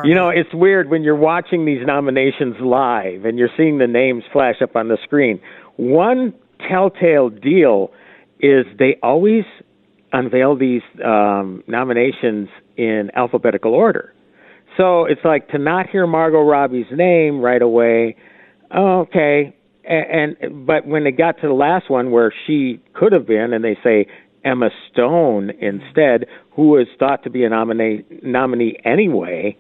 You 0.05 0.15
know, 0.15 0.29
it's 0.29 0.55
weird 0.55 0.91
when 0.91 1.03
you're 1.03 1.17
watching 1.17 1.65
these 1.65 1.85
nominations 1.85 2.55
live 2.61 3.25
and 3.25 3.37
you're 3.37 3.51
seeing 3.57 3.79
the 3.79 3.89
names 3.89 4.23
flash 4.33 4.57
up 4.63 4.77
on 4.77 4.87
the 4.87 4.99
screen. 5.03 5.41
One 5.77 6.35
telltale 6.69 7.31
deal 7.31 7.91
is 8.39 8.65
they 8.79 8.97
always 9.03 9.43
unveil 10.13 10.57
these 10.57 10.83
um, 11.05 11.65
nominations 11.67 12.49
in 12.77 13.11
alphabetical 13.17 13.75
order. 13.75 14.15
So 14.77 15.05
it's 15.05 15.25
like 15.25 15.49
to 15.49 15.59
not 15.59 15.89
hear 15.89 16.07
Margot 16.07 16.43
Robbie's 16.43 16.87
name 16.93 17.41
right 17.41 17.63
away. 17.63 18.17
Oh, 18.71 19.01
okay, 19.01 19.57
and, 19.88 20.66
but 20.66 20.87
when 20.87 21.07
it 21.07 21.12
got 21.12 21.40
to 21.40 21.48
the 21.48 21.55
last 21.55 21.90
one 21.90 22.11
where 22.11 22.33
she 22.46 22.81
could 22.94 23.12
have 23.12 23.27
been, 23.27 23.53
and 23.53 23.64
they 23.64 23.77
say 23.83 24.07
Emma 24.44 24.70
Stone 24.92 25.51
instead, 25.61 26.27
who 26.55 26.68
was 26.68 26.87
thought 26.98 27.24
to 27.24 27.31
be 27.31 27.44
a 27.44 27.48
nominee 27.48 28.05
nominee 28.22 28.79
anyway. 28.85 29.57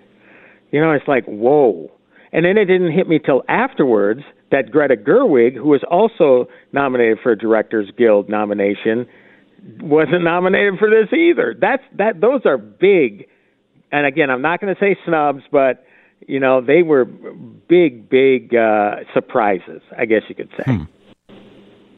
You 0.70 0.80
know, 0.80 0.92
it's 0.92 1.08
like, 1.08 1.24
whoa. 1.24 1.90
And 2.32 2.44
then 2.44 2.58
it 2.58 2.66
didn't 2.66 2.92
hit 2.92 3.08
me 3.08 3.18
till 3.24 3.42
afterwards 3.48 4.20
that 4.50 4.70
Greta 4.70 4.96
Gerwig, 4.96 5.54
who 5.54 5.68
was 5.68 5.82
also 5.90 6.50
nominated 6.72 7.18
for 7.22 7.32
a 7.32 7.38
Directors 7.38 7.90
Guild 7.96 8.28
nomination, 8.28 9.06
wasn't 9.80 10.24
nominated 10.24 10.74
for 10.78 10.90
this 10.90 11.12
either. 11.12 11.54
That's 11.58 11.82
that 11.96 12.20
those 12.20 12.42
are 12.44 12.58
big 12.58 13.26
and 13.90 14.06
again, 14.06 14.30
I'm 14.30 14.42
not 14.42 14.60
going 14.60 14.74
to 14.74 14.80
say 14.80 14.96
snubs, 15.06 15.42
but 15.50 15.84
you 16.26 16.40
know, 16.40 16.60
they 16.60 16.82
were 16.82 17.04
big, 17.04 18.08
big 18.08 18.54
uh, 18.54 18.96
surprises, 19.14 19.82
I 19.96 20.04
guess 20.06 20.22
you 20.28 20.34
could 20.34 20.50
say. 20.56 20.78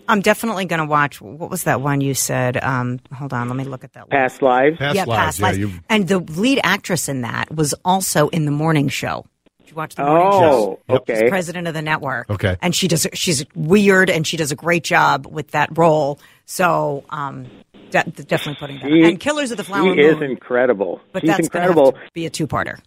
I'm 0.08 0.20
definitely 0.22 0.64
going 0.64 0.80
to 0.80 0.86
watch. 0.86 1.20
What 1.20 1.50
was 1.50 1.64
that 1.64 1.80
one 1.80 2.00
you 2.00 2.14
said? 2.14 2.56
Um, 2.62 2.98
hold 3.14 3.32
on, 3.32 3.46
let 3.48 3.56
me 3.56 3.62
look 3.64 3.84
at 3.84 3.92
that. 3.92 4.02
list. 4.02 4.10
Past 4.10 4.42
lives. 4.42 4.76
Past 4.78 4.96
yeah, 4.96 5.04
lives. 5.04 5.18
past 5.20 5.38
yeah, 5.38 5.46
lives. 5.46 5.58
you've- 5.58 5.80
And 5.88 6.08
the 6.08 6.18
lead 6.18 6.60
actress 6.64 7.08
in 7.08 7.20
that 7.20 7.54
was 7.54 7.74
also 7.84 8.28
in 8.28 8.44
the 8.44 8.50
morning 8.50 8.88
show. 8.88 9.24
Did 9.60 9.70
you 9.70 9.74
watch 9.76 9.94
the 9.94 10.02
morning 10.04 10.32
show? 10.32 10.80
Oh, 10.88 10.94
She's 11.06 11.16
okay. 11.18 11.28
president 11.28 11.68
of 11.68 11.74
the 11.74 11.82
network. 11.82 12.28
Okay. 12.28 12.56
And 12.60 12.74
she 12.74 12.88
does. 12.88 13.06
She's 13.14 13.44
weird, 13.54 14.10
and 14.10 14.26
she 14.26 14.36
does 14.36 14.50
a 14.50 14.56
great 14.56 14.82
job 14.82 15.26
with 15.30 15.52
that 15.52 15.78
role. 15.78 16.18
So, 16.44 17.04
um, 17.10 17.46
de- 17.90 18.02
definitely 18.02 18.56
putting 18.58 18.80
that. 18.80 18.88
She- 18.88 19.04
and 19.04 19.20
Killers 19.20 19.52
of 19.52 19.58
the 19.58 19.64
Flower 19.64 19.94
She 19.94 20.00
is 20.00 20.20
incredible. 20.20 21.00
but 21.12 21.22
She's 21.22 21.28
that's 21.28 21.40
incredible. 21.46 21.92
going 21.92 22.04
to 22.06 22.12
be 22.14 22.26
a 22.26 22.30
two-parter. 22.30 22.80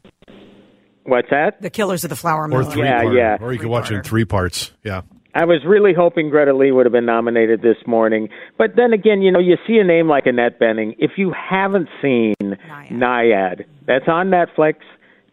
What's 1.06 1.30
that? 1.32 1.62
The 1.62 1.70
Killers 1.70 2.04
of 2.04 2.10
the 2.10 2.16
Flower 2.16 2.44
Or 2.44 2.48
Moon. 2.48 2.63
three 2.66 2.84
Yeah, 2.84 3.02
part. 3.02 3.13
yeah. 3.16 3.38
Or 3.42 3.52
you 3.54 3.60
could 3.60 3.68
watch 3.70 3.92
it 3.92 3.96
in 3.96 4.04
three 4.04 4.26
parts. 4.26 4.72
Yeah. 4.84 5.02
I 5.36 5.46
was 5.46 5.62
really 5.66 5.94
hoping 5.98 6.30
Greta 6.30 6.54
Lee 6.56 6.72
would 6.72 6.86
have 6.86 6.94
been 6.94 7.08
nominated 7.08 7.62
this 7.63 7.78
morning. 7.88 8.30
But 8.58 8.76
then 8.76 8.94
again, 8.94 9.22
you 9.24 9.32
know, 9.32 9.39
you 9.39 9.58
see 9.66 9.78
a 9.80 9.84
name 9.84 10.08
like 10.08 10.28
Annette 10.28 10.60
Bening. 10.60 10.96
If 11.00 11.12
you 11.18 11.34
haven't 11.34 11.89
seen 12.02 12.36
Nyad, 12.92 13.66
that's 13.88 14.08
on 14.08 14.28
Netflix. 14.30 14.76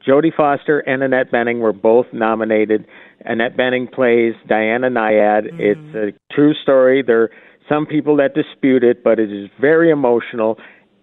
Jodie 0.06 0.34
Foster 0.34 0.78
and 0.80 1.02
Annette 1.02 1.30
Bening 1.30 1.60
were 1.60 1.74
both 1.74 2.06
nominated. 2.12 2.86
Annette 3.26 3.56
Bening 3.56 3.92
plays 3.92 4.32
Diana 4.48 4.88
Nyad. 4.88 5.52
Mm-hmm. 5.52 5.60
It's 5.60 6.16
a 6.16 6.34
true 6.34 6.54
story. 6.62 7.02
There 7.06 7.24
are 7.24 7.30
some 7.68 7.84
people 7.86 8.16
that 8.16 8.34
dispute 8.34 8.82
it, 8.82 9.04
but 9.04 9.18
it 9.18 9.30
is 9.30 9.50
very 9.60 9.90
emotional. 9.90 10.56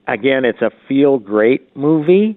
Again, 0.08 0.44
it's 0.46 0.62
a 0.62 0.72
feel 0.88 1.20
great 1.20 1.76
movie, 1.78 2.36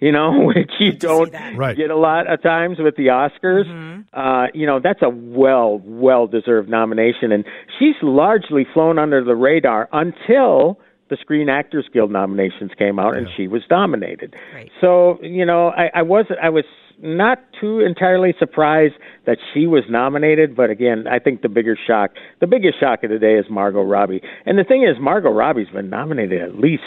you 0.00 0.12
know, 0.12 0.44
which 0.46 0.70
you 0.78 0.92
don't 0.92 1.32
Right. 1.56 1.76
get 1.76 1.90
a 1.90 1.96
lot 1.96 2.30
of 2.32 2.42
times 2.42 2.78
with 2.78 2.96
the 2.96 3.06
Oscars. 3.08 4.04
Uh, 4.12 4.46
you 4.54 4.66
know, 4.66 4.80
that's 4.82 5.02
a 5.02 5.08
well, 5.10 5.80
well 5.84 6.26
deserved 6.26 6.68
nomination. 6.68 7.32
And 7.32 7.44
she's 7.78 7.96
largely 8.02 8.66
flown 8.72 8.98
under 8.98 9.22
the 9.24 9.34
radar 9.34 9.88
until 9.92 10.78
the 11.10 11.16
Screen 11.20 11.48
Actors 11.48 11.86
Guild 11.92 12.10
nominations 12.10 12.70
came 12.78 12.98
out 12.98 13.16
and 13.16 13.26
she 13.36 13.48
was 13.48 13.62
nominated. 13.70 14.34
So, 14.80 15.18
you 15.22 15.46
know, 15.46 15.68
I, 15.68 15.90
I 15.94 16.02
wasn't 16.02 16.38
I 16.42 16.50
was 16.50 16.64
not 17.00 17.38
too 17.60 17.80
entirely 17.80 18.34
surprised 18.38 18.94
that 19.24 19.38
she 19.54 19.66
was 19.66 19.84
nominated, 19.88 20.54
but 20.56 20.68
again, 20.68 21.06
I 21.10 21.18
think 21.18 21.42
the 21.42 21.48
bigger 21.48 21.78
shock 21.86 22.10
the 22.40 22.46
biggest 22.46 22.78
shock 22.80 23.04
of 23.04 23.10
the 23.10 23.18
day 23.18 23.34
is 23.38 23.46
Margot 23.48 23.82
Robbie. 23.84 24.20
And 24.44 24.58
the 24.58 24.64
thing 24.64 24.82
is 24.82 25.00
Margot 25.00 25.30
Robbie's 25.30 25.68
been 25.68 25.88
nominated 25.90 26.42
at 26.42 26.56
least 26.58 26.82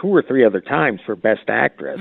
two 0.00 0.08
or 0.08 0.22
three 0.22 0.44
other 0.44 0.60
times 0.60 1.00
for 1.06 1.16
Best 1.16 1.48
Actress. 1.48 2.00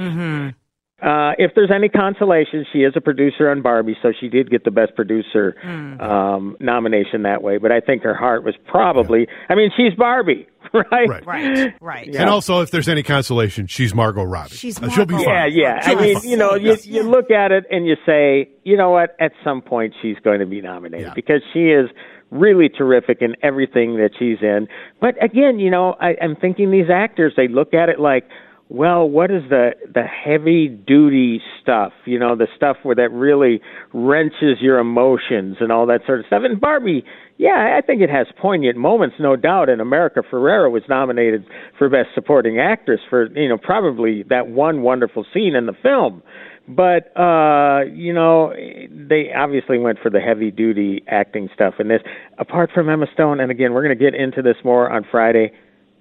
Uh, 1.01 1.31
if 1.37 1.51
there's 1.55 1.71
any 1.73 1.87
consolation, 1.87 2.65
she 2.73 2.79
is 2.79 2.91
a 2.97 2.99
producer 2.99 3.49
on 3.49 3.61
Barbie, 3.61 3.95
so 4.01 4.11
she 4.19 4.27
did 4.27 4.51
get 4.51 4.65
the 4.65 4.71
Best 4.71 4.93
Producer 4.97 5.55
um, 6.01 6.57
nomination 6.59 7.23
that 7.23 7.41
way. 7.41 7.57
But 7.57 7.71
I 7.71 7.79
think 7.79 8.03
her 8.03 8.13
heart 8.13 8.43
was 8.43 8.53
probably, 8.67 9.25
I 9.47 9.55
mean, 9.55 9.71
she's 9.77 9.93
Barbie, 9.97 10.45
right? 10.73 11.07
Right. 11.07 11.25
Right, 11.25 11.73
right. 11.79 12.13
And 12.13 12.29
also, 12.29 12.59
if 12.59 12.71
there's 12.71 12.89
any 12.89 13.01
consolation, 13.01 13.67
she's 13.67 13.95
Margot 13.95 14.23
Robbie. 14.25 14.55
She's 14.57 14.77
Uh, 14.81 14.89
She'll 14.89 15.05
be 15.05 15.13
fine. 15.13 15.23
Yeah, 15.23 15.45
yeah. 15.45 15.79
I 15.81 15.89
She'll 15.89 15.97
be 15.99 16.03
mean, 16.03 16.19
fine. 16.19 16.29
you 16.31 16.35
know, 16.37 16.55
you 16.55 16.75
you 16.83 17.03
look 17.03 17.31
at 17.31 17.53
it 17.53 17.63
and 17.71 17.87
you 17.87 17.95
say, 18.05 18.49
you 18.65 18.75
know 18.75 18.89
what? 18.89 19.15
At 19.21 19.31
some 19.41 19.61
point, 19.61 19.93
she's 20.01 20.17
going 20.21 20.41
to 20.41 20.45
be 20.45 20.59
nominated 20.59 21.07
Yeah. 21.07 21.13
because 21.15 21.41
she 21.53 21.69
is 21.69 21.89
really 22.31 22.69
terrific 22.69 23.19
in 23.21 23.35
everything 23.41 23.95
that 23.97 24.11
she's 24.17 24.37
in. 24.41 24.67
But 25.01 25.21
again, 25.23 25.59
you 25.59 25.69
know, 25.69 25.95
I, 25.99 26.15
I'm 26.21 26.35
thinking 26.35 26.71
these 26.71 26.89
actors 26.93 27.33
they 27.35 27.47
look 27.47 27.73
at 27.73 27.89
it 27.89 27.99
like, 27.99 28.25
well, 28.69 29.09
what 29.09 29.31
is 29.31 29.41
the 29.49 29.71
the 29.91 30.03
heavy 30.03 30.67
duty 30.67 31.41
stuff? 31.59 31.91
You 32.05 32.19
know, 32.19 32.35
the 32.35 32.47
stuff 32.55 32.77
where 32.83 32.95
that 32.95 33.11
really 33.11 33.61
wrenches 33.93 34.61
your 34.61 34.77
emotions 34.77 35.57
and 35.59 35.71
all 35.71 35.87
that 35.87 36.01
sort 36.05 36.19
of 36.19 36.27
stuff. 36.27 36.43
And 36.45 36.61
Barbie, 36.61 37.03
yeah, 37.37 37.75
I 37.75 37.81
think 37.81 38.01
it 38.03 38.11
has 38.11 38.27
poignant 38.39 38.77
moments, 38.77 39.15
no 39.19 39.35
doubt. 39.35 39.69
And 39.69 39.81
America 39.81 40.21
Ferrera 40.21 40.71
was 40.71 40.83
nominated 40.87 41.45
for 41.79 41.89
Best 41.89 42.09
Supporting 42.13 42.59
Actress 42.59 42.99
for 43.09 43.27
you 43.35 43.49
know 43.49 43.57
probably 43.57 44.23
that 44.29 44.49
one 44.49 44.83
wonderful 44.83 45.25
scene 45.33 45.55
in 45.55 45.65
the 45.65 45.73
film. 45.81 46.21
But 46.69 47.17
uh, 47.19 47.85
you 47.91 48.13
know, 48.13 48.53
they 48.53 49.31
obviously 49.35 49.79
went 49.79 49.97
for 50.03 50.11
the 50.11 50.19
heavy 50.19 50.51
duty 50.51 51.03
acting 51.07 51.49
stuff 51.53 51.75
in 51.79 51.87
this. 51.87 52.01
Apart 52.37 52.69
from 52.73 52.89
Emma 52.89 53.07
Stone, 53.13 53.39
and 53.39 53.49
again, 53.49 53.73
we're 53.73 53.83
going 53.83 53.97
to 53.97 54.03
get 54.03 54.13
into 54.13 54.43
this 54.43 54.57
more 54.63 54.89
on 54.89 55.03
Friday. 55.09 55.51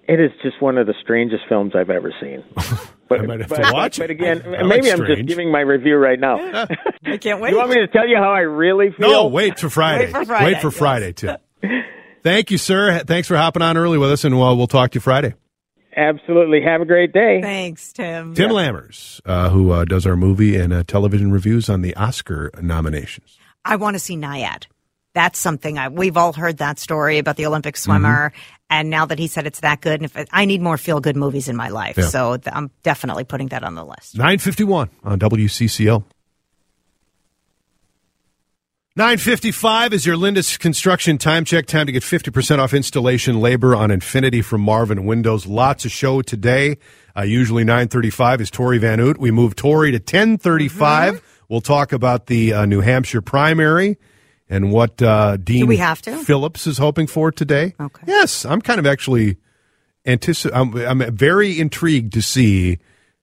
It 0.07 0.20
is 0.20 0.31
just 0.42 0.61
one 0.61 0.76
of 0.76 0.87
the 0.87 0.94
strangest 1.02 1.44
films 1.48 1.72
I've 1.74 1.90
ever 1.90 2.12
seen. 2.20 2.44
But, 3.09 3.20
I 3.20 3.22
might 3.22 3.40
have 3.40 3.48
but, 3.48 3.57
to 3.62 3.72
watch 3.72 3.98
but 3.98 4.11
again, 4.11 4.42
I 4.44 4.61
like 4.61 4.83
maybe 4.83 4.92
I'm 4.92 5.07
just 5.07 5.26
giving 5.26 5.50
my 5.50 5.61
review 5.61 5.96
right 5.96 6.20
now. 6.20 6.37
I 7.07 7.16
can't 7.16 7.40
wait. 7.40 7.52
you 7.52 7.57
want 7.57 7.70
me 7.70 7.76
to 7.76 7.87
tell 7.87 8.07
you 8.07 8.18
how 8.18 8.31
I 8.31 8.40
really 8.40 8.90
feel? 8.90 9.09
No, 9.09 9.26
wait 9.28 9.59
for 9.59 9.70
Friday. 9.70 10.12
Wait 10.12 10.14
for 10.14 10.24
Friday, 10.26 10.44
Wait 10.44 10.61
for. 10.61 10.70
Friday, 10.70 11.12
too. 11.14 11.31
Thank 12.22 12.50
you, 12.50 12.59
sir. 12.59 12.98
Thanks 13.07 13.26
for 13.26 13.38
hopping 13.38 13.62
on 13.62 13.78
early 13.78 13.96
with 13.96 14.12
us, 14.12 14.24
and 14.24 14.38
we'll, 14.38 14.54
we'll 14.59 14.66
talk 14.66 14.90
to 14.90 14.96
you 14.96 15.00
Friday. 15.00 15.33
Absolutely. 15.98 16.62
Have 16.62 16.80
a 16.80 16.84
great 16.84 17.12
day. 17.12 17.40
Thanks, 17.42 17.92
Tim. 17.92 18.34
Tim 18.34 18.50
Lammers, 18.50 19.20
uh, 19.26 19.50
who 19.50 19.72
uh, 19.72 19.84
does 19.84 20.06
our 20.06 20.16
movie 20.16 20.56
and 20.56 20.72
uh, 20.72 20.84
television 20.87 21.32
reviews 21.32 21.68
on 21.68 21.82
the 21.82 21.94
Oscar 21.96 22.50
nominations. 22.62 23.37
I 23.64 23.76
want 23.76 23.94
to 23.96 23.98
see 23.98 24.16
Nyad. 24.16 24.66
That's 25.14 25.38
something 25.40 25.76
I 25.78 25.88
we've 25.88 26.16
all 26.16 26.32
heard 26.32 26.58
that 26.58 26.78
story 26.78 27.18
about 27.18 27.37
the 27.37 27.46
Olympic 27.46 27.76
swimmer, 27.76 28.32
and 28.70 28.88
now 28.88 29.06
that 29.06 29.18
he 29.18 29.26
said 29.26 29.46
it's 29.48 29.61
that 29.61 29.80
good, 29.80 29.94
and 29.94 30.04
if 30.04 30.16
it, 30.16 30.28
I 30.32 30.44
need 30.44 30.62
more 30.62 30.76
feel 30.78 31.00
good 31.00 31.16
movies 31.16 31.48
in 31.48 31.56
my 31.56 31.70
life, 31.70 31.96
Yeah. 31.98 32.04
so 32.06 32.37
th- 32.37 32.54
I'm 32.54 32.70
definitely 32.84 33.24
putting 33.24 33.48
that 33.48 33.64
on 33.64 33.74
the 33.74 33.84
list. 33.84 34.16
951 34.16 34.90
on 35.02 35.18
WCCO. 35.18 36.04
955 38.98 39.92
is 39.92 40.04
your 40.04 40.16
Lindus 40.16 40.58
Construction 40.58 41.18
time 41.18 41.44
check. 41.44 41.66
Time 41.66 41.87
to 41.87 41.92
get 41.92 42.02
50% 42.02 42.58
off 42.58 42.74
installation 42.74 43.40
labor 43.40 43.76
on 43.76 43.92
Infinity 43.92 44.42
from 44.42 44.61
Marvin 44.61 45.04
Windows. 45.04 45.46
Lots 45.46 45.84
of 45.84 45.92
show 45.92 46.20
today. 46.20 46.78
Uh, 47.16 47.22
usually 47.22 47.62
935 47.62 48.40
is 48.40 48.50
Torey 48.50 48.80
Van 48.80 48.98
Oot. 48.98 49.16
We 49.16 49.30
move 49.30 49.54
Torey 49.54 49.92
to 49.92 49.98
1035. 49.98 51.22
We'll 51.48 51.61
talk 51.61 51.92
about 51.92 52.26
the 52.26 52.52
uh, 52.52 52.66
New 52.66 52.80
Hampshire 52.80 53.22
primary 53.22 53.98
and 54.48 54.72
what 54.72 55.00
uh, 55.00 55.37
Dean 55.37 55.68
we 55.68 55.76
have 55.76 56.02
to? 56.02 56.16
Phillips 56.16 56.66
is 56.66 56.78
hoping 56.78 57.06
for 57.06 57.30
today. 57.30 57.76
Okay. 57.78 58.02
Yes, 58.04 58.44
I'm 58.44 58.61
kind 58.61 58.80
of 58.80 58.87
actually 58.87 59.37
antici- 60.08 60.50
I'm, 60.52 60.74
I'm 60.76 61.14
very 61.14 61.61
intrigued 61.61 62.14
to 62.14 62.20
see 62.20 62.78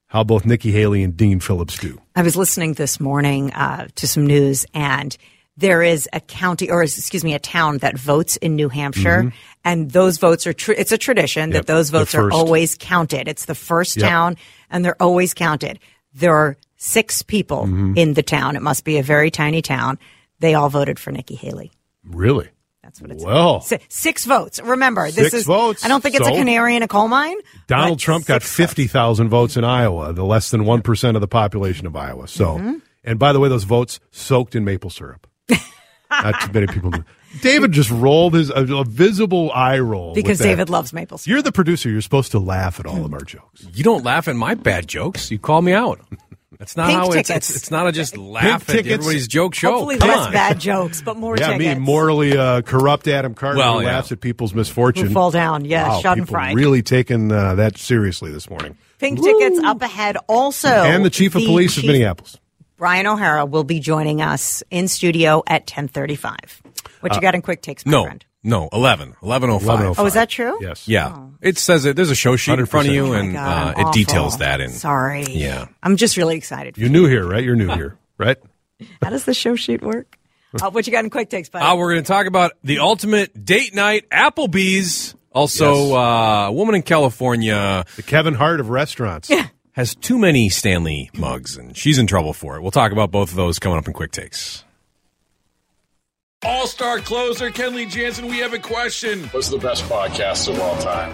how 0.08 0.24
both 0.24 0.46
Nikki 0.46 0.72
Haley 0.72 1.04
and 1.04 1.18
Dean 1.18 1.42
Phillips 1.42 1.78
do. 1.78 2.00
I 2.16 2.22
was 2.22 2.38
listening 2.38 2.76
this 2.76 3.02
morning 3.02 3.52
uh, 3.52 3.90
to 3.96 4.08
some 4.08 4.26
news, 4.26 4.66
and 4.74 5.18
there 5.58 5.82
is 5.84 6.08
a 6.14 6.20
county, 6.20 6.70
or 6.70 6.84
excuse 6.84 7.24
me, 7.24 7.34
a 7.34 7.40
town 7.40 7.78
that 7.80 7.98
votes 7.98 8.36
in 8.38 8.56
New 8.56 8.70
Hampshire, 8.70 9.32
and 9.64 9.92
those 9.92 10.18
votes 10.18 10.46
are. 10.48 10.54
Tr- 10.54 10.74
it's 10.74 10.92
a 10.92 10.98
tradition 10.98 11.50
Mm-hmm. 11.50 11.56
Yep, 11.56 11.66
that 11.66 11.74
those 11.74 11.90
votes 11.90 12.14
are 12.16 12.32
always 12.32 12.76
counted. 12.76 13.28
It's 13.28 13.46
the 13.46 13.56
first 13.56 13.98
Yep. 13.98 14.10
town, 14.10 14.38
and 14.70 14.84
they're 14.84 15.02
always 15.02 15.34
counted. 15.34 15.80
There 16.14 16.36
are 16.36 16.58
six 16.78 17.22
people 17.22 17.64
Mm-hmm. 17.64 17.94
in 17.98 18.14
the 18.16 18.24
town. 18.24 18.56
It 18.56 18.62
must 18.62 18.84
be 18.84 18.98
a 18.98 19.04
very 19.04 19.32
tiny 19.32 19.62
town. 19.62 19.98
They 20.40 20.54
all 20.56 20.70
voted 20.70 21.00
for 21.00 21.12
Nikki 21.12 21.36
Haley. 21.36 21.72
Really? 22.04 22.50
That's 22.84 23.02
what 23.02 23.10
it's. 23.12 23.24
Well, 23.24 23.62
Si- 23.62 23.80
Six 23.90 24.26
votes. 24.26 24.60
Remember, 24.62 25.06
this 25.06 25.16
Six 25.32 25.34
is. 25.34 25.46
votes. 25.46 25.84
I 25.84 25.88
don't 25.88 26.02
think 26.02 26.16
it's 26.16 26.28
So? 26.28 26.34
a 26.34 26.38
canary 26.38 26.76
in 26.76 26.84
a 26.84 26.88
coal 26.88 27.08
mine. 27.08 27.38
Donald 27.68 27.98
Trump 28.00 28.26
got 28.28 28.44
50,000 28.44 29.30
votes 29.30 29.58
in 29.58 29.64
Iowa, 29.64 30.14
the 30.14 30.24
less 30.26 30.52
than 30.52 30.66
1% 30.66 31.16
of 31.16 31.22
the 31.22 31.28
population 31.28 31.88
of 31.88 31.96
Iowa. 31.96 32.28
So, 32.28 32.58
Mm-hmm. 32.58 32.74
and 33.06 33.18
by 33.18 33.34
the 33.34 33.40
way, 33.40 33.50
those 33.50 33.64
votes 33.64 34.00
soaked 34.12 34.54
in 34.56 34.64
maple 34.66 34.90
syrup. 34.92 35.26
Not 36.10 36.42
too 36.42 36.52
many 36.54 36.68
people 36.68 36.92
do. 36.92 37.04
David 37.42 37.72
just 37.74 37.90
rolled 37.92 38.34
his 38.36 38.50
a, 38.50 38.64
a 38.76 38.86
visible 38.86 39.52
eye 39.52 39.80
roll 39.80 40.14
because. 40.14 40.40
David 40.40 40.70
loves 40.70 40.94
maple 40.94 41.18
syrup. 41.18 41.34
You're 41.36 41.42
the 41.42 41.52
producer. 41.52 41.90
You're 41.90 42.02
supposed 42.02 42.32
to 42.32 42.40
laugh 42.40 42.80
at 42.80 42.86
all 42.86 43.04
of 43.04 43.14
our 43.14 43.22
jokes. 43.22 43.68
You 43.74 43.84
don't 43.84 44.04
laugh 44.06 44.28
at 44.28 44.36
my 44.36 44.54
bad 44.54 44.88
jokes. 44.88 45.30
You 45.32 45.40
call 45.40 45.62
me 45.62 45.74
out. 45.74 46.00
That's 46.58 46.78
not 46.78 46.88
Pink 46.88 46.98
how 47.00 47.06
it's, 47.12 47.28
tickets. 47.28 47.50
it's. 47.50 47.58
It's 47.64 47.72
not 47.72 47.88
a 47.88 47.92
just 47.92 48.16
laugh 48.16 48.70
at 48.70 48.74
tickets. 48.78 48.94
everybody's 48.94 49.28
joke 49.28 49.54
show. 49.56 49.72
Hopefully 49.74 49.98
Come 49.98 50.08
less 50.08 50.28
on. 50.28 50.32
bad 50.32 50.58
jokes, 50.60 51.02
but 51.02 51.18
more 51.18 51.36
Yeah, 51.38 51.58
tickets. 51.58 51.78
me, 51.78 51.84
morally 51.84 52.38
uh, 52.38 52.62
corrupt 52.62 53.10
Adam 53.10 53.34
Carter 53.34 53.58
Well, 53.58 53.80
who 53.80 53.86
yeah. 53.86 53.96
laughs 53.96 54.14
at 54.14 54.22
people's 54.22 54.54
misfortune. 54.54 55.08
Who 55.08 55.14
fall 55.14 55.32
down, 55.32 55.66
yeah, 55.66 55.90
wow, 55.90 56.02
Schadenfreude. 56.02 56.28
people 56.50 56.56
really 56.56 56.82
taking 56.82 57.30
uh, 57.30 57.56
that 57.56 57.78
seriously 57.78 58.32
this 58.32 58.50
morning. 58.50 58.78
Pink 59.00 59.22
tickets 59.22 59.60
up 59.66 59.82
ahead. 59.82 60.16
Also, 60.28 60.70
and 60.70 61.04
the 61.04 61.10
chief 61.10 61.36
of 61.36 61.44
police 61.44 61.78
of 61.78 61.84
Minneapolis. 61.84 62.38
Brian 62.78 63.08
O'Hara, 63.08 63.46
will 63.46 63.64
be 63.64 63.80
joining 63.80 64.22
us 64.22 64.64
in 64.70 64.88
studio 64.88 65.44
at 65.48 65.66
ten 65.68 65.88
thirty-five. 65.88 66.62
What 67.02 67.16
you 67.16 67.22
got 67.22 67.36
in 67.36 67.42
quick 67.42 67.62
takes, 67.62 67.86
my 67.86 67.92
No, 67.92 68.04
friend? 68.04 68.26
no, 68.44 68.68
11. 68.74 69.16
11.05. 69.22 69.60
11:05. 69.62 69.96
Oh, 70.00 70.06
is 70.06 70.14
that 70.16 70.30
true? 70.30 70.58
Yes. 70.62 70.88
Yeah. 70.88 71.28
It 71.42 71.58
says 71.58 71.86
it. 71.86 71.96
There's 71.96 72.10
a 72.12 72.16
show 72.16 72.36
sheet 72.36 72.58
in 72.60 72.66
front 72.66 72.88
of 72.88 72.94
you, 72.94 73.08
Oh 73.08 73.14
and 73.14 73.34
God, 73.34 73.78
uh, 73.78 73.88
it 73.90 73.94
details 73.94 74.40
that. 74.40 74.60
In 74.60 74.70
Sorry. 74.70 75.24
Yeah. 75.24 75.68
I'm 75.84 75.96
just 75.98 76.18
really 76.18 76.36
excited. 76.36 76.78
You're 76.78 76.90
new 76.90 77.06
here, 77.08 77.26
right? 77.28 77.44
You're 77.44 77.56
new 77.56 77.70
here, 77.70 77.98
right? 78.18 78.38
How 79.02 79.10
does 79.12 79.26
the 79.26 79.34
show 79.34 79.56
sheet 79.56 79.82
work? 79.82 80.18
Uh, 80.62 80.70
what 80.70 80.88
you 80.88 80.92
got 80.94 81.04
in 81.04 81.10
quick 81.10 81.30
takes, 81.30 81.50
buddy? 81.50 81.66
Uh, 81.66 81.76
we're 81.76 81.92
going 81.92 82.04
to 82.04 82.08
talk 82.08 82.28
about 82.28 82.54
the 82.64 82.80
ultimate 82.80 83.44
date 83.44 83.76
night, 83.76 84.10
Applebee's. 84.10 85.14
Also, 85.34 85.74
Yes. 85.88 85.92
uh, 85.92 86.48
a 86.48 86.52
woman 86.54 86.76
in 86.76 86.82
California 86.82 87.84
The 87.98 88.04
Kevin 88.04 88.34
Hart 88.36 88.62
of 88.62 88.70
restaurants. 88.70 89.30
Has 89.76 89.94
too 89.94 90.18
many 90.18 90.48
Stanley 90.48 91.12
mugs, 91.14 91.58
and 91.58 91.76
she's 91.76 91.98
in 91.98 92.08
trouble 92.08 92.32
for 92.34 92.56
it. 92.56 92.62
We'll 92.62 92.72
talk 92.72 92.94
about 92.94 93.12
both 93.12 93.30
of 93.30 93.36
those 93.36 93.60
coming 93.60 93.78
up 93.78 93.88
in 93.88 93.94
quick 93.94 94.12
takes. 94.12 94.64
All 96.44 96.68
star 96.68 97.00
closer 97.00 97.50
Kenley 97.50 97.90
Jansen, 97.90 98.28
we 98.28 98.38
have 98.40 98.54
a 98.54 98.60
question. 98.60 99.24
What's 99.30 99.50
the 99.50 99.58
best 99.58 99.84
podcast 99.86 100.48
of 100.48 100.60
all 100.60 100.78
time? 100.78 101.14